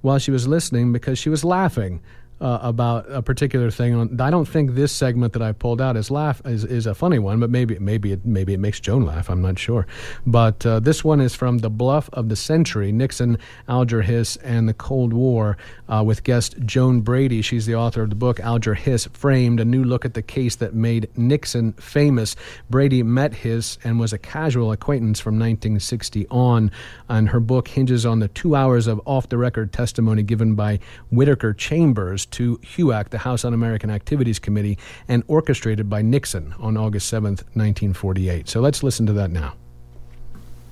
while 0.00 0.18
she 0.18 0.30
was 0.30 0.48
listening 0.48 0.90
because 0.90 1.18
she 1.18 1.28
was 1.28 1.44
laughing 1.44 2.00
uh, 2.40 2.58
about 2.62 3.10
a 3.10 3.22
particular 3.22 3.70
thing. 3.70 3.94
On, 3.94 4.20
I 4.20 4.30
don't 4.30 4.46
think 4.46 4.74
this 4.74 4.92
segment 4.92 5.32
that 5.32 5.42
I 5.42 5.52
pulled 5.52 5.80
out 5.80 5.96
is 5.96 6.10
laugh 6.10 6.40
is, 6.44 6.64
is 6.64 6.86
a 6.86 6.94
funny 6.94 7.18
one, 7.18 7.40
but 7.40 7.50
maybe 7.50 7.78
maybe 7.78 8.12
it 8.12 8.24
maybe 8.24 8.54
it 8.54 8.60
makes 8.60 8.80
Joan 8.80 9.04
laugh. 9.04 9.28
I'm 9.28 9.42
not 9.42 9.58
sure. 9.58 9.86
But 10.26 10.64
uh, 10.64 10.80
this 10.80 11.02
one 11.02 11.20
is 11.20 11.34
from 11.34 11.58
the 11.58 11.70
Bluff 11.70 12.08
of 12.12 12.28
the 12.28 12.36
Century: 12.36 12.92
Nixon, 12.92 13.38
Alger 13.68 14.02
Hiss, 14.02 14.36
and 14.36 14.68
the 14.68 14.74
Cold 14.74 15.12
War, 15.12 15.56
uh, 15.88 16.02
with 16.06 16.22
guest 16.22 16.56
Joan 16.64 17.00
Brady. 17.00 17.42
She's 17.42 17.66
the 17.66 17.74
author 17.74 18.02
of 18.02 18.10
the 18.10 18.16
book 18.16 18.38
Alger 18.40 18.74
Hiss 18.74 19.06
Framed: 19.12 19.58
A 19.58 19.64
New 19.64 19.82
Look 19.82 20.04
at 20.04 20.14
the 20.14 20.22
Case 20.22 20.56
That 20.56 20.74
Made 20.74 21.08
Nixon 21.16 21.72
Famous. 21.74 22.36
Brady 22.70 23.02
met 23.02 23.34
Hiss 23.34 23.78
and 23.82 23.98
was 23.98 24.12
a 24.12 24.18
casual 24.18 24.70
acquaintance 24.70 25.18
from 25.18 25.34
1960 25.34 26.26
on, 26.30 26.70
and 27.08 27.30
her 27.30 27.40
book 27.40 27.66
hinges 27.66 28.06
on 28.06 28.20
the 28.20 28.28
two 28.28 28.54
hours 28.54 28.86
of 28.86 29.00
off-the-record 29.04 29.72
testimony 29.72 30.22
given 30.22 30.54
by 30.54 30.78
Whittaker 31.10 31.52
Chambers 31.52 32.27
to 32.32 32.58
HUAC, 32.58 33.10
the 33.10 33.18
House 33.18 33.44
Un-American 33.44 33.90
Activities 33.90 34.38
Committee, 34.38 34.78
and 35.08 35.22
orchestrated 35.26 35.88
by 35.88 36.02
Nixon 36.02 36.54
on 36.58 36.76
August 36.76 37.12
7th, 37.12 37.44
1948. 37.54 38.48
So 38.48 38.60
let's 38.60 38.82
listen 38.82 39.06
to 39.06 39.12
that 39.14 39.30
now. 39.30 39.54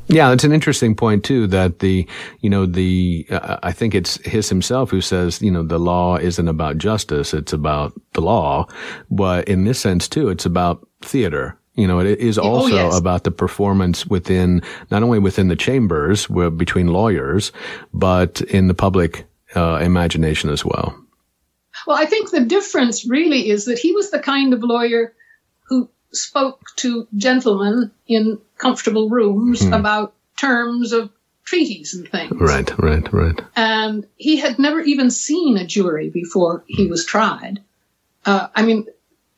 Yeah, 0.08 0.32
it's 0.32 0.44
an 0.44 0.52
interesting 0.52 0.94
point 0.94 1.24
too. 1.24 1.46
That 1.48 1.80
the, 1.80 2.06
you 2.40 2.48
know, 2.48 2.64
the 2.64 3.26
uh, 3.30 3.56
I 3.62 3.72
think 3.72 3.94
it's 3.94 4.24
Hiss 4.24 4.48
himself 4.48 4.90
who 4.90 5.00
says, 5.00 5.42
you 5.42 5.50
know, 5.50 5.64
the 5.64 5.80
law 5.80 6.16
isn't 6.16 6.46
about 6.46 6.78
justice; 6.78 7.34
it's 7.34 7.52
about 7.52 7.92
the 8.12 8.20
law. 8.20 8.68
But 9.10 9.48
in 9.48 9.64
this 9.64 9.80
sense 9.80 10.08
too, 10.08 10.28
it's 10.28 10.46
about 10.46 10.86
theater. 11.02 11.58
You 11.74 11.86
know, 11.86 11.98
it 11.98 12.18
is 12.18 12.38
also 12.38 12.74
yes. 12.74 12.96
about 12.96 13.24
the 13.24 13.30
performance 13.30 14.06
within 14.06 14.62
not 14.90 15.02
only 15.02 15.18
within 15.18 15.48
the 15.48 15.56
chambers 15.56 16.30
where, 16.30 16.50
between 16.50 16.86
lawyers, 16.86 17.52
but 17.92 18.40
in 18.42 18.68
the 18.68 18.74
public 18.74 19.26
uh, 19.54 19.80
imagination 19.82 20.50
as 20.50 20.64
well. 20.64 20.96
Well, 21.86 21.96
I 21.96 22.06
think 22.06 22.30
the 22.30 22.40
difference 22.40 23.06
really 23.06 23.50
is 23.50 23.66
that 23.66 23.78
he 23.78 23.92
was 23.92 24.10
the 24.10 24.18
kind 24.18 24.52
of 24.52 24.62
lawyer 24.62 25.14
who 25.68 25.88
spoke 26.12 26.60
to 26.76 27.06
gentlemen 27.16 27.90
in 28.06 28.38
comfortable 28.58 29.08
rooms 29.08 29.64
about 29.64 30.14
terms 30.36 30.92
of 30.92 31.10
treaties 31.44 31.94
and 31.94 32.08
things. 32.08 32.32
Right, 32.32 32.70
right, 32.78 33.12
right. 33.12 33.40
And 33.54 34.06
he 34.16 34.36
had 34.36 34.58
never 34.58 34.80
even 34.80 35.10
seen 35.10 35.56
a 35.56 35.66
jury 35.66 36.10
before 36.10 36.64
he 36.66 36.86
was 36.86 37.04
tried. 37.04 37.62
Uh, 38.24 38.48
I 38.54 38.62
mean, 38.62 38.86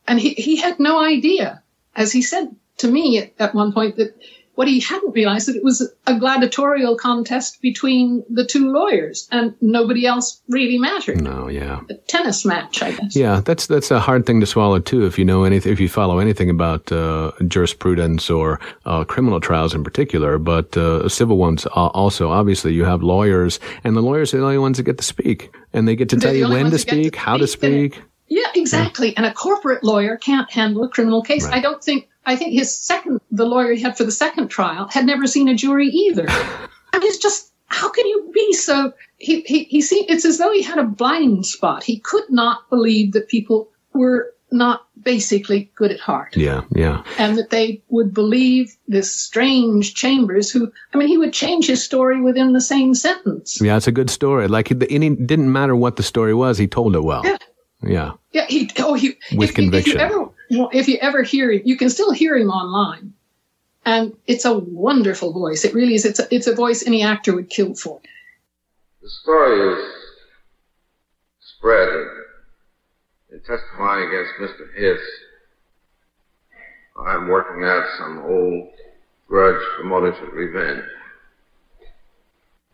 and 0.07 0.19
he, 0.19 0.31
he 0.31 0.57
had 0.57 0.81
no 0.81 0.99
idea, 0.99 1.63
as 1.95 2.11
he 2.13 2.23
said 2.23 2.55
to 2.79 2.89
me 2.89 3.19
at, 3.19 3.33
at 3.39 3.55
one 3.55 3.73
point, 3.73 3.97
that 3.97 4.17
what 4.59 4.67
he 4.67 4.81
hadn't 4.81 5.13
realized 5.13 5.47
that 5.47 5.55
it 5.55 5.63
was 5.63 5.89
a 6.09 6.19
gladiatorial 6.19 6.97
contest 6.97 7.63
between 7.63 8.25
the 8.29 8.45
two 8.45 8.73
lawyers 8.73 9.29
and 9.31 9.55
nobody 9.61 10.05
else 10.05 10.43
really 10.49 10.77
mattered. 10.79 11.23
No, 11.23 11.47
yeah. 11.47 11.83
A 11.89 11.95
tennis 12.09 12.45
match, 12.45 12.83
I 12.83 12.91
guess. 12.91 13.15
Yeah, 13.15 13.41
that's 13.45 13.69
that's 13.69 13.93
a 13.93 14.01
hard 14.01 14.27
thing 14.27 14.41
to 14.41 14.47
swallow 14.47 14.81
too. 14.81 15.07
If 15.07 15.17
you 15.17 15.25
know 15.25 15.45
anything, 15.45 15.73
if 15.73 15.79
you 15.79 15.89
follow 15.89 16.19
anything 16.19 16.51
about 16.51 16.91
uh, 16.91 17.31
jurisprudence 17.47 18.29
or 18.29 18.59
uh, 18.85 19.05
criminal 19.05 19.39
trials 19.39 19.75
in 19.77 19.85
particular, 19.85 20.39
but 20.39 20.77
uh, 20.77 21.09
civil 21.09 21.37
ones 21.37 21.65
also. 21.67 22.33
Obviously, 22.33 22.75
you 22.75 22.85
have 22.85 23.01
lawyers, 23.01 23.61
and 23.85 23.97
the 23.97 24.03
lawyers 24.03 24.35
are 24.35 24.39
the 24.39 24.45
only 24.45 24.59
ones 24.59 24.79
that 24.79 24.83
get 24.83 24.99
to 24.99 25.05
speak, 25.05 25.55
and 25.73 25.87
they 25.87 25.95
get 25.95 26.09
to 26.09 26.17
They're 26.17 26.33
tell 26.33 26.37
you 26.37 26.49
when 26.49 26.65
to 26.65 26.71
get 26.73 26.73
to 26.73 26.79
speak, 26.81 27.15
how 27.15 27.37
to 27.37 27.47
speak, 27.47 27.93
and- 27.93 27.93
speak. 27.93 28.05
Yeah, 28.31 28.49
exactly. 28.55 29.17
And 29.17 29.25
a 29.25 29.33
corporate 29.33 29.83
lawyer 29.83 30.17
can't 30.17 30.51
handle 30.51 30.85
a 30.85 30.89
criminal 30.89 31.23
case. 31.23 31.45
Right. 31.45 31.55
I 31.55 31.61
don't 31.61 31.83
think, 31.83 32.09
I 32.29 32.37
think 32.37 32.53
his 32.53 32.77
second, 32.77 33.23
the 33.31 33.47
lawyer 33.47 33.73
he 33.73 33.81
had 33.81 33.97
for 33.97 34.05
the 34.05 34.13
second 34.13 34.49
trial 34.49 34.87
had 34.89 35.07
never 35.07 35.27
seen 35.27 35.49
a 35.49 35.55
jury 35.55 35.89
either. 35.89 36.27
I 36.29 36.99
mean, 36.99 37.09
it's 37.09 37.17
just, 37.17 37.53
how 37.67 37.89
can 37.89 38.07
you 38.07 38.31
be 38.35 38.53
so, 38.53 38.93
he, 39.17 39.41
he, 39.41 39.65
he 39.65 39.81
seemed, 39.81 40.11
it's 40.11 40.27
as 40.27 40.37
though 40.37 40.53
he 40.53 40.63
had 40.63 40.79
a 40.79 40.85
blind 40.85 41.47
spot. 41.47 41.83
He 41.83 41.99
could 41.99 42.29
not 42.29 42.69
believe 42.69 43.13
that 43.13 43.29
people 43.29 43.71
were 43.95 44.35
not 44.51 44.87
basically 45.03 45.71
good 45.75 45.91
at 45.91 46.01
heart 46.01 46.37
Yeah, 46.37 46.63
yeah, 46.75 47.03
and 47.19 47.39
that 47.39 47.51
they 47.51 47.83
would 47.89 48.13
believe 48.13 48.77
this 48.89 49.15
strange 49.15 49.95
Chambers 49.95 50.51
who, 50.51 50.71
I 50.93 50.99
mean, 50.99 51.09
he 51.09 51.17
would 51.17 51.33
change 51.33 51.67
his 51.67 51.83
story 51.83 52.21
within 52.21 52.53
the 52.53 52.61
same 52.61 52.95
sentence. 52.95 53.59
yeah. 53.61 53.77
It's 53.77 53.87
a 53.87 53.93
good 53.93 54.11
story. 54.11 54.49
Like 54.49 54.71
it, 54.71 54.83
it 54.83 55.27
didn't 55.27 55.51
matter 55.51 55.75
what 55.75 55.97
the 55.97 56.03
story 56.03 56.35
was, 56.35 56.59
he 56.59 56.67
told 56.67 56.95
it 56.95 57.03
well. 57.03 57.23
Yeah. 57.25 57.37
Yeah, 57.83 58.13
Yeah, 58.33 58.47
he. 58.49 58.69
Oh, 58.79 58.95
he. 58.95 59.17
With 59.33 59.51
if, 59.51 59.55
conviction. 59.55 60.01
If 60.01 60.11
you 60.11 60.19
ever, 60.19 60.31
if 60.51 60.89
you 60.89 60.99
ever 61.01 61.23
hear 61.23 61.51
him, 61.51 61.63
you 61.65 61.77
can 61.77 61.91
still 61.91 62.11
hear 62.11 62.37
him 62.37 62.51
online, 62.51 63.13
and 63.85 64.17
it's 64.27 64.45
a 64.45 64.59
wonderful 64.59 65.33
voice. 65.33 65.65
It 65.65 65.75
really 65.75 65.95
is. 65.95 66.05
It's 66.05 66.19
a, 66.19 66.35
it's 66.35 66.47
a 66.47 66.55
voice 66.55 66.87
any 66.87 67.03
actor 67.03 67.35
would 67.35 67.51
kill 67.51 67.75
for. 67.75 68.01
The 69.03 69.09
story 69.09 69.75
is 69.75 69.93
spread 71.41 71.89
in 73.33 73.41
testifying 73.41 74.09
against 74.09 74.33
Mr. 74.41 74.75
Hiss. 74.77 75.01
I'm 77.07 77.29
working 77.29 77.65
out 77.65 77.85
some 77.99 78.19
old 78.25 78.71
grudge 79.29 79.63
for 79.77 79.85
motives 79.85 80.19
of 80.21 80.33
revenge 80.33 80.85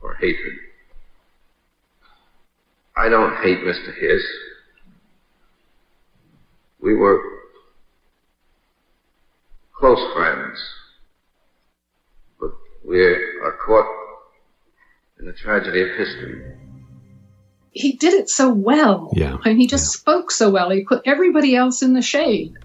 or 0.00 0.14
hatred. 0.14 0.56
I 2.96 3.08
don't 3.08 3.36
hate 3.42 3.58
Mr. 3.58 3.92
Hiss. 3.94 4.22
We 6.80 6.94
were 6.94 7.33
close 9.76 10.00
friends, 10.14 10.58
but 12.40 12.50
we 12.84 13.00
are 13.00 13.58
caught 13.64 13.86
in 15.20 15.26
the 15.26 15.32
tragedy 15.32 15.82
of 15.82 15.88
history. 15.96 16.52
He 17.72 17.92
did 17.92 18.14
it 18.14 18.28
so 18.28 18.52
well. 18.52 19.10
Yeah, 19.14 19.38
and 19.44 19.58
he 19.60 19.66
just 19.66 19.92
spoke 19.92 20.30
so 20.30 20.50
well. 20.50 20.70
He 20.70 20.84
put 20.84 21.02
everybody 21.04 21.56
else 21.56 21.82
in 21.82 21.94
the 21.94 22.02
shade. 22.02 22.56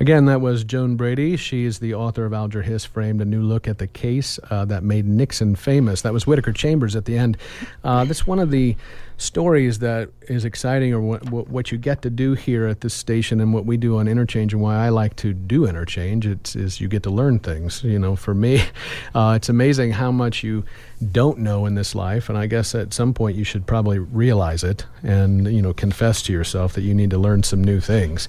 Again, 0.00 0.24
that 0.24 0.40
was 0.40 0.64
Joan 0.64 0.96
Brady. 0.96 1.36
She 1.36 1.66
is 1.66 1.78
the 1.78 1.92
author 1.92 2.24
of 2.24 2.32
Alger 2.32 2.62
Hiss 2.62 2.86
Framed, 2.86 3.20
a 3.20 3.26
new 3.26 3.42
look 3.42 3.68
at 3.68 3.76
the 3.76 3.86
case 3.86 4.38
uh, 4.48 4.64
that 4.64 4.82
made 4.82 5.06
Nixon 5.06 5.54
famous. 5.54 6.00
That 6.00 6.14
was 6.14 6.26
Whittaker 6.26 6.54
Chambers 6.54 6.96
at 6.96 7.04
the 7.04 7.18
end. 7.18 7.36
Uh, 7.84 8.06
that's 8.06 8.26
one 8.26 8.38
of 8.38 8.50
the 8.50 8.76
stories 9.20 9.80
that 9.80 10.08
is 10.22 10.44
exciting, 10.44 10.94
or 10.94 11.00
what, 11.00 11.28
what, 11.28 11.70
you 11.70 11.76
get 11.76 12.00
to 12.02 12.10
do 12.10 12.32
here 12.32 12.66
at 12.66 12.80
this 12.80 12.94
station 12.94 13.38
and 13.40 13.52
what 13.52 13.66
we 13.66 13.76
do 13.76 13.98
on 13.98 14.08
Interchange, 14.08 14.54
and 14.54 14.62
why 14.62 14.76
I 14.76 14.88
like 14.88 15.14
to 15.16 15.34
do 15.34 15.66
Interchange. 15.66 16.26
It's, 16.26 16.56
is 16.56 16.80
you 16.80 16.88
get 16.88 17.02
to 17.02 17.10
learn 17.10 17.38
things. 17.38 17.84
You 17.84 17.98
know, 17.98 18.16
for 18.16 18.34
me, 18.34 18.62
uh, 19.14 19.34
it's 19.36 19.48
amazing 19.48 19.92
how 19.92 20.10
much 20.10 20.42
you 20.42 20.64
don't 21.12 21.38
know 21.38 21.66
in 21.66 21.74
this 21.74 21.94
life, 21.94 22.28
and 22.28 22.38
I 22.38 22.46
guess 22.46 22.74
at 22.74 22.94
some 22.94 23.12
point 23.12 23.36
you 23.36 23.44
should 23.44 23.66
probably 23.66 23.98
realize 23.98 24.64
it 24.64 24.86
and 25.02 25.52
you 25.52 25.60
know 25.60 25.74
confess 25.74 26.22
to 26.22 26.32
yourself 26.32 26.72
that 26.72 26.82
you 26.82 26.94
need 26.94 27.10
to 27.10 27.18
learn 27.18 27.42
some 27.42 27.62
new 27.62 27.80
things. 27.80 28.28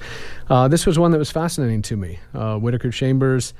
Uh, 0.49 0.67
this 0.67 0.85
was 0.85 0.99
one 0.99 1.11
that 1.11 1.19
was 1.19 1.31
fascinating 1.31 1.81
to 1.83 1.95
me. 1.95 2.19
Uh, 2.33 2.57
Whittaker 2.57 2.91
Chambers 2.91 3.53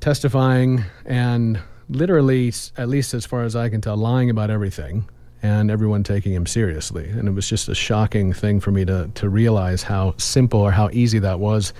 testifying 0.00 0.84
and 1.06 1.60
literally, 1.88 2.52
at 2.76 2.88
least 2.88 3.14
as 3.14 3.24
far 3.24 3.44
as 3.44 3.54
I 3.54 3.68
can 3.68 3.80
tell, 3.80 3.96
lying 3.96 4.28
about 4.28 4.50
everything 4.50 5.08
and 5.42 5.70
everyone 5.70 6.02
taking 6.04 6.32
him 6.32 6.46
seriously. 6.46 7.08
And 7.08 7.28
it 7.28 7.32
was 7.32 7.48
just 7.48 7.68
a 7.68 7.74
shocking 7.74 8.32
thing 8.32 8.60
for 8.60 8.70
me 8.70 8.84
to, 8.84 9.10
to 9.14 9.28
realize 9.28 9.82
how 9.82 10.14
simple 10.18 10.60
or 10.60 10.70
how 10.70 10.88
easy 10.92 11.18
that 11.20 11.40
was. 11.40 11.72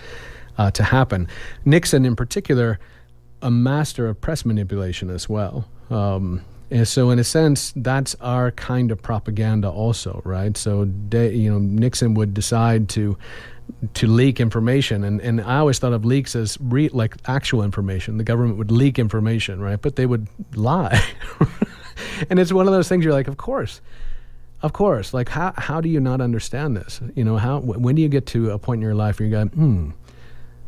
uh, 0.58 0.70
to 0.72 0.82
happen. 0.82 1.28
Nixon, 1.64 2.04
in 2.04 2.16
particular, 2.16 2.78
a 3.40 3.50
master 3.50 4.08
of 4.08 4.20
press 4.20 4.44
manipulation 4.44 5.10
as 5.10 5.28
well. 5.28 5.66
Um, 5.90 6.42
and 6.70 6.86
so, 6.88 7.10
in 7.10 7.18
a 7.18 7.24
sense, 7.24 7.72
that's 7.76 8.14
our 8.20 8.50
kind 8.52 8.90
of 8.90 9.02
propaganda, 9.02 9.68
also, 9.70 10.22
right? 10.24 10.56
So, 10.56 10.86
de, 10.86 11.34
you 11.34 11.50
know, 11.50 11.58
Nixon 11.58 12.14
would 12.14 12.34
decide 12.34 12.88
to 12.90 13.16
to 13.94 14.06
leak 14.06 14.40
information, 14.40 15.04
and, 15.04 15.20
and 15.20 15.40
I 15.40 15.58
always 15.58 15.78
thought 15.78 15.92
of 15.92 16.04
leaks 16.04 16.36
as 16.36 16.58
re, 16.60 16.88
like 16.90 17.16
actual 17.26 17.62
information. 17.62 18.18
The 18.18 18.24
government 18.24 18.58
would 18.58 18.70
leak 18.70 18.98
information, 18.98 19.60
right? 19.60 19.80
But 19.80 19.96
they 19.96 20.06
would 20.06 20.28
lie, 20.54 21.02
and 22.30 22.38
it's 22.38 22.52
one 22.52 22.66
of 22.66 22.72
those 22.72 22.88
things 22.88 23.04
you're 23.04 23.14
like, 23.14 23.28
of 23.28 23.36
course. 23.36 23.80
Of 24.62 24.72
course, 24.72 25.12
like 25.12 25.28
how 25.28 25.52
how 25.56 25.80
do 25.80 25.88
you 25.88 25.98
not 25.98 26.20
understand 26.20 26.76
this? 26.76 27.00
You 27.16 27.24
know, 27.24 27.36
how 27.36 27.58
when 27.58 27.96
do 27.96 28.02
you 28.02 28.08
get 28.08 28.26
to 28.26 28.50
a 28.50 28.58
point 28.60 28.78
in 28.78 28.82
your 28.82 28.94
life 28.94 29.18
where 29.18 29.26
you 29.26 29.32
go, 29.32 29.46
hmm, 29.46 29.90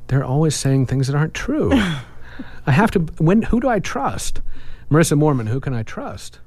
they're 0.09 0.25
always 0.25 0.57
saying 0.57 0.87
things 0.87 1.07
that 1.07 1.17
aren't 1.17 1.35
true. 1.35 1.73
I 2.67 2.73
have 2.73 2.91
to. 2.93 2.99
When 3.19 3.43
who 3.43 3.61
do 3.61 3.69
I 3.69 3.79
trust? 3.79 4.41
Marissa 4.91 5.17
Moorman, 5.17 5.49
who 5.49 5.61
can 5.61 5.75
I 5.75 5.85
trust? 5.85 6.41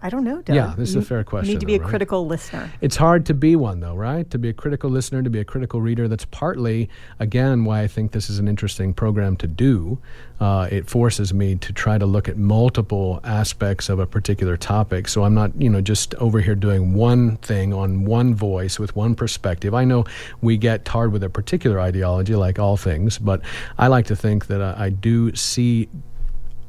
I 0.00 0.10
don't 0.10 0.22
know, 0.22 0.40
Doug. 0.42 0.54
Yeah, 0.54 0.74
this 0.76 0.90
is 0.90 0.96
a 0.96 1.02
fair 1.02 1.24
question. 1.24 1.48
You 1.48 1.54
need 1.54 1.60
to 1.60 1.66
be 1.66 1.74
a 1.74 1.80
right? 1.80 1.88
critical 1.88 2.24
listener. 2.24 2.70
It's 2.80 2.94
hard 2.94 3.26
to 3.26 3.34
be 3.34 3.56
one, 3.56 3.80
though, 3.80 3.96
right? 3.96 4.30
To 4.30 4.38
be 4.38 4.48
a 4.48 4.52
critical 4.52 4.90
listener, 4.90 5.24
to 5.24 5.30
be 5.30 5.40
a 5.40 5.44
critical 5.44 5.80
reader. 5.80 6.06
That's 6.06 6.24
partly, 6.26 6.88
again, 7.18 7.64
why 7.64 7.82
I 7.82 7.88
think 7.88 8.12
this 8.12 8.30
is 8.30 8.38
an 8.38 8.46
interesting 8.46 8.94
program 8.94 9.36
to 9.38 9.48
do. 9.48 9.98
Uh, 10.38 10.68
it 10.70 10.88
forces 10.88 11.34
me 11.34 11.56
to 11.56 11.72
try 11.72 11.98
to 11.98 12.06
look 12.06 12.28
at 12.28 12.36
multiple 12.36 13.18
aspects 13.24 13.88
of 13.88 13.98
a 13.98 14.06
particular 14.06 14.56
topic. 14.56 15.08
So 15.08 15.24
I'm 15.24 15.34
not, 15.34 15.50
you 15.60 15.68
know, 15.68 15.80
just 15.80 16.14
over 16.16 16.40
here 16.40 16.54
doing 16.54 16.94
one 16.94 17.36
thing 17.38 17.74
on 17.74 18.04
one 18.04 18.36
voice 18.36 18.78
with 18.78 18.94
one 18.94 19.16
perspective. 19.16 19.74
I 19.74 19.84
know 19.84 20.04
we 20.40 20.56
get 20.56 20.84
tarred 20.84 21.10
with 21.10 21.24
a 21.24 21.30
particular 21.30 21.80
ideology, 21.80 22.36
like 22.36 22.60
all 22.60 22.76
things, 22.76 23.18
but 23.18 23.40
I 23.78 23.88
like 23.88 24.06
to 24.06 24.16
think 24.16 24.46
that 24.46 24.62
I, 24.62 24.84
I 24.86 24.90
do 24.90 25.34
see 25.34 25.88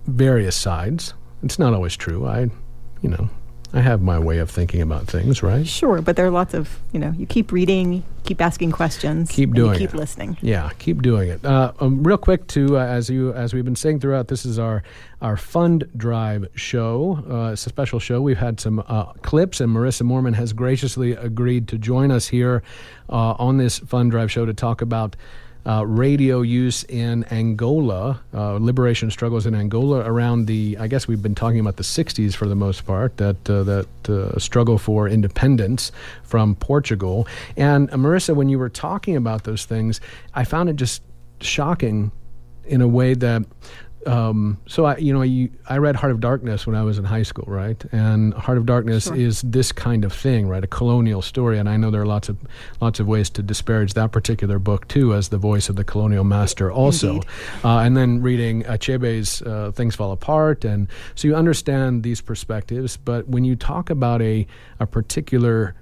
various 0.07 0.55
sides. 0.55 1.13
It's 1.43 1.59
not 1.59 1.75
always 1.75 1.95
true. 1.95 2.25
I, 2.25 2.49
you 3.01 3.09
know, 3.09 3.29
I 3.71 3.81
have 3.81 4.01
my 4.01 4.17
way 4.17 4.39
of 4.39 4.49
thinking 4.49 4.81
about 4.81 5.05
things, 5.05 5.43
right? 5.43 5.65
Sure, 5.67 6.01
but 6.01 6.15
there 6.15 6.25
are 6.25 6.31
lots 6.31 6.55
of, 6.55 6.79
you 6.91 6.99
know, 6.99 7.11
you 7.15 7.27
keep 7.27 7.51
reading, 7.51 8.03
keep 8.23 8.41
asking 8.41 8.71
questions, 8.71 9.29
Keep 9.29 9.49
and 9.49 9.55
doing 9.55 9.77
keep 9.77 9.93
it. 9.93 9.95
listening. 9.95 10.37
Yeah, 10.41 10.71
keep 10.79 11.03
doing 11.03 11.29
it. 11.29 11.45
Uh, 11.45 11.71
um, 11.79 12.01
real 12.03 12.17
quick, 12.17 12.47
too, 12.47 12.77
uh, 12.79 12.81
as 12.83 13.11
you 13.11 13.31
as 13.33 13.53
we've 13.53 13.63
been 13.65 13.75
saying 13.75 13.99
throughout, 13.99 14.27
this 14.27 14.43
is 14.43 14.57
our 14.57 14.81
our 15.21 15.37
fund 15.37 15.87
drive 15.95 16.47
show. 16.55 17.23
Uh, 17.29 17.51
it's 17.53 17.65
a 17.67 17.69
special 17.69 17.99
show. 17.99 18.21
We've 18.21 18.39
had 18.39 18.59
some 18.59 18.83
uh, 18.87 19.13
clips, 19.21 19.61
and 19.61 19.69
Marissa 19.75 20.01
Moorman 20.01 20.33
has 20.33 20.51
graciously 20.51 21.11
agreed 21.11 21.67
to 21.67 21.77
join 21.77 22.09
us 22.09 22.27
here 22.29 22.63
uh, 23.07 23.35
on 23.37 23.57
this 23.57 23.77
fund 23.77 24.09
drive 24.09 24.31
show 24.31 24.47
to 24.47 24.53
talk 24.53 24.81
about. 24.81 25.15
Uh, 25.65 25.85
radio 25.85 26.41
use 26.41 26.83
in 26.85 27.25
Angola, 27.31 28.21
uh, 28.33 28.53
liberation 28.53 29.11
struggles 29.11 29.45
in 29.45 29.53
Angola 29.53 29.99
around 29.99 30.45
the. 30.45 30.77
I 30.79 30.87
guess 30.87 31.07
we've 31.07 31.21
been 31.21 31.35
talking 31.35 31.59
about 31.59 31.75
the 31.75 31.83
'60s 31.83 32.33
for 32.33 32.47
the 32.47 32.55
most 32.55 32.85
part. 32.85 33.17
That 33.17 33.49
uh, 33.49 33.63
that 33.63 34.09
uh, 34.09 34.39
struggle 34.39 34.77
for 34.77 35.09
independence 35.09 35.91
from 36.23 36.55
Portugal. 36.55 37.27
And 37.57 37.91
uh, 37.91 37.97
Marissa, 37.97 38.35
when 38.35 38.47
you 38.47 38.57
were 38.57 38.69
talking 38.69 39.17
about 39.17 39.43
those 39.43 39.65
things, 39.65 39.99
I 40.33 40.45
found 40.45 40.69
it 40.69 40.77
just 40.77 41.01
shocking 41.41 42.11
in 42.65 42.81
a 42.81 42.87
way 42.87 43.13
that 43.15 43.43
um, 44.07 44.57
so 44.67 44.85
I 44.85 44.97
you 44.97 45.13
know 45.13 45.21
you, 45.21 45.49
I 45.67 45.77
read 45.77 45.95
Heart 45.95 46.11
of 46.13 46.19
Darkness 46.19 46.65
when 46.65 46.75
I 46.75 46.83
was 46.83 46.97
in 46.97 47.03
high 47.05 47.23
school 47.23 47.45
right? 47.47 47.83
And 47.91 48.33
Heart 48.33 48.57
of 48.57 48.65
Darkness 48.65 49.05
Sure. 49.05 49.15
is 49.15 49.41
this 49.41 49.71
kind 49.71 50.05
of 50.05 50.13
thing 50.13 50.47
right? 50.47 50.63
A 50.63 50.67
colonial 50.67 51.21
story. 51.21 51.59
And 51.59 51.67
I 51.67 51.77
know 51.77 51.91
there 51.91 52.01
are 52.01 52.05
lots 52.05 52.29
of 52.29 52.37
lots 52.81 52.99
of 52.99 53.07
ways 53.07 53.29
to 53.31 53.43
disparage 53.43 53.93
that 53.95 54.11
particular 54.11 54.57
book 54.59 54.87
too 54.87 55.13
as 55.13 55.29
the 55.29 55.37
voice 55.37 55.69
of 55.69 55.75
the 55.75 55.83
colonial 55.83 56.23
master 56.23 56.71
also. 56.71 57.21
Uh, 57.63 57.79
and 57.79 57.97
then 57.97 58.21
reading 58.21 58.63
Achebe's 58.63 59.41
uh, 59.41 59.71
Things 59.73 59.95
Fall 59.95 60.11
Apart. 60.11 60.63
And 60.63 60.87
so 61.15 61.27
you 61.27 61.35
understand 61.35 62.03
these 62.03 62.21
perspectives. 62.21 62.95
But 62.97 63.27
when 63.27 63.43
you 63.43 63.55
talk 63.55 63.89
about 63.89 64.21
a 64.21 64.47
a 64.79 64.87
particular 64.87 65.75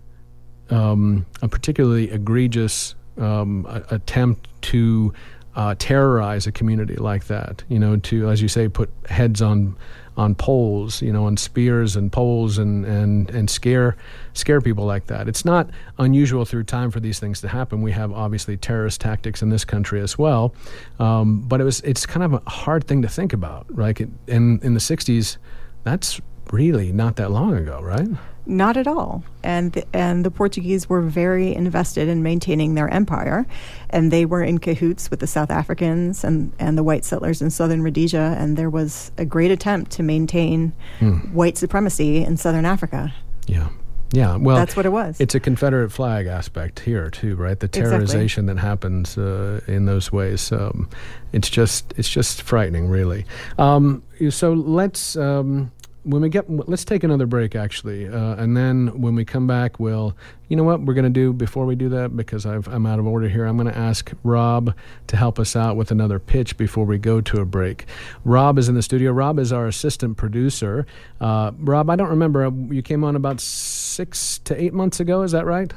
um, 0.70 1.26
a 1.42 1.48
particularly 1.48 2.12
egregious 2.12 2.96
um, 3.18 3.66
a- 3.70 3.96
attempt 3.96 4.50
to 4.64 5.14
uh, 5.58 5.74
terrorize 5.80 6.46
a 6.46 6.52
community 6.52 6.96
like 6.96 7.26
that. 7.26 7.64
You 7.68 7.80
know, 7.80 7.98
to 7.98 8.30
as 8.30 8.42
you 8.42 8.48
say, 8.48 8.70
put 8.70 8.90
heads 9.10 9.42
on 9.42 9.76
on 10.16 10.34
poles, 10.34 11.02
you 11.02 11.12
know, 11.12 11.26
on 11.26 11.36
spears 11.36 11.96
and 11.96 12.12
poles, 12.12 12.60
and 12.60 12.86
and 12.86 13.30
and 13.32 13.50
scare 13.50 13.98
scare 14.34 14.62
people 14.62 14.86
like 14.86 15.08
that. 15.08 15.28
It's 15.28 15.44
not 15.44 15.70
unusual 15.98 16.46
through 16.46 16.66
time 16.66 16.92
for 16.92 17.00
these 17.00 17.20
things 17.20 17.42
to 17.42 17.48
happen. 17.48 17.82
We 17.82 17.92
have 17.92 18.14
obviously 18.14 18.56
terrorist 18.56 19.02
tactics 19.02 19.42
in 19.42 19.50
this 19.50 19.66
country 19.66 20.00
as 20.00 20.16
well, 20.16 20.54
um, 21.00 21.42
but 21.42 21.60
it 21.60 21.64
was 21.64 21.82
it's 21.82 22.06
kind 22.06 22.24
of 22.24 22.34
a 22.34 22.50
hard 22.50 22.86
thing 22.86 23.02
to 23.02 23.10
think 23.10 23.34
about, 23.34 23.66
right? 23.76 24.00
It, 24.00 24.10
in 24.28 24.60
in 24.62 24.76
the 24.76 24.80
'60s, 24.80 25.38
that's 25.84 26.22
really 26.52 26.94
not 26.94 27.16
that 27.16 27.32
long 27.32 27.56
ago, 27.56 27.82
right? 27.82 28.08
Not 28.50 28.78
at 28.78 28.88
all. 28.88 29.24
And 29.44 29.74
the, 29.74 29.84
and 29.94 30.24
the 30.26 30.32
Portuguese 30.32 30.88
were 30.88 31.02
very 31.02 31.54
invested 31.54 32.08
in 32.08 32.24
maintaining 32.24 32.76
their 32.76 32.88
empire, 32.88 33.46
and 33.90 34.12
they 34.12 34.26
were 34.26 34.42
in 34.44 34.58
cahoots 34.60 35.12
with 35.12 35.20
the 35.20 35.28
South 35.28 35.52
Africans 35.52 36.24
and, 36.24 36.52
and 36.60 36.78
the 36.78 36.84
white 36.84 37.04
settlers 37.06 37.42
in 37.42 37.50
southern 37.50 37.82
Rhodesia, 37.82 38.36
and 38.40 38.58
there 38.58 38.70
was 38.70 39.12
a 39.18 39.26
great 39.26 39.52
attempt 39.52 39.92
to 39.92 40.04
maintain 40.04 40.72
Hmm. 41.00 41.18
white 41.34 41.58
supremacy 41.58 42.24
in 42.24 42.38
southern 42.38 42.66
Africa. 42.66 43.14
Yeah. 43.48 43.70
Yeah, 44.14 44.38
well, 44.38 44.56
That's 44.56 44.78
what 44.78 44.86
it 44.86 44.92
was. 44.94 45.20
It's 45.20 45.36
a 45.36 45.40
Confederate 45.42 45.92
flag 45.92 46.28
aspect 46.28 46.80
here 46.80 47.10
too, 47.10 47.36
right? 47.36 47.60
The 47.60 47.66
Exactly. 47.66 48.06
terrorization 48.06 48.48
that 48.48 48.58
happens 48.58 49.18
uh, 49.18 49.60
in 49.68 49.86
those 49.86 50.14
ways. 50.14 50.50
Um, 50.54 50.88
it's 51.34 51.50
just 51.50 51.94
it's 51.98 52.10
just 52.10 52.42
frightening, 52.42 52.88
really. 52.88 53.26
Um, 53.58 54.04
so 54.30 54.54
let's 54.54 55.18
um, 55.18 55.72
when 56.08 56.22
we 56.22 56.30
get 56.30 56.50
let's 56.50 56.86
take 56.86 57.04
another 57.04 57.26
break 57.26 57.56
actually, 57.56 58.08
uh, 58.08 58.36
and 58.36 58.56
then 58.56 59.02
when 59.02 59.14
we 59.14 59.26
come 59.26 59.46
back, 59.46 59.80
we'll 59.80 60.16
you 60.48 60.56
know 60.56 60.64
what 60.64 60.82
we're 60.82 60.94
going 60.94 61.04
to 61.04 61.10
do 61.10 61.34
before 61.34 61.66
we 61.66 61.76
do 61.76 61.90
that 61.90 62.16
because 62.16 62.46
I've, 62.46 62.68
I'm 62.70 62.86
out 62.86 62.98
of 62.98 63.06
order 63.06 63.28
here. 63.28 63.46
I'm 63.46 63.58
going 63.58 63.72
to 63.72 63.78
ask 63.78 64.12
Rob 64.24 64.74
to 65.08 65.18
help 65.18 65.38
us 65.38 65.56
out 65.56 65.76
with 65.76 65.92
another 65.92 66.18
pitch 66.18 66.56
before 66.56 66.86
we 66.86 66.98
go 66.98 67.20
to 67.20 67.42
a 67.42 67.46
break. 67.46 67.86
Rob 68.24 68.58
is 68.58 68.70
in 68.70 68.76
the 68.76 68.82
studio. 68.82 69.12
Rob 69.12 69.38
is 69.38 69.52
our 69.52 69.68
assistant 69.68 70.16
producer. 70.16 70.86
Uh, 71.20 71.52
Rob, 71.60 71.90
I 71.90 71.98
don't 71.98 72.10
remember 72.10 72.50
you 72.72 72.82
came 72.82 73.04
on 73.04 73.18
about 73.18 73.42
six 73.42 74.40
to 74.46 74.60
eight 74.60 74.74
months 74.74 75.02
ago. 75.02 75.24
Is 75.24 75.34
that 75.34 75.46
right? 75.46 75.74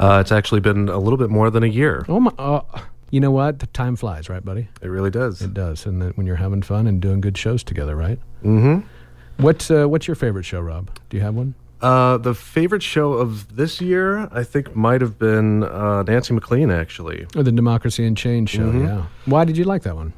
Uh, 0.00 0.18
it's 0.20 0.32
actually 0.32 0.60
been 0.60 0.88
a 0.88 0.98
little 0.98 1.18
bit 1.18 1.30
more 1.30 1.50
than 1.50 1.62
a 1.62 1.68
year. 1.68 2.06
Oh 2.08 2.20
my! 2.20 2.32
Uh, 2.38 2.62
you 3.10 3.20
know 3.20 3.30
what? 3.30 3.58
The 3.58 3.66
time 3.68 3.94
flies, 3.94 4.28
right, 4.28 4.44
buddy? 4.44 4.68
It 4.80 4.88
really 4.88 5.10
does. 5.10 5.42
It 5.42 5.54
does, 5.54 5.86
and 5.86 6.16
when 6.16 6.26
you're 6.26 6.36
having 6.36 6.62
fun 6.62 6.86
and 6.86 7.00
doing 7.00 7.20
good 7.20 7.36
shows 7.36 7.62
together, 7.62 7.94
right? 7.94 8.18
Mm-hmm. 8.42 8.86
What's 9.38 9.70
uh, 9.70 9.86
What's 9.86 10.06
your 10.06 10.14
favorite 10.14 10.44
show, 10.44 10.60
Rob? 10.60 10.90
Do 11.10 11.16
you 11.16 11.22
have 11.22 11.34
one? 11.34 11.54
Uh, 11.80 12.16
the 12.16 12.34
favorite 12.34 12.82
show 12.82 13.12
of 13.14 13.56
this 13.56 13.80
year, 13.80 14.28
I 14.32 14.42
think, 14.42 14.74
might 14.74 15.00
have 15.02 15.18
been 15.18 15.64
uh, 15.64 16.02
Nancy 16.04 16.32
MacLean, 16.32 16.70
actually. 16.70 17.26
Or 17.36 17.42
the 17.42 17.52
Democracy 17.52 18.06
in 18.06 18.14
Chains 18.14 18.48
show? 18.50 18.62
Mhm. 18.72 18.84
Yeah. 18.86 19.06
Why 19.26 19.44
did 19.44 19.56
you 19.58 19.64
like 19.64 19.82
that 19.82 19.94
one? 19.96 20.14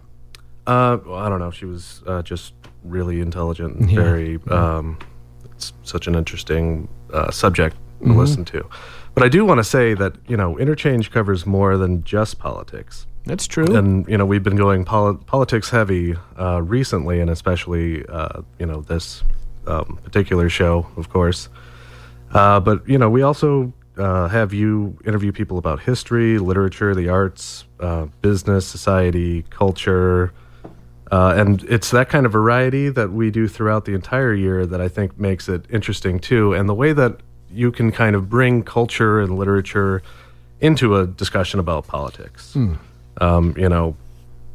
Uh, 0.67 0.99
well, 1.05 1.17
I 1.19 1.29
don't 1.29 1.41
know. 1.41 1.51
She 1.51 1.65
was 1.65 2.03
uh, 2.07 2.23
just 2.23 2.53
really 2.85 3.21
intelligent 3.21 3.77
and 3.77 3.91
Yeah. 3.91 4.01
very. 4.03 4.39
Um, 4.49 4.99
it's 5.57 5.73
such 5.83 6.07
an 6.07 6.15
interesting 6.15 6.89
uh, 7.13 7.31
subject 7.31 7.77
to 8.03 8.09
Mhm. 8.09 8.17
listen 8.17 8.45
to. 8.47 8.65
But 9.15 9.25
I 9.25 9.29
do 9.29 9.45
want 9.45 9.59
to 9.59 9.65
say 9.65 9.95
that 9.95 10.13
you 10.29 10.37
know 10.37 10.59
interchange 10.59 11.11
covers 11.11 11.47
more 11.47 11.77
than 11.79 12.05
just 12.05 12.39
politics. 12.39 13.07
That's 13.27 13.47
true. 13.49 13.77
And 13.77 14.07
you 14.09 14.17
know 14.17 14.25
we've 14.25 14.43
been 14.43 14.57
going 14.57 14.85
poli- 14.85 15.19
politics 15.27 15.69
heavy 15.69 16.15
uh, 16.39 16.63
recently, 16.63 17.21
and 17.21 17.29
especially 17.29 18.07
uh, 18.07 18.43
you 18.59 18.67
know 18.67 18.83
this 18.83 19.25
um, 19.67 19.99
particular 20.05 20.49
show, 20.49 20.87
of 20.97 21.11
course. 21.11 21.49
Uh, 22.33 22.61
but 22.61 22.89
you 22.89 22.99
know 22.99 23.11
we 23.11 23.23
also 23.23 23.73
uh, 23.99 24.29
have 24.29 24.53
you 24.53 24.97
interview 25.05 25.33
people 25.33 25.59
about 25.59 25.81
history, 25.81 26.39
literature, 26.39 26.95
the 26.95 27.09
arts, 27.09 27.65
uh, 27.81 28.07
business, 28.23 28.67
society, 28.67 29.43
culture. 29.51 30.33
Uh, 31.11 31.35
and 31.37 31.63
it's 31.65 31.91
that 31.91 32.09
kind 32.09 32.27
of 32.27 32.33
variety 32.33 32.89
that 32.89 33.13
we 33.13 33.31
do 33.31 33.47
throughout 33.47 33.85
the 33.85 33.95
entire 33.95 34.35
year 34.35 34.67
that 34.67 34.81
I 34.81 34.89
think 34.89 35.19
makes 35.19 35.49
it 35.49 35.65
interesting 35.71 36.19
too. 36.19 36.53
And 36.53 36.69
the 36.69 36.75
way 36.75 36.93
that 36.93 37.21
you 37.51 37.71
can 37.71 37.93
kind 37.93 38.17
of 38.17 38.29
bring 38.29 38.63
culture 38.65 39.21
and 39.21 39.39
literature 39.39 40.03
into 40.61 40.97
a 40.97 41.07
discussion 41.07 41.61
about 41.61 41.87
politics. 41.87 42.53
Hmm. 42.55 42.75
Um, 43.21 43.55
you 43.57 43.69
know, 43.69 43.97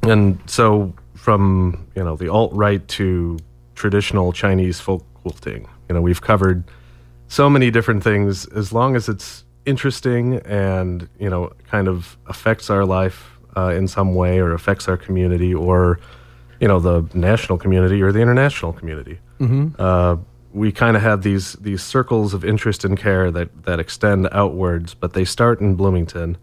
and 0.03 0.39
so 0.45 0.93
from 1.15 1.87
you 1.95 2.03
know 2.03 2.15
the 2.15 2.29
alt 2.29 2.53
right 2.53 2.85
to 2.89 3.37
traditional 3.75 4.31
Chinese 4.31 4.79
folk 4.79 5.03
quilting, 5.21 5.67
you 5.89 5.95
know, 5.95 6.01
we've 6.01 6.21
covered 6.21 6.63
so 7.27 7.49
many 7.49 7.71
different 7.71 8.03
things. 8.03 8.45
As 8.47 8.73
long 8.73 8.95
as 8.95 9.09
it's 9.09 9.43
interesting 9.65 10.35
and 10.45 11.07
you 11.19 11.29
know 11.29 11.51
kind 11.67 11.87
of 11.87 12.17
affects 12.27 12.69
our 12.69 12.85
life 12.85 13.31
uh, 13.55 13.67
in 13.69 13.87
some 13.87 14.15
way 14.15 14.39
or 14.39 14.53
affects 14.53 14.87
our 14.87 14.97
community 14.97 15.53
or 15.53 15.99
you 16.59 16.67
know 16.67 16.79
the 16.79 17.05
national 17.13 17.57
community 17.57 18.01
or 18.01 18.11
the 18.11 18.19
international 18.19 18.73
community. 18.73 19.19
Mhm. 19.39 19.75
Uh, 19.79 20.17
we 20.53 20.71
kind 20.71 20.97
of 20.97 21.03
have 21.03 21.21
these 21.23 21.53
these 21.53 21.81
circles 21.81 22.33
of 22.33 22.43
interest 22.43 22.83
and 22.85 22.97
care 22.97 23.31
that 23.31 23.63
that 23.63 23.79
extend 23.79 24.27
outwards, 24.31 24.93
but 24.93 25.13
they 25.13 25.25
start 25.25 25.61
in 25.61 25.75
Bloomington, 25.75 26.37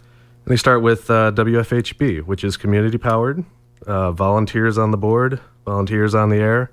they 0.49 0.57
start 0.57 0.83
with 0.83 1.11
uh, 1.11 1.33
WFHB, 1.33 2.23
which 2.23 2.43
is 2.43 2.57
community 2.57 2.99
powered, 2.99 3.45
uh, 3.87 4.13
volunteers 4.13 4.79
on 4.79 4.91
the 4.91 4.97
board, 4.97 5.41
volunteers 5.65 6.15
on 6.15 6.31
the 6.31 6.37
air, 6.37 6.71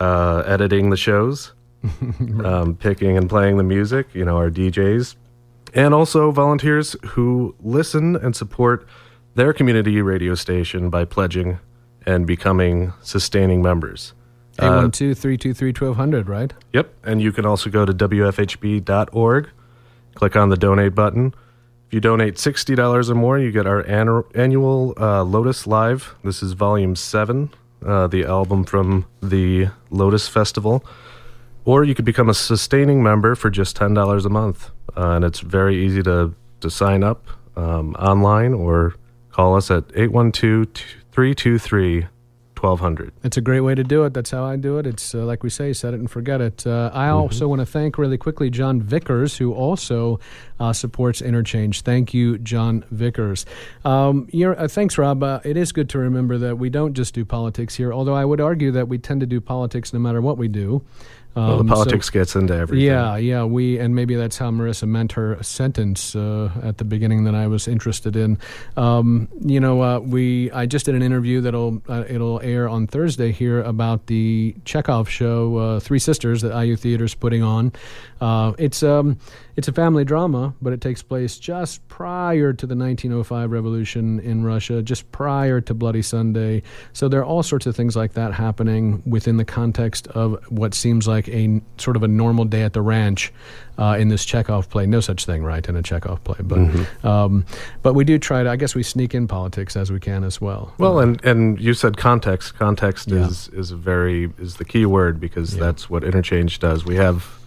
uh, 0.00 0.42
editing 0.46 0.90
the 0.90 0.96
shows, 0.96 1.52
um, 2.44 2.74
picking 2.74 3.16
and 3.16 3.28
playing 3.28 3.58
the 3.58 3.62
music, 3.62 4.08
you 4.14 4.24
know, 4.24 4.36
our 4.36 4.50
DJs, 4.50 5.14
and 5.74 5.94
also 5.94 6.30
volunteers 6.30 6.96
who 7.04 7.54
listen 7.60 8.16
and 8.16 8.34
support 8.34 8.86
their 9.34 9.52
community 9.52 10.00
radio 10.00 10.34
station 10.34 10.88
by 10.88 11.04
pledging 11.04 11.58
and 12.06 12.26
becoming 12.26 12.92
sustaining 13.02 13.60
members. 13.60 14.14
Uh, 14.58 14.88
812-323-1200, 14.88 16.28
right? 16.28 16.52
Yep. 16.72 16.94
And 17.04 17.20
you 17.20 17.30
can 17.30 17.44
also 17.44 17.68
go 17.68 17.84
to 17.84 17.92
WFHB.org, 17.92 19.50
click 20.14 20.36
on 20.36 20.48
the 20.48 20.56
donate 20.56 20.94
button. 20.94 21.34
You 21.96 22.00
donate 22.00 22.34
$60 22.34 23.08
or 23.08 23.14
more, 23.14 23.38
you 23.38 23.50
get 23.50 23.66
our 23.66 23.82
annu- 23.84 24.26
annual 24.34 24.92
uh, 25.00 25.22
Lotus 25.24 25.66
Live. 25.66 26.14
This 26.22 26.42
is 26.42 26.52
volume 26.52 26.94
seven, 26.94 27.54
uh, 27.82 28.06
the 28.06 28.26
album 28.26 28.64
from 28.64 29.06
the 29.22 29.68
Lotus 29.88 30.28
Festival. 30.28 30.84
Or 31.64 31.84
you 31.84 31.94
could 31.94 32.04
become 32.04 32.28
a 32.28 32.34
sustaining 32.34 33.02
member 33.02 33.34
for 33.34 33.48
just 33.48 33.78
$10 33.78 34.26
a 34.26 34.28
month. 34.28 34.72
Uh, 34.94 35.12
and 35.12 35.24
it's 35.24 35.40
very 35.40 35.82
easy 35.86 36.02
to, 36.02 36.34
to 36.60 36.68
sign 36.68 37.02
up 37.02 37.28
um, 37.56 37.94
online 37.94 38.52
or 38.52 38.96
call 39.30 39.56
us 39.56 39.70
at 39.70 39.84
812 39.94 40.66
323 41.12 42.08
1200. 42.66 43.12
It's 43.22 43.36
a 43.36 43.40
great 43.40 43.60
way 43.60 43.74
to 43.74 43.84
do 43.84 44.04
it. 44.04 44.12
That's 44.14 44.30
how 44.30 44.44
I 44.44 44.56
do 44.56 44.78
it. 44.78 44.86
It's 44.86 45.14
uh, 45.14 45.24
like 45.24 45.42
we 45.42 45.50
say, 45.50 45.72
set 45.72 45.94
it 45.94 46.00
and 46.00 46.10
forget 46.10 46.40
it. 46.40 46.66
Uh, 46.66 46.90
I 46.92 47.06
Mm-hmm. 47.06 47.16
also 47.16 47.48
want 47.48 47.60
to 47.60 47.66
thank 47.66 47.98
really 47.98 48.18
quickly 48.18 48.50
John 48.50 48.82
Vickers, 48.82 49.36
who 49.38 49.54
also 49.54 50.18
uh, 50.58 50.72
supports 50.72 51.22
Interchange. 51.22 51.82
Thank 51.82 52.12
you, 52.12 52.38
John 52.38 52.84
Vickers. 52.90 53.46
Um, 53.84 54.28
uh, 54.34 54.68
thanks, 54.68 54.98
Rob. 54.98 55.22
Uh, 55.22 55.40
it 55.44 55.56
is 55.56 55.72
good 55.72 55.88
to 55.90 55.98
remember 55.98 56.36
that 56.38 56.58
we 56.58 56.68
don't 56.68 56.94
just 56.94 57.14
do 57.14 57.24
politics 57.24 57.74
here, 57.76 57.92
although 57.92 58.14
I 58.14 58.24
would 58.24 58.40
argue 58.40 58.72
that 58.72 58.88
we 58.88 58.98
tend 58.98 59.20
to 59.20 59.26
do 59.26 59.40
politics 59.40 59.92
no 59.92 59.98
matter 60.00 60.20
what 60.20 60.36
we 60.36 60.48
do. 60.48 60.82
Well, 61.36 61.60
Um, 61.60 61.66
the 61.66 61.72
so- 61.72 61.74
politics 61.82 62.10
gets 62.10 62.34
into 62.34 62.54
everything. 62.54 62.86
yeah, 62.86 63.16
yeah. 63.16 63.44
We 63.44 63.78
and 63.78 63.94
maybe 63.94 64.14
that's 64.16 64.38
how 64.38 64.50
Marissa 64.50 64.88
meant 64.88 65.12
her 65.12 65.36
sentence 65.42 66.16
uh, 66.16 66.50
at 66.62 66.78
the 66.78 66.84
beginning 66.84 67.24
that 67.24 67.34
I 67.34 67.46
was 67.46 67.68
interested 67.68 68.16
in. 68.16 68.38
Um, 68.76 69.28
you 69.44 69.60
know, 69.60 69.82
uh, 69.82 69.98
we 70.00 70.50
I 70.52 70.66
just 70.66 70.86
did 70.86 70.94
an 70.94 71.02
interview 71.02 71.40
that'll 71.42 71.82
uh, 71.88 72.04
it'll 72.08 72.40
air 72.40 72.68
on 72.68 72.86
Thursday 72.86 73.32
here 73.32 73.60
about 73.60 74.06
the 74.06 74.54
Chekhov 74.64 75.08
show, 75.08 75.56
uh, 75.58 75.80
Three 75.80 75.98
Sisters, 75.98 76.40
that 76.42 76.52
IU 76.56 76.74
Theater's 76.76 77.14
putting 77.14 77.42
on. 77.42 77.72
Uh, 78.20 78.52
it's 78.58 78.82
um 78.82 79.18
it's 79.56 79.68
a 79.68 79.72
family 79.72 80.04
drama, 80.04 80.54
but 80.62 80.72
it 80.72 80.80
takes 80.80 81.02
place 81.02 81.38
just 81.38 81.86
prior 81.88 82.52
to 82.52 82.66
the 82.66 82.74
1905 82.76 83.50
revolution 83.50 84.20
in 84.20 84.44
Russia, 84.44 84.82
just 84.82 85.10
prior 85.12 85.60
to 85.62 85.72
Bloody 85.74 86.02
Sunday. 86.02 86.62
So 86.92 87.08
there 87.08 87.20
are 87.20 87.24
all 87.24 87.42
sorts 87.42 87.66
of 87.66 87.74
things 87.76 87.96
like 87.96 88.12
that 88.14 88.32
happening 88.34 89.02
within 89.06 89.36
the 89.38 89.44
context 89.46 90.08
of 90.08 90.42
what 90.50 90.74
seems 90.74 91.06
like 91.08 91.25
a 91.28 91.60
sort 91.78 91.96
of 91.96 92.02
a 92.02 92.08
normal 92.08 92.44
day 92.44 92.62
at 92.62 92.72
the 92.72 92.82
ranch 92.82 93.32
uh, 93.78 93.96
in 93.98 94.08
this 94.08 94.24
Chekhov 94.24 94.68
play. 94.68 94.86
No 94.86 95.00
such 95.00 95.26
thing, 95.26 95.42
right, 95.42 95.66
in 95.68 95.76
a 95.76 95.82
Chekhov 95.82 96.22
play, 96.24 96.38
but 96.42 97.04
um, 97.04 97.44
but 97.82 97.94
we 97.94 98.04
do 98.04 98.18
try 98.18 98.42
to. 98.42 98.50
I 98.50 98.56
guess 98.56 98.74
we 98.74 98.82
sneak 98.82 99.14
in 99.14 99.28
politics 99.28 99.76
as 99.76 99.92
we 99.92 100.00
can 100.00 100.24
as 100.24 100.40
well. 100.40 100.72
Well, 100.78 100.98
and 100.98 101.22
and 101.24 101.60
you 101.60 101.74
said 101.74 101.96
context. 101.96 102.54
Context 102.54 103.10
is 103.10 103.48
is 103.48 103.70
a 103.70 103.76
very 103.76 104.32
is 104.38 104.56
the 104.56 104.64
key 104.64 104.86
word 104.86 105.20
because 105.20 105.56
that's 105.56 105.90
what 105.90 106.04
interchange 106.04 106.58
does. 106.58 106.84
We 106.84 106.96
have 106.96 107.38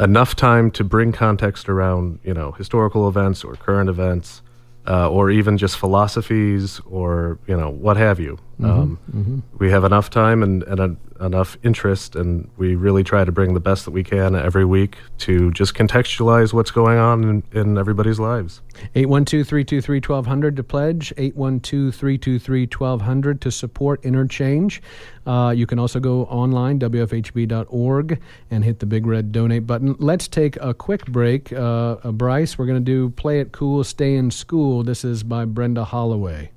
enough 0.00 0.34
time 0.34 0.70
to 0.72 0.84
bring 0.84 1.12
context 1.12 1.68
around 1.68 2.18
you 2.24 2.34
know 2.34 2.52
historical 2.52 3.08
events 3.08 3.44
or 3.44 3.54
current 3.54 3.88
events, 3.88 4.42
uh, 4.86 5.10
or 5.10 5.30
even 5.30 5.58
just 5.58 5.76
philosophies 5.76 6.80
or 6.86 7.38
you 7.46 7.56
know 7.56 7.70
what 7.70 7.96
have 7.96 8.18
you. 8.20 8.38
Um, 8.62 9.42
We 9.58 9.70
have 9.70 9.84
enough 9.84 10.10
time 10.10 10.42
and 10.42 10.62
and 10.64 10.80
en- 10.80 10.96
enough 11.20 11.56
interest, 11.62 12.16
and 12.16 12.48
we 12.56 12.74
really 12.74 13.04
try 13.04 13.24
to 13.24 13.32
bring 13.32 13.54
the 13.54 13.60
best 13.60 13.84
that 13.84 13.92
we 13.92 14.02
can 14.02 14.34
every 14.34 14.64
week 14.64 14.96
to 15.18 15.50
just 15.52 15.74
contextualize 15.74 16.52
what's 16.52 16.70
going 16.70 16.98
on 16.98 17.24
in, 17.24 17.42
in 17.52 17.78
everybody's 17.78 18.18
lives. 18.18 18.60
812-323-1200 18.94 20.56
to 20.56 20.64
pledge. 20.64 21.12
812-323-1200 21.16 23.40
to 23.40 23.50
support 23.50 24.04
interchange. 24.04 24.82
Uh, 25.26 25.54
you 25.56 25.66
can 25.66 25.78
also 25.78 26.00
go 26.00 26.24
online 26.24 26.78
wfhb.org 26.78 28.20
and 28.50 28.64
hit 28.64 28.80
the 28.80 28.86
big 28.86 29.06
red 29.06 29.32
donate 29.32 29.66
button. 29.66 29.96
Let's 29.98 30.28
take 30.28 30.56
a 30.56 30.74
quick 30.74 31.06
break. 31.06 31.50
Uh, 31.52 31.96
uh, 32.02 32.12
bryce 32.12 32.58
we're 32.58 32.66
going 32.66 32.84
to 32.84 32.84
do 32.84 33.08
play 33.10 33.40
it 33.40 33.52
cool 33.52 33.84
stay 33.84 34.16
in 34.16 34.30
school. 34.30 34.82
This 34.82 35.04
is 35.04 35.22
by 35.22 35.44
brenda 35.44 35.84
holloway 35.84 36.50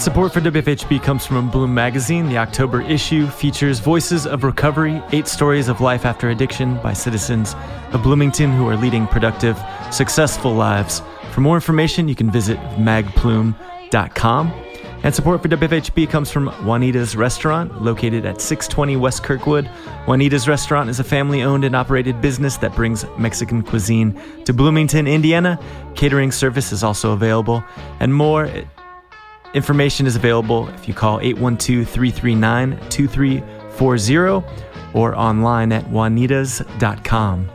And 0.00 0.04
support 0.06 0.32
for 0.32 0.40
WFHB 0.40 1.02
comes 1.02 1.26
from 1.26 1.50
Bloom 1.50 1.74
Magazine. 1.74 2.30
The 2.30 2.38
October 2.38 2.80
issue 2.80 3.26
features 3.26 3.80
Voices 3.80 4.26
of 4.26 4.44
Recovery, 4.44 5.02
eight 5.12 5.28
stories 5.28 5.68
of 5.68 5.82
life 5.82 6.06
after 6.06 6.30
addiction 6.30 6.78
by 6.78 6.94
citizens 6.94 7.54
of 7.92 8.02
Bloomington 8.02 8.50
who 8.50 8.66
are 8.66 8.78
leading 8.78 9.06
productive, 9.06 9.62
successful 9.92 10.54
lives. 10.54 11.02
For 11.32 11.42
more 11.42 11.54
information, 11.54 12.08
you 12.08 12.14
can 12.14 12.30
visit 12.30 12.56
magbloom.com. 12.78 14.54
And 15.02 15.14
support 15.14 15.42
for 15.42 15.48
WFHB 15.48 16.08
comes 16.08 16.30
from 16.30 16.46
Juanita's 16.64 17.14
Restaurant, 17.14 17.82
located 17.82 18.24
at 18.24 18.40
620 18.40 18.96
West 18.96 19.22
Kirkwood. 19.22 19.66
Juanita's 20.06 20.48
Restaurant 20.48 20.88
is 20.88 20.98
a 20.98 21.04
family 21.04 21.42
owned 21.42 21.64
and 21.64 21.76
operated 21.76 22.22
business 22.22 22.56
that 22.58 22.74
brings 22.74 23.04
Mexican 23.18 23.62
cuisine 23.62 24.18
to 24.46 24.54
Bloomington, 24.54 25.06
Indiana. 25.06 25.60
Catering 25.94 26.32
service 26.32 26.72
is 26.72 26.82
also 26.82 27.12
available. 27.12 27.62
And 27.98 28.14
more 28.14 28.50
Information 29.52 30.06
is 30.06 30.14
available 30.14 30.68
if 30.68 30.86
you 30.86 30.94
call 30.94 31.20
812 31.20 31.88
339 31.88 32.78
2340 32.88 34.46
or 34.94 35.16
online 35.16 35.72
at 35.72 35.84
juanitas.com. 35.86 37.50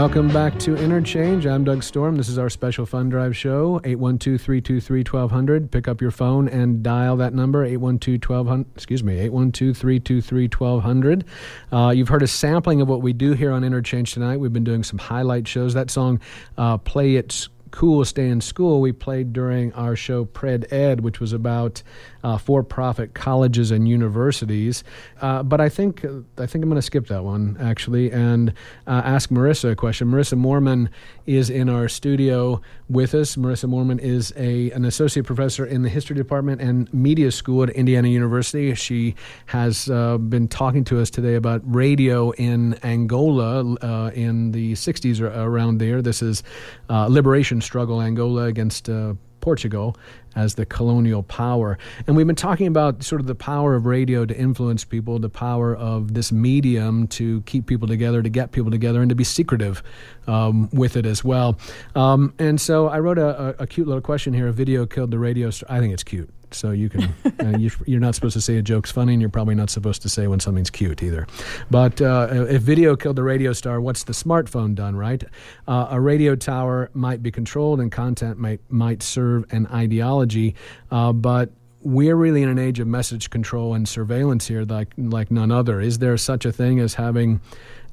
Welcome 0.00 0.28
back 0.28 0.58
to 0.60 0.76
Interchange. 0.76 1.44
I'm 1.46 1.62
Doug 1.62 1.82
Storm. 1.82 2.16
This 2.16 2.30
is 2.30 2.38
our 2.38 2.48
special 2.48 2.86
fund 2.86 3.10
drive 3.10 3.36
show. 3.36 3.80
812-323-1200. 3.80 5.70
Pick 5.70 5.88
up 5.88 6.00
your 6.00 6.10
phone 6.10 6.48
and 6.48 6.82
dial 6.82 7.18
that 7.18 7.34
number 7.34 7.68
812-1200. 7.68 8.64
Excuse 8.74 9.04
me, 9.04 9.28
812-323-1200. 9.28 11.24
Uh, 11.70 11.90
you've 11.90 12.08
heard 12.08 12.22
a 12.22 12.26
sampling 12.26 12.80
of 12.80 12.88
what 12.88 13.02
we 13.02 13.12
do 13.12 13.34
here 13.34 13.52
on 13.52 13.62
Interchange 13.62 14.14
tonight. 14.14 14.38
We've 14.38 14.54
been 14.54 14.64
doing 14.64 14.84
some 14.84 14.98
highlight 14.98 15.46
shows. 15.46 15.74
That 15.74 15.90
song, 15.90 16.18
uh, 16.56 16.78
"Play 16.78 17.16
It 17.16 17.48
Cool, 17.70 18.02
Stay 18.06 18.30
in 18.30 18.40
School," 18.40 18.80
we 18.80 18.92
played 18.92 19.34
during 19.34 19.70
our 19.74 19.96
show 19.96 20.24
Pred 20.24 20.72
Ed, 20.72 21.02
which 21.02 21.20
was 21.20 21.34
about 21.34 21.82
uh, 22.22 22.38
for-profit 22.38 23.14
colleges 23.14 23.70
and 23.70 23.88
universities. 23.88 24.84
Uh, 25.20 25.42
but 25.42 25.60
I 25.60 25.68
think 25.68 26.04
I 26.04 26.46
think 26.46 26.64
I'm 26.64 26.70
going 26.70 26.76
to 26.76 26.82
skip 26.82 27.06
that 27.08 27.24
one 27.24 27.56
actually 27.60 28.10
and 28.10 28.50
uh, 28.86 29.02
ask 29.04 29.30
Marissa 29.30 29.72
a 29.72 29.76
question. 29.76 30.08
Marissa 30.08 30.38
Moorman 30.38 30.88
is 31.26 31.50
in 31.50 31.68
our 31.68 31.88
studio 31.88 32.60
with 32.88 33.14
us. 33.14 33.36
Marissa 33.36 33.68
Moorman 33.68 33.98
is 34.00 34.32
a 34.36 34.70
an 34.72 34.84
associate 34.84 35.26
professor 35.26 35.64
in 35.64 35.82
the 35.82 35.88
history 35.88 36.16
department 36.16 36.60
and 36.60 36.92
media 36.92 37.30
school 37.30 37.62
at 37.62 37.70
Indiana 37.70 38.08
University. 38.08 38.74
She 38.74 39.14
has 39.46 39.88
uh, 39.90 40.18
been 40.18 40.48
talking 40.48 40.84
to 40.84 41.00
us 41.00 41.10
today 41.10 41.34
about 41.34 41.62
radio 41.64 42.30
in 42.32 42.74
Angola 42.82 43.74
uh, 43.76 44.10
in 44.14 44.52
the 44.52 44.72
60s 44.72 45.20
or 45.20 45.28
around 45.28 45.78
there. 45.78 46.02
This 46.02 46.22
is 46.22 46.42
liberation 46.88 47.60
struggle, 47.60 48.00
Angola 48.00 48.44
against 48.44 48.88
uh, 48.88 49.14
Portugal 49.40 49.96
as 50.36 50.54
the 50.54 50.64
colonial 50.64 51.22
power. 51.22 51.78
And 52.06 52.16
we've 52.16 52.26
been 52.26 52.36
talking 52.36 52.66
about 52.66 53.02
sort 53.02 53.20
of 53.20 53.26
the 53.26 53.34
power 53.34 53.74
of 53.74 53.86
radio 53.86 54.24
to 54.24 54.36
influence 54.36 54.84
people, 54.84 55.18
the 55.18 55.28
power 55.28 55.74
of 55.74 56.14
this 56.14 56.30
medium 56.30 57.06
to 57.08 57.42
keep 57.42 57.66
people 57.66 57.88
together, 57.88 58.22
to 58.22 58.28
get 58.28 58.52
people 58.52 58.70
together, 58.70 59.00
and 59.00 59.08
to 59.08 59.14
be 59.14 59.24
secretive 59.24 59.82
um, 60.26 60.68
with 60.72 60.96
it 60.96 61.06
as 61.06 61.24
well. 61.24 61.58
Um, 61.94 62.34
and 62.38 62.60
so 62.60 62.88
I 62.88 63.00
wrote 63.00 63.18
a, 63.18 63.48
a, 63.60 63.64
a 63.64 63.66
cute 63.66 63.86
little 63.86 64.02
question 64.02 64.32
here. 64.32 64.48
A 64.48 64.52
video 64.52 64.86
killed 64.86 65.10
the 65.10 65.18
radio 65.18 65.50
star. 65.50 65.76
I 65.76 65.80
think 65.80 65.92
it's 65.92 66.04
cute. 66.04 66.30
So 66.54 66.70
you 66.70 66.88
can, 66.88 67.14
uh, 67.40 67.58
you, 67.58 67.70
you're 67.86 68.00
not 68.00 68.14
supposed 68.14 68.34
to 68.34 68.40
say 68.40 68.56
a 68.56 68.62
joke's 68.62 68.90
funny, 68.90 69.12
and 69.12 69.20
you're 69.20 69.30
probably 69.30 69.54
not 69.54 69.70
supposed 69.70 70.02
to 70.02 70.08
say 70.08 70.26
when 70.26 70.40
something's 70.40 70.70
cute 70.70 71.02
either. 71.02 71.26
But 71.70 72.00
uh, 72.00 72.46
if 72.48 72.62
video 72.62 72.96
killed 72.96 73.16
the 73.16 73.22
radio 73.22 73.52
star, 73.52 73.80
what's 73.80 74.04
the 74.04 74.12
smartphone 74.12 74.74
done, 74.74 74.96
right? 74.96 75.22
Uh, 75.66 75.88
a 75.90 76.00
radio 76.00 76.34
tower 76.34 76.90
might 76.94 77.22
be 77.22 77.30
controlled, 77.30 77.80
and 77.80 77.90
content 77.90 78.38
might 78.38 78.60
might 78.68 79.02
serve 79.02 79.44
an 79.52 79.66
ideology, 79.68 80.54
uh, 80.90 81.12
but 81.12 81.50
we're 81.82 82.16
really 82.16 82.42
in 82.42 82.48
an 82.48 82.58
age 82.58 82.78
of 82.78 82.86
message 82.86 83.30
control 83.30 83.74
and 83.74 83.88
surveillance 83.88 84.46
here, 84.46 84.64
like 84.64 84.92
like 84.96 85.30
none 85.30 85.50
other. 85.50 85.80
Is 85.80 85.98
there 85.98 86.16
such 86.16 86.44
a 86.44 86.52
thing 86.52 86.78
as 86.78 86.94
having 86.94 87.40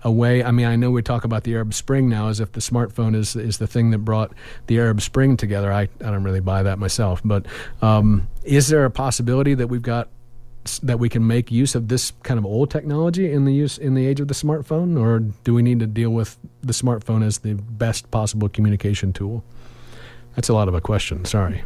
a 0.04 0.12
way. 0.12 0.44
I 0.44 0.52
mean, 0.52 0.66
I 0.66 0.76
know 0.76 0.92
we 0.92 1.02
talk 1.02 1.24
about 1.24 1.44
the 1.44 1.54
Arab 1.56 1.74
Spring 1.74 2.08
now 2.08 2.30
as 2.30 2.40
if 2.40 2.52
the 2.52 2.60
smartphone 2.60 3.16
is 3.16 3.36
is 3.36 3.58
the 3.58 3.68
thing 3.68 3.92
that 3.92 4.00
brought 4.00 4.32
the 4.68 4.78
Arab 4.80 5.02
Spring 5.02 5.38
together. 5.38 5.72
I, 5.72 5.82
I 5.82 6.12
don't 6.12 6.24
really 6.24 6.40
buy 6.40 6.64
that 6.64 6.80
myself, 6.80 7.22
but 7.24 7.46
um, 7.82 8.28
is 8.44 8.68
there 8.68 8.86
a 8.86 8.92
possibility 8.92 9.54
that 9.56 9.68
we've 9.68 9.82
got 9.82 10.10
that 10.84 11.00
we 11.00 11.08
can 11.08 11.26
make 11.26 11.50
use 11.52 11.76
of 11.76 11.88
this 11.88 12.12
kind 12.24 12.38
of 12.38 12.46
old 12.46 12.70
technology 12.70 13.32
in 13.32 13.46
the 13.46 13.54
use 13.54 13.78
in 13.78 13.94
the 13.94 14.06
age 14.06 14.20
of 14.20 14.28
the 14.28 14.34
smartphone, 14.34 15.00
or 15.00 15.20
do 15.44 15.54
we 15.54 15.62
need 15.62 15.80
to 15.80 15.88
deal 15.88 16.10
with 16.10 16.38
the 16.62 16.74
smartphone 16.74 17.26
as 17.26 17.40
the 17.40 17.54
best 17.54 18.12
possible 18.12 18.50
communication 18.50 19.14
tool? 19.14 19.44
That's 20.36 20.50
a 20.50 20.54
lot 20.54 20.68
of 20.68 20.76
a 20.76 20.82
question. 20.82 21.26
Sorry. 21.26 21.64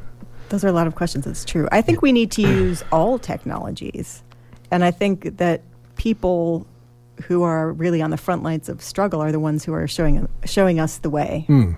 Those 0.49 0.63
are 0.63 0.67
a 0.67 0.73
lot 0.73 0.87
of 0.87 0.95
questions. 0.95 1.25
It's 1.25 1.45
true. 1.45 1.67
I 1.71 1.81
think 1.81 2.01
we 2.01 2.11
need 2.11 2.31
to 2.31 2.41
use 2.41 2.83
all 2.91 3.17
technologies. 3.19 4.23
And 4.69 4.83
I 4.83 4.91
think 4.91 5.37
that 5.37 5.61
people 5.95 6.65
who 7.27 7.43
are 7.43 7.71
really 7.71 8.01
on 8.01 8.09
the 8.11 8.17
front 8.17 8.43
lines 8.43 8.69
of 8.69 8.81
struggle 8.81 9.21
are 9.21 9.31
the 9.31 9.39
ones 9.39 9.63
who 9.65 9.73
are 9.73 9.87
showing 9.87 10.27
showing 10.45 10.79
us 10.79 10.97
the 10.97 11.09
way. 11.09 11.45
Hmm. 11.47 11.73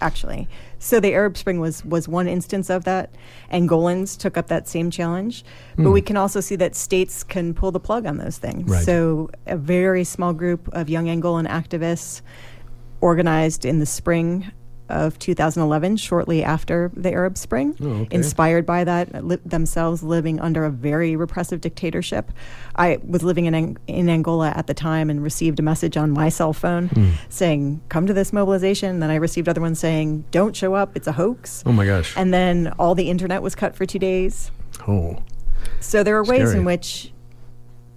Actually, 0.00 0.48
so 0.78 1.00
the 1.00 1.14
Arab 1.14 1.36
Spring 1.36 1.60
was 1.60 1.84
was 1.84 2.08
one 2.08 2.26
instance 2.28 2.68
of 2.68 2.84
that. 2.84 3.14
Angolans 3.52 4.18
took 4.18 4.36
up 4.36 4.48
that 4.48 4.68
same 4.68 4.90
challenge, 4.90 5.44
but 5.76 5.84
Hmm. 5.84 5.92
we 5.92 6.02
can 6.02 6.16
also 6.16 6.40
see 6.40 6.56
that 6.56 6.74
states 6.74 7.22
can 7.22 7.54
pull 7.54 7.70
the 7.70 7.80
plug 7.80 8.04
on 8.04 8.18
those 8.18 8.36
things. 8.36 8.68
Right. 8.70 8.84
So 8.84 9.30
a 9.46 9.56
very 9.56 10.04
small 10.04 10.32
group 10.34 10.68
of 10.72 10.90
young 10.90 11.06
Angolan 11.06 11.48
activists 11.48 12.20
organized 13.00 13.64
in 13.64 13.78
the 13.78 13.86
spring 13.86 14.50
of 14.88 15.18
2011, 15.18 15.96
shortly 15.96 16.44
after 16.44 16.90
the 16.94 17.10
Arab 17.10 17.38
Spring, 17.38 17.74
Oh, 17.82 17.86
okay. 18.02 18.08
inspired 18.16 18.66
by 18.66 18.84
that, 18.84 19.24
li- 19.24 19.38
themselves 19.44 20.02
living 20.02 20.38
under 20.40 20.64
a 20.64 20.70
very 20.70 21.16
repressive 21.16 21.60
dictatorship. 21.60 22.30
I 22.76 22.98
was 23.06 23.22
living 23.22 23.46
in, 23.46 23.54
Ang- 23.54 23.78
in 23.86 24.08
Angola 24.10 24.52
at 24.54 24.66
the 24.66 24.74
time 24.74 25.08
and 25.08 25.22
received 25.22 25.58
a 25.58 25.62
message 25.62 25.96
on 25.96 26.10
my 26.10 26.28
cell 26.28 26.52
phone 26.52 26.88
Hmm. 26.88 27.10
saying, 27.30 27.80
Come 27.88 28.06
to 28.06 28.12
this 28.12 28.32
mobilization. 28.32 29.00
Then 29.00 29.10
I 29.10 29.14
received 29.16 29.48
other 29.48 29.60
ones 29.60 29.78
saying, 29.78 30.24
Don't 30.30 30.54
show 30.54 30.74
up, 30.74 30.94
it's 30.96 31.06
a 31.06 31.12
hoax. 31.12 31.62
Oh 31.64 31.72
my 31.72 31.86
gosh. 31.86 32.12
And 32.16 32.34
then 32.34 32.72
all 32.78 32.94
the 32.94 33.08
internet 33.08 33.40
was 33.42 33.54
cut 33.54 33.74
for 33.74 33.86
two 33.86 33.98
days. 33.98 34.50
Oh. 34.86 35.16
So 35.80 36.02
there 36.02 36.16
are 36.16 36.24
ways 36.24 36.48
Scary. 36.48 36.58
in 36.58 36.64
which 36.66 37.10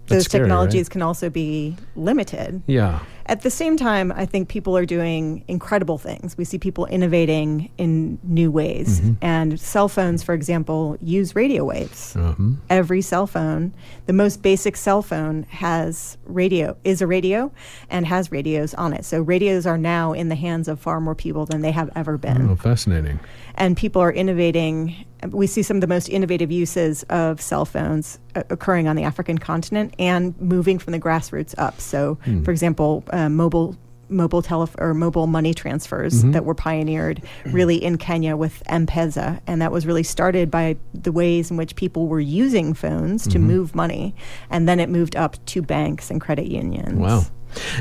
those 0.08 0.24
scary, 0.24 0.44
right? 0.44 0.48
technologies 0.48 0.88
can 0.88 1.02
also 1.02 1.30
be 1.30 1.76
limited. 1.98 2.62
Yeah. 2.66 3.00
At 3.28 3.42
the 3.42 3.50
same 3.50 3.76
time, 3.76 4.14
I 4.16 4.26
think 4.26 4.48
people 4.48 4.78
are 4.78 4.86
doing 4.86 5.44
incredible 5.50 5.98
things. 5.98 6.38
We 6.38 6.46
see 6.46 6.58
people 6.58 6.86
innovating 6.86 7.70
in 7.78 8.18
new 8.24 8.50
ways. 8.50 9.02
Mm-hmm. 9.02 9.14
And 9.22 9.60
cell 9.60 9.90
phones, 9.90 10.24
for 10.24 10.34
example, 10.34 10.98
use 11.02 11.36
radio 11.36 11.66
waves. 11.66 12.16
Uh-huh. 12.16 12.52
Every 12.70 13.02
cell 13.02 13.28
phone, 13.28 13.74
the 14.06 14.14
most 14.14 14.42
basic 14.42 14.78
cell 14.78 15.02
phone 15.02 15.44
has 15.50 16.18
radio, 16.26 16.78
is 16.86 17.02
a 17.02 17.08
radio, 17.08 17.52
and 17.90 18.08
has 18.08 18.32
radios 18.32 18.74
on 18.76 18.94
it. 18.94 19.04
So 19.04 19.22
radios 19.22 19.66
are 19.66 19.78
now 19.78 20.14
in 20.14 20.30
the 20.30 20.36
hands 20.36 20.70
of 20.70 20.80
far 20.80 21.02
more 21.02 21.16
people 21.16 21.46
than 21.46 21.62
they 21.62 21.72
have 21.72 21.90
ever 21.98 22.18
been 22.18 22.50
Oh, 22.50 22.56
fascinating. 22.56 23.20
and 23.56 23.76
people 23.76 24.02
are 24.02 24.12
innovating. 24.14 24.96
We 25.30 25.48
see 25.48 25.64
some 25.64 25.78
of 25.78 25.82
the 25.82 25.88
most 25.88 26.10
innovative 26.10 26.52
uses 26.52 27.04
of 27.10 27.42
cell 27.42 27.66
phones 27.66 28.20
uh, 28.36 28.44
occurring 28.52 28.88
on 28.88 28.96
the 28.96 29.02
African 29.04 29.40
continent 29.40 29.96
and 29.98 30.40
moving 30.40 30.78
from 30.78 30.92
the 30.92 31.00
grassroots 31.00 31.56
up. 31.58 31.82
So, 31.82 32.20
Hmm. 32.24 32.44
for 32.44 32.52
example, 32.52 33.04
uh, 33.10 33.17
mobile 33.30 33.76
mobile 34.10 34.42
tele 34.42 34.68
or 34.78 34.94
mobile 34.94 35.28
money 35.28 35.54
transfers 35.54 36.14
Mm-hmm. 36.22 36.32
that 36.32 36.46
were 36.46 36.56
pioneered 36.56 37.22
really 37.48 37.76
in 37.88 37.98
Kenya 37.98 38.38
with 38.38 38.64
M-Pesa 38.68 39.42
and 39.48 39.62
that 39.62 39.72
was 39.72 39.86
really 39.86 40.04
started 40.04 40.50
by 40.50 40.78
the 40.94 41.12
ways 41.12 41.52
in 41.52 41.58
which 41.58 41.76
people 41.76 42.08
were 42.08 42.22
using 42.22 42.74
phones 42.74 43.24
to 43.28 43.38
Mm-hmm. 43.38 43.48
move 43.48 43.76
money 43.76 44.16
and 44.50 44.62
then 44.68 44.80
it 44.80 44.88
moved 44.90 45.16
up 45.18 45.34
to 45.48 45.62
banks 45.62 46.10
and 46.10 46.22
credit 46.22 46.48
unions. 46.48 46.98
Wow. 46.98 47.24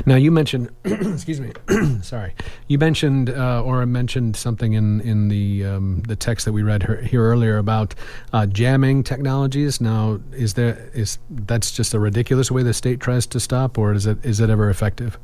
Now 0.05 0.15
you 0.15 0.31
mentioned, 0.31 0.69
excuse 0.85 1.39
me, 1.39 1.51
sorry. 2.01 2.33
You 2.67 2.77
mentioned, 2.77 3.29
uh, 3.29 3.61
or 3.63 3.85
mentioned 3.85 4.35
something 4.35 4.73
in 4.73 5.01
in 5.01 5.27
the 5.27 5.65
um, 5.65 6.01
the 6.07 6.15
text 6.15 6.45
that 6.45 6.53
we 6.53 6.63
read 6.63 6.83
here, 6.83 7.01
here 7.01 7.21
earlier 7.23 7.57
about 7.57 7.93
uh, 8.33 8.45
jamming 8.47 9.03
technologies. 9.03 9.79
Now, 9.81 10.19
is 10.31 10.53
there 10.53 10.89
is 10.93 11.19
that's 11.29 11.71
just 11.71 11.93
a 11.93 11.99
ridiculous 11.99 12.49
way 12.49 12.63
the 12.63 12.73
state 12.73 12.99
tries 13.01 13.27
to 13.27 13.39
stop, 13.39 13.77
or 13.77 13.93
is 13.93 14.05
it 14.05 14.17
is 14.25 14.39
it 14.39 14.49
ever 14.49 14.69
effective? 14.69 15.19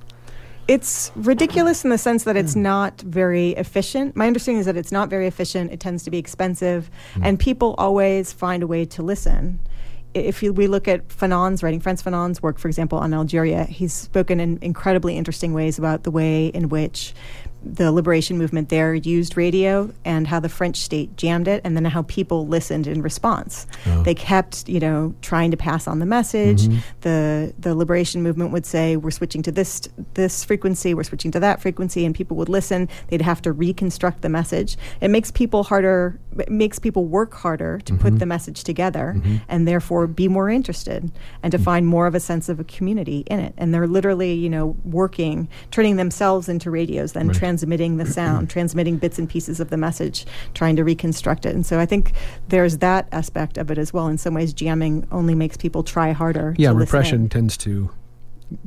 It's 0.68 1.12
ridiculous 1.16 1.84
in 1.84 1.90
the 1.90 1.98
sense 1.98 2.24
that 2.24 2.38
it's 2.38 2.54
hmm. 2.54 2.62
not 2.62 3.02
very 3.02 3.52
efficient. 3.52 4.16
My 4.16 4.28
understanding 4.28 4.60
is 4.60 4.66
that 4.66 4.78
it's 4.78 4.92
not 4.92 5.10
very 5.10 5.28
efficient. 5.28 5.72
It 5.72 5.80
tends 5.80 6.04
to 6.04 6.12
be 6.12 6.18
expensive, 6.18 6.90
hmm. 7.16 7.24
and 7.24 7.40
people 7.40 7.76
always 7.78 8.32
find 8.32 8.64
a 8.64 8.68
way 8.68 8.86
to 8.86 9.04
listen. 9.04 9.60
If 10.14 10.44
you, 10.44 10.54
we 10.54 10.68
look 10.68 10.88
at 10.88 11.08
Fanon's 11.10 11.64
writing, 11.64 11.80
Frantz 11.80 12.04
Fanon's 12.04 12.42
work, 12.42 12.60
for 12.60 12.68
example, 12.68 13.00
on 13.00 13.16
Algeria, 13.16 13.64
he's 13.64 13.94
spoken 13.94 14.40
in 14.40 14.60
incredibly 14.62 15.18
interesting 15.18 15.54
ways 15.54 15.80
about 15.80 16.04
the 16.04 16.12
way 16.12 16.48
in 16.48 16.70
which 16.70 17.16
the 17.64 17.92
liberation 17.92 18.38
movement 18.38 18.70
there 18.70 18.94
used 18.94 19.38
radio 19.38 19.92
and 20.06 20.28
how 20.28 20.40
the 20.40 20.50
French 20.50 20.78
state 20.78 21.16
jammed 21.18 21.48
it, 21.48 21.62
and 21.64 21.76
then 21.76 21.86
how 21.86 22.04
people 22.04 22.48
listened 22.48 22.88
in 22.88 23.02
response. 23.02 23.66
Oh. 23.86 24.04
They 24.04 24.16
kept, 24.16 24.68
you 24.68 24.80
know, 24.80 25.16
trying 25.22 25.52
to 25.52 25.58
pass 25.58 25.88
on 25.88 26.00
the 26.00 26.06
message. 26.06 26.64
Mm-hmm. 26.64 26.80
The 27.02 27.54
the 27.58 27.76
liberation 27.76 28.22
movement 28.24 28.52
would 28.52 28.66
say, 28.66 28.98
"We're 28.98 29.12
switching 29.12 29.42
to 29.44 29.52
this 29.52 29.82
this 30.14 30.44
frequency. 30.44 30.94
We're 30.94 31.04
switching 31.04 31.32
to 31.32 31.40
that 31.40 31.62
frequency," 31.62 32.06
and 32.06 32.14
people 32.14 32.38
would 32.38 32.50
listen. 32.50 32.90
They'd 33.08 33.22
have 33.22 33.42
to 33.44 33.52
reconstruct 33.52 34.22
the 34.22 34.30
message. 34.30 34.78
It 35.02 35.10
makes 35.10 35.32
people 35.32 35.64
harder. 35.64 36.20
It 36.40 36.50
makes 36.50 36.80
people 36.80 37.06
work 37.06 37.34
harder 37.34 37.80
to 37.80 37.94
put 37.94 38.08
mm-hmm. 38.08 38.18
the 38.18 38.26
message 38.26 38.64
together, 38.64 39.14
mm-hmm. 39.16 39.38
and 39.48 39.68
therefore 39.68 40.08
be 40.08 40.28
more 40.28 40.50
interested 40.50 41.12
and 41.42 41.52
to 41.52 41.58
mm-hmm. 41.58 41.64
find 41.64 41.88
more 41.88 42.08
of 42.08 42.16
a 42.16 42.20
sense 42.20 42.50
of 42.50 42.60
a 42.60 42.64
community 42.64 43.24
in 43.28 43.40
it. 43.40 43.54
And 43.58 43.74
they're 43.74 43.88
literally, 43.88 44.34
you 44.34 44.50
know, 44.50 44.76
working, 44.84 45.48
turning 45.72 45.98
themselves 45.98 46.50
into 46.50 46.72
radios, 46.72 47.14
then 47.14 47.30
transmitting 47.32 47.98
the 47.98 48.06
sound, 48.06 48.50
transmitting 48.50 48.98
bits 48.98 49.20
and 49.20 49.30
pieces 49.30 49.60
of 49.60 49.70
the 49.70 49.78
message, 49.78 50.26
trying 50.54 50.76
to 50.76 50.84
reconstruct 50.84 51.46
it. 51.46 51.56
And 51.56 51.66
so 51.66 51.80
I 51.80 51.86
think 51.86 52.14
there's 52.50 52.78
that 52.80 53.08
aspect 53.12 53.58
of 53.58 53.72
it 53.72 53.78
as 53.78 53.94
well. 53.94 54.08
In 54.08 54.18
some 54.18 54.34
ways, 54.34 54.54
jamming 54.54 55.08
only 55.12 55.36
makes 55.36 55.58
people 55.58 55.84
try 55.84 56.12
harder. 56.12 56.56
Yeah, 56.58 56.72
repression 56.74 57.30
tends 57.30 57.58
to 57.58 57.90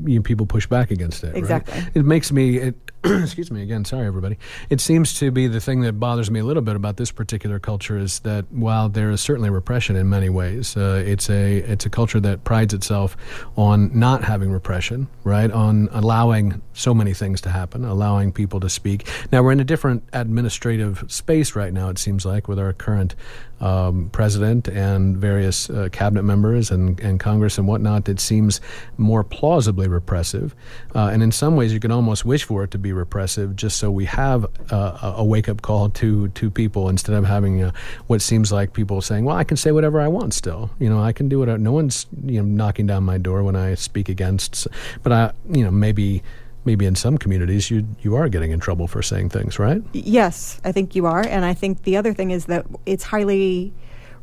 you 0.04 0.16
know, 0.16 0.22
people 0.22 0.46
push 0.46 0.66
back 0.66 0.90
against 0.90 1.22
it. 1.24 1.28
right? 1.28 1.36
Exactly. 1.36 1.82
It 1.94 2.04
makes 2.04 2.32
me. 2.32 2.58
It, 2.58 2.85
excuse 3.22 3.50
me 3.50 3.62
again. 3.62 3.84
Sorry, 3.84 4.06
everybody. 4.06 4.36
It 4.68 4.80
seems 4.80 5.14
to 5.20 5.30
be 5.30 5.46
the 5.46 5.60
thing 5.60 5.82
that 5.82 5.94
bothers 5.94 6.30
me 6.30 6.40
a 6.40 6.44
little 6.44 6.62
bit 6.62 6.76
about 6.76 6.96
this 6.96 7.12
particular 7.12 7.58
culture 7.58 7.96
is 7.96 8.20
that 8.20 8.46
while 8.50 8.88
there 8.88 9.10
is 9.10 9.20
certainly 9.20 9.50
repression 9.50 9.96
in 9.96 10.08
many 10.08 10.28
ways, 10.28 10.76
uh, 10.76 11.02
it's 11.06 11.30
a 11.30 11.58
it's 11.58 11.86
a 11.86 11.90
culture 11.90 12.20
that 12.20 12.44
prides 12.44 12.74
itself 12.74 13.16
on 13.56 13.96
not 13.98 14.24
having 14.24 14.50
repression, 14.50 15.08
right? 15.24 15.50
On 15.50 15.88
allowing 15.92 16.62
so 16.72 16.94
many 16.94 17.14
things 17.14 17.40
to 17.42 17.50
happen, 17.50 17.84
allowing 17.84 18.32
people 18.32 18.60
to 18.60 18.68
speak. 18.68 19.06
Now 19.30 19.42
we're 19.42 19.52
in 19.52 19.60
a 19.60 19.64
different 19.64 20.02
administrative 20.12 21.04
space 21.08 21.54
right 21.54 21.72
now. 21.72 21.88
It 21.90 21.98
seems 21.98 22.26
like 22.26 22.48
with 22.48 22.58
our 22.58 22.72
current 22.72 23.14
um, 23.60 24.10
president 24.10 24.68
and 24.68 25.16
various 25.16 25.70
uh, 25.70 25.88
cabinet 25.90 26.22
members 26.24 26.70
and, 26.70 27.00
and 27.00 27.18
Congress 27.18 27.56
and 27.58 27.66
whatnot, 27.66 28.08
it 28.08 28.20
seems 28.20 28.60
more 28.98 29.24
plausibly 29.24 29.88
repressive. 29.88 30.54
Uh, 30.94 31.08
and 31.12 31.22
in 31.22 31.32
some 31.32 31.56
ways, 31.56 31.72
you 31.72 31.80
can 31.80 31.90
almost 31.90 32.24
wish 32.24 32.44
for 32.44 32.64
it 32.64 32.70
to 32.72 32.78
be 32.78 32.92
repressive 32.92 33.56
just 33.56 33.78
so 33.78 33.90
we 33.90 34.04
have 34.04 34.44
uh, 34.70 34.98
a- 35.02 35.14
a 35.18 35.24
wake 35.24 35.48
up 35.48 35.62
call 35.62 35.88
to, 35.90 36.28
to 36.28 36.50
people 36.50 36.88
instead 36.88 37.14
of 37.14 37.24
having 37.24 37.62
uh, 37.62 37.72
what 38.08 38.20
seems 38.20 38.52
like 38.52 38.72
people 38.74 39.00
saying, 39.00 39.24
well, 39.24 39.36
I 39.36 39.44
can 39.44 39.56
say 39.56 39.72
whatever 39.72 40.00
I 40.00 40.08
want 40.08 40.34
still. 40.34 40.70
You 40.78 40.90
know, 40.90 41.02
I 41.02 41.12
can 41.12 41.28
do 41.28 41.42
it. 41.42 41.58
No 41.58 41.72
one's 41.72 42.06
you 42.24 42.42
know 42.42 42.46
knocking 42.48 42.86
down 42.86 43.04
my 43.04 43.18
door 43.18 43.42
when 43.42 43.56
I 43.56 43.74
speak 43.74 44.08
against. 44.08 44.68
But 45.02 45.12
I, 45.12 45.32
you 45.50 45.64
know, 45.64 45.70
maybe. 45.70 46.22
Maybe 46.66 46.84
in 46.84 46.96
some 46.96 47.16
communities 47.16 47.70
you 47.70 47.86
you 48.00 48.16
are 48.16 48.28
getting 48.28 48.50
in 48.50 48.58
trouble 48.60 48.88
for 48.88 49.00
saying 49.00 49.30
things, 49.30 49.58
right? 49.58 49.80
Yes, 49.92 50.60
I 50.64 50.72
think 50.72 50.96
you 50.96 51.06
are. 51.06 51.24
And 51.24 51.44
I 51.44 51.54
think 51.54 51.84
the 51.84 51.96
other 51.96 52.12
thing 52.12 52.32
is 52.32 52.46
that 52.46 52.66
it's 52.84 53.04
highly 53.04 53.72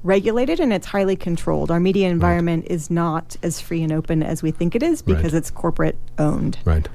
regulated 0.04 0.60
and 0.60 0.74
it's 0.74 0.86
highly 0.88 1.16
controlled. 1.16 1.72
Our 1.72 1.80
media 1.80 2.10
environment 2.10 2.66
is 2.70 2.92
not 2.92 3.38
as 3.42 3.62
free 3.62 3.82
and 3.82 3.94
open 3.94 4.22
as 4.22 4.44
we 4.44 4.52
think 4.52 4.76
it 4.76 4.84
is 4.84 5.02
because 5.02 5.32
Right. 5.32 5.34
it's 5.36 5.50
corporate 5.50 5.98
owned. 6.20 6.58
Right. 6.66 6.88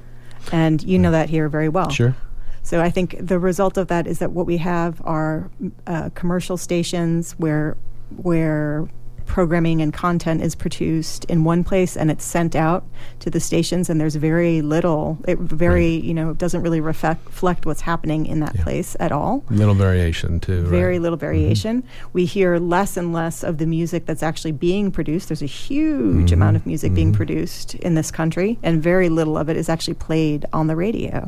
And 0.52 0.82
you 0.82 0.98
know 0.98 1.10
that 1.12 1.30
here 1.30 1.48
very 1.48 1.70
well. 1.70 1.88
Sure. 1.88 2.14
So 2.62 2.82
I 2.82 2.90
think 2.90 3.16
the 3.18 3.38
result 3.38 3.78
of 3.78 3.88
that 3.88 4.06
is 4.06 4.18
that 4.18 4.32
what 4.32 4.44
we 4.44 4.58
have 4.58 5.00
are 5.04 5.50
uh, 5.86 6.10
commercial 6.14 6.58
stations 6.58 7.32
where 7.38 7.78
where 8.22 8.86
programming 9.28 9.80
and 9.80 9.92
content 9.92 10.42
is 10.42 10.54
produced 10.54 11.24
in 11.26 11.44
one 11.44 11.62
place 11.62 11.96
and 11.96 12.10
it's 12.10 12.24
sent 12.24 12.56
out 12.56 12.84
to 13.20 13.30
the 13.30 13.38
stations 13.38 13.88
and 13.88 14.00
there's 14.00 14.16
very 14.16 14.62
little 14.62 15.18
it 15.28 15.38
very 15.38 16.00
hmm. 16.00 16.06
you 16.06 16.14
know 16.14 16.34
doesn't 16.34 16.62
really 16.62 16.80
reflect, 16.80 17.24
reflect 17.26 17.66
what's 17.66 17.82
happening 17.82 18.26
in 18.26 18.40
that 18.40 18.56
place 18.56 18.96
at 18.98 19.12
all 19.12 19.44
Little 19.50 19.74
variation 19.74 20.40
too. 20.40 20.62
right? 20.62 20.70
very 20.70 20.98
little 20.98 21.16
mm-hmm. 21.16 21.26
variation. 21.26 21.84
We 22.12 22.24
hear 22.24 22.58
less 22.58 22.96
and 22.96 23.12
less 23.12 23.42
of 23.42 23.58
the 23.58 23.66
music 23.66 24.06
that's 24.06 24.22
actually 24.22 24.52
being 24.52 24.90
produced. 24.90 25.28
There's 25.28 25.42
a 25.42 25.46
huge 25.46 26.32
amount 26.32 26.56
of 26.56 26.62
mm-hmm. 26.62 26.70
music 26.70 26.94
being 26.94 27.08
mm-hmm. 27.08 27.16
produced 27.16 27.74
in 27.76 27.94
this 27.94 28.10
country, 28.10 28.58
and 28.62 28.82
very 28.82 29.08
little 29.08 29.36
of 29.36 29.48
it 29.48 29.56
is 29.56 29.68
actually 29.68 29.94
played 29.94 30.46
on 30.52 30.66
the 30.66 30.76
radio. 30.76 31.24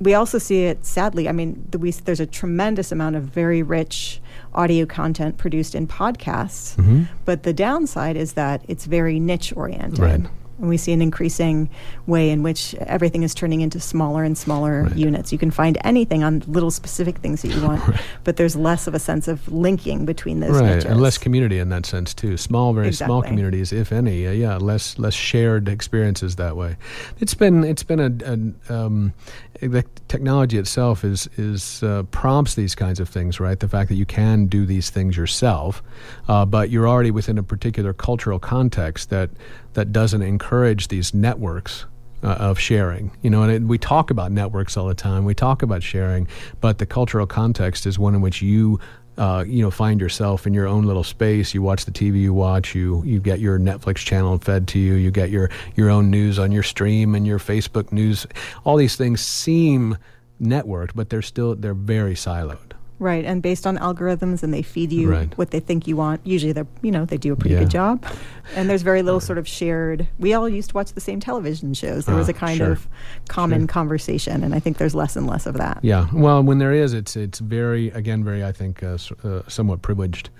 We 0.00 0.14
also 0.14 0.38
see 0.38 0.64
it, 0.64 0.84
sadly, 0.84 1.28
I 1.28 1.32
mean, 1.32 1.66
the, 1.70 1.78
we, 1.78 1.90
there's 1.90 2.20
a 2.20 2.26
tremendous 2.26 2.92
amount 2.92 3.16
of 3.16 3.24
very 3.24 3.62
rich 3.62 4.20
audio 4.54 4.86
content 4.86 5.36
produced 5.36 5.74
in 5.74 5.86
podcasts, 5.86 7.06
but 7.24 7.42
the 7.42 7.52
downside 7.52 8.16
is 8.16 8.34
that 8.34 8.62
it's 8.68 8.86
very 8.86 9.20
niche 9.20 9.52
oriented. 9.56 9.98
Right. 9.98 10.20
And 10.58 10.68
we 10.68 10.76
see 10.76 10.92
an 10.92 11.00
increasing 11.00 11.70
way 12.06 12.30
in 12.30 12.42
which 12.42 12.74
everything 12.74 13.22
is 13.22 13.32
turning 13.32 13.60
into 13.60 13.78
smaller 13.78 14.24
and 14.24 14.36
smaller 14.36 14.88
units. 14.94 15.30
You 15.30 15.38
can 15.38 15.52
find 15.52 15.78
anything 15.84 16.24
on 16.24 16.42
little 16.48 16.72
specific 16.72 17.18
things 17.18 17.42
that 17.42 17.48
you 17.48 17.62
want, 17.64 17.82
but 18.24 18.36
there's 18.38 18.56
less 18.56 18.88
of 18.88 18.94
a 18.94 18.98
sense 18.98 19.28
of 19.28 19.46
linking 19.52 20.04
between 20.04 20.40
those 20.40 20.50
right, 20.50 20.74
niches. 20.74 20.84
and 20.86 21.00
less 21.00 21.16
community 21.16 21.58
in 21.58 21.68
that 21.68 21.86
sense 21.86 22.12
too. 22.12 22.36
Small, 22.36 22.72
very 22.72 22.92
small 22.92 23.22
communities, 23.22 23.72
if 23.72 23.92
any. 23.92 24.26
Uh, 24.26 24.32
yeah, 24.32 24.56
less 24.56 24.98
less 24.98 25.14
shared 25.14 25.68
experiences 25.68 26.36
that 26.36 26.56
way. 26.56 26.76
It's 27.20 27.34
been 27.34 27.62
it's 27.62 27.84
been 27.84 28.00
a, 28.00 28.72
a 28.72 28.74
um, 28.74 29.12
the 29.60 29.84
technology 30.08 30.58
itself 30.58 31.04
is 31.04 31.28
is 31.36 31.82
uh, 31.82 32.04
prompts 32.04 32.54
these 32.54 32.74
kinds 32.74 33.00
of 33.00 33.08
things, 33.08 33.40
right? 33.40 33.58
The 33.58 33.68
fact 33.68 33.88
that 33.88 33.96
you 33.96 34.06
can 34.06 34.46
do 34.46 34.66
these 34.66 34.90
things 34.90 35.16
yourself, 35.16 35.82
uh, 36.28 36.44
but 36.44 36.70
you're 36.70 36.88
already 36.88 37.10
within 37.10 37.38
a 37.38 37.42
particular 37.42 37.92
cultural 37.92 38.38
context 38.38 39.10
that 39.10 39.30
that 39.74 39.92
doesn't 39.92 40.22
encourage 40.22 40.88
these 40.88 41.12
networks 41.12 41.86
uh, 42.22 42.28
of 42.28 42.58
sharing. 42.58 43.10
You 43.22 43.30
know, 43.30 43.42
and 43.42 43.52
it, 43.52 43.62
we 43.62 43.78
talk 43.78 44.10
about 44.10 44.32
networks 44.32 44.76
all 44.76 44.86
the 44.86 44.94
time. 44.94 45.24
We 45.24 45.34
talk 45.34 45.62
about 45.62 45.82
sharing, 45.82 46.28
but 46.60 46.78
the 46.78 46.86
cultural 46.86 47.26
context 47.26 47.86
is 47.86 47.98
one 47.98 48.14
in 48.14 48.20
which 48.20 48.42
you. 48.42 48.78
Uh, 49.18 49.44
you 49.46 49.62
know, 49.62 49.70
find 49.70 50.00
yourself 50.00 50.46
in 50.46 50.54
your 50.54 50.66
own 50.68 50.84
little 50.84 51.02
space. 51.02 51.52
You 51.52 51.60
watch 51.60 51.84
the 51.84 51.90
TV 51.90 52.20
you 52.20 52.32
watch. 52.32 52.74
You 52.74 53.02
you 53.04 53.18
get 53.18 53.40
your 53.40 53.58
Netflix 53.58 53.96
channel 53.96 54.38
fed 54.38 54.68
to 54.68 54.78
you. 54.78 54.94
You 54.94 55.10
get 55.10 55.30
your 55.30 55.50
your 55.74 55.90
own 55.90 56.08
news 56.10 56.38
on 56.38 56.52
your 56.52 56.62
stream 56.62 57.14
and 57.16 57.26
your 57.26 57.40
Facebook 57.40 57.90
news. 57.90 58.26
All 58.64 58.76
these 58.76 58.94
things 58.94 59.20
seem 59.20 59.98
networked, 60.40 60.92
but 60.94 61.10
they're 61.10 61.20
still 61.20 61.56
they're 61.56 61.74
very 61.74 62.14
siloed. 62.14 62.77
Right, 63.00 63.24
and 63.24 63.40
based 63.40 63.64
on 63.64 63.78
algorithms, 63.78 64.42
and 64.42 64.52
they 64.52 64.62
feed 64.62 64.90
you 64.90 65.08
Right. 65.10 65.32
what 65.38 65.52
they 65.52 65.60
think 65.60 65.86
you 65.86 65.96
want. 65.96 66.20
Usually, 66.24 66.50
they're 66.52 66.66
you 66.82 66.90
know 66.90 67.04
they 67.04 67.16
do 67.16 67.32
a 67.32 67.36
pretty 67.36 67.54
Yeah. 67.54 67.60
good 67.60 67.70
job, 67.70 68.04
and 68.56 68.68
there's 68.68 68.82
very 68.82 69.02
little 69.02 69.20
sort 69.28 69.38
of 69.38 69.46
shared. 69.46 70.08
We 70.18 70.34
all 70.34 70.48
used 70.48 70.70
to 70.70 70.74
watch 70.74 70.92
the 70.94 71.00
same 71.00 71.20
television 71.20 71.74
shows. 71.74 72.06
There 72.06 72.16
was 72.16 72.28
Ah, 72.28 72.30
a 72.30 72.34
kind 72.34 72.56
sure. 72.56 72.72
of 72.72 72.88
common 73.28 73.66
conversation, 73.68 74.42
and 74.42 74.52
I 74.54 74.58
think 74.58 74.78
there's 74.78 74.96
less 74.96 75.14
and 75.14 75.26
less 75.28 75.46
of 75.46 75.54
that. 75.58 75.78
Yeah. 75.82 76.08
Well, 76.12 76.42
when 76.42 76.58
there 76.58 76.72
is, 76.72 76.92
it's 76.92 77.14
it's 77.16 77.38
very 77.38 77.90
again 77.90 78.24
very 78.24 78.44
I 78.44 78.50
think 78.52 78.82
uh, 78.82 78.98
uh, 79.22 79.42
somewhat 79.46 79.80
privileged 79.80 80.30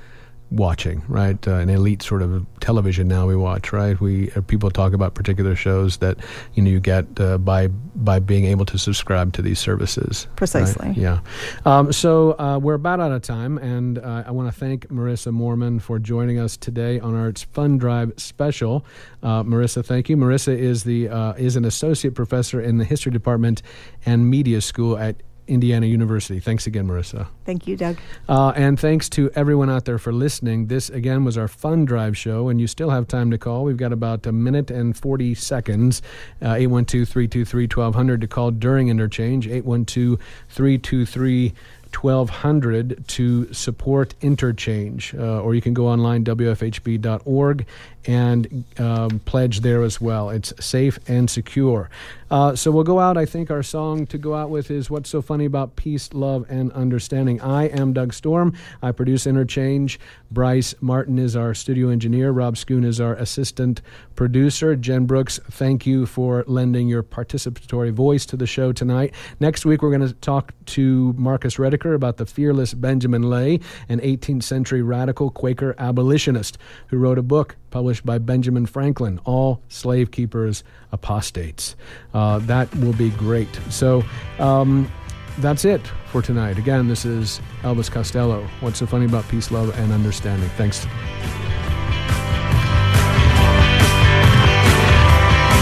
watching, 0.50 1.02
right? 1.08 1.46
Uh, 1.46 1.54
an 1.54 1.68
elite 1.68 2.02
sort 2.02 2.22
of 2.22 2.46
television 2.60 3.08
now 3.08 3.26
we 3.26 3.36
watch, 3.36 3.72
right? 3.72 4.00
We 4.00 4.30
uh, 4.32 4.40
people 4.40 4.70
talk 4.70 4.92
about 4.92 5.14
particular 5.14 5.54
shows 5.54 5.98
that 5.98 6.18
you 6.54 6.62
know 6.62 6.70
you 6.70 6.80
get 6.80 7.06
uh, 7.20 7.38
by 7.38 7.68
by 7.68 8.18
being 8.18 8.44
able 8.44 8.64
to 8.66 8.78
subscribe 8.78 9.32
to 9.34 9.42
these 9.42 9.58
services. 9.58 10.26
right? 10.28 10.36
Precisely. 10.36 10.92
Yeah. 10.96 11.20
Um, 11.64 11.92
so 11.92 12.38
uh, 12.38 12.58
we're 12.58 12.74
about 12.74 13.00
out 13.00 13.12
of 13.12 13.22
time, 13.22 13.58
and 13.58 13.98
uh, 13.98 14.24
I 14.26 14.30
want 14.30 14.52
to 14.52 14.58
thank 14.58 14.88
Marissa 14.88 15.32
Moorman 15.32 15.80
for 15.80 15.98
joining 15.98 16.38
us 16.38 16.56
today 16.56 16.98
on 17.00 17.14
our 17.14 17.32
Fund 17.52 17.80
Drive 17.80 18.12
special. 18.16 18.84
Uh, 19.22 19.42
Marissa, 19.42 19.84
thank 19.84 20.08
you. 20.08 20.16
Marissa 20.16 20.56
is 20.56 20.84
the 20.84 21.08
uh, 21.08 21.32
is 21.34 21.56
an 21.56 21.64
associate 21.64 22.14
professor 22.14 22.60
in 22.60 22.78
the 22.78 22.84
history 22.84 23.12
department 23.12 23.62
and 24.06 24.30
media 24.30 24.60
school 24.60 24.96
at 24.98 25.16
Indiana 25.48 25.86
University. 25.86 26.38
Thanks 26.40 26.66
again, 26.66 26.86
Marissa. 26.86 27.26
Thank 27.44 27.66
you, 27.66 27.76
Doug. 27.76 27.98
Uh, 28.28 28.52
and 28.54 28.78
thanks 28.78 29.08
to 29.10 29.30
everyone 29.34 29.70
out 29.70 29.84
there 29.86 29.98
for 29.98 30.12
listening. 30.12 30.66
This, 30.66 30.90
again, 30.90 31.24
was 31.24 31.36
our 31.38 31.48
Fund 31.48 31.86
Drive 31.88 32.16
show, 32.16 32.48
and 32.48 32.60
you 32.60 32.66
still 32.66 32.90
have 32.90 33.08
time 33.08 33.30
to 33.30 33.38
call. 33.38 33.64
We've 33.64 33.76
got 33.76 33.92
about 33.92 34.26
a 34.26 34.32
minute 34.32 34.70
and 34.70 34.96
40 34.96 35.34
seconds. 35.34 36.02
Uh, 36.42 36.54
812 36.54 37.08
323 37.08 37.64
1200 37.64 38.20
to 38.20 38.28
call 38.28 38.50
during 38.50 38.88
interchange. 38.88 39.46
812 39.48 40.18
323 40.48 41.54
1200 41.94 43.06
to 43.08 43.52
support 43.52 44.14
interchange. 44.20 45.14
Uh, 45.14 45.40
or 45.40 45.54
you 45.54 45.60
can 45.60 45.74
go 45.74 45.86
online, 45.86 46.24
wfhb.org, 46.24 47.66
and 48.06 48.64
um, 48.78 49.20
pledge 49.20 49.60
there 49.60 49.82
as 49.82 50.00
well. 50.00 50.30
It's 50.30 50.52
safe 50.64 50.98
and 51.08 51.28
secure. 51.28 51.90
Uh, 52.30 52.54
so 52.54 52.70
we'll 52.70 52.84
go 52.84 53.00
out. 53.00 53.16
I 53.16 53.24
think 53.24 53.50
our 53.50 53.62
song 53.62 54.06
to 54.06 54.18
go 54.18 54.34
out 54.34 54.50
with 54.50 54.70
is 54.70 54.90
What's 54.90 55.10
So 55.10 55.22
Funny 55.22 55.46
About 55.46 55.76
Peace, 55.76 56.12
Love, 56.12 56.46
and 56.48 56.70
Understanding. 56.72 57.40
I 57.40 57.64
am 57.64 57.92
Doug 57.92 58.12
Storm. 58.12 58.54
I 58.82 58.92
produce 58.92 59.26
Interchange. 59.26 59.98
Bryce 60.30 60.74
Martin 60.80 61.18
is 61.18 61.36
our 61.36 61.54
studio 61.54 61.88
engineer. 61.88 62.30
Rob 62.30 62.56
Schoon 62.56 62.84
is 62.84 63.00
our 63.00 63.14
assistant 63.14 63.80
producer. 64.14 64.76
Jen 64.76 65.06
Brooks, 65.06 65.40
thank 65.50 65.86
you 65.86 66.04
for 66.04 66.44
lending 66.46 66.88
your 66.88 67.02
participatory 67.02 67.92
voice 67.92 68.26
to 68.26 68.36
the 68.36 68.46
show 68.46 68.72
tonight. 68.72 69.14
Next 69.40 69.64
week, 69.64 69.82
we're 69.82 69.96
going 69.96 70.06
to 70.06 70.14
talk 70.14 70.52
to 70.66 71.14
Marcus 71.16 71.58
Rediker 71.78 71.94
about 71.94 72.16
the 72.16 72.26
fearless 72.26 72.74
Benjamin 72.74 73.22
Lay, 73.22 73.60
an 73.88 74.00
18th 74.00 74.42
century 74.42 74.82
radical 74.82 75.30
Quaker 75.30 75.74
abolitionist 75.78 76.58
who 76.88 76.98
wrote 76.98 77.18
a 77.18 77.22
book 77.22 77.56
published 77.70 78.04
by 78.04 78.18
Benjamin 78.18 78.66
Franklin, 78.66 79.20
All 79.24 79.62
Slave 79.68 80.10
Keepers 80.10 80.64
Apostates. 80.92 81.76
Uh, 82.14 82.38
that 82.40 82.74
will 82.76 82.94
be 82.94 83.10
great. 83.10 83.48
So, 83.70 84.04
um, 84.38 84.90
that's 85.38 85.64
it 85.64 85.86
for 86.06 86.20
tonight. 86.20 86.58
Again, 86.58 86.88
this 86.88 87.04
is 87.04 87.40
Elvis 87.62 87.90
Costello. 87.90 88.44
What's 88.60 88.78
so 88.78 88.86
funny 88.86 89.04
about 89.04 89.28
peace, 89.28 89.52
love, 89.52 89.78
and 89.78 89.92
understanding? 89.92 90.48
Thanks. 90.56 90.84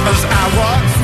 As 0.09 0.25
I 0.25 0.96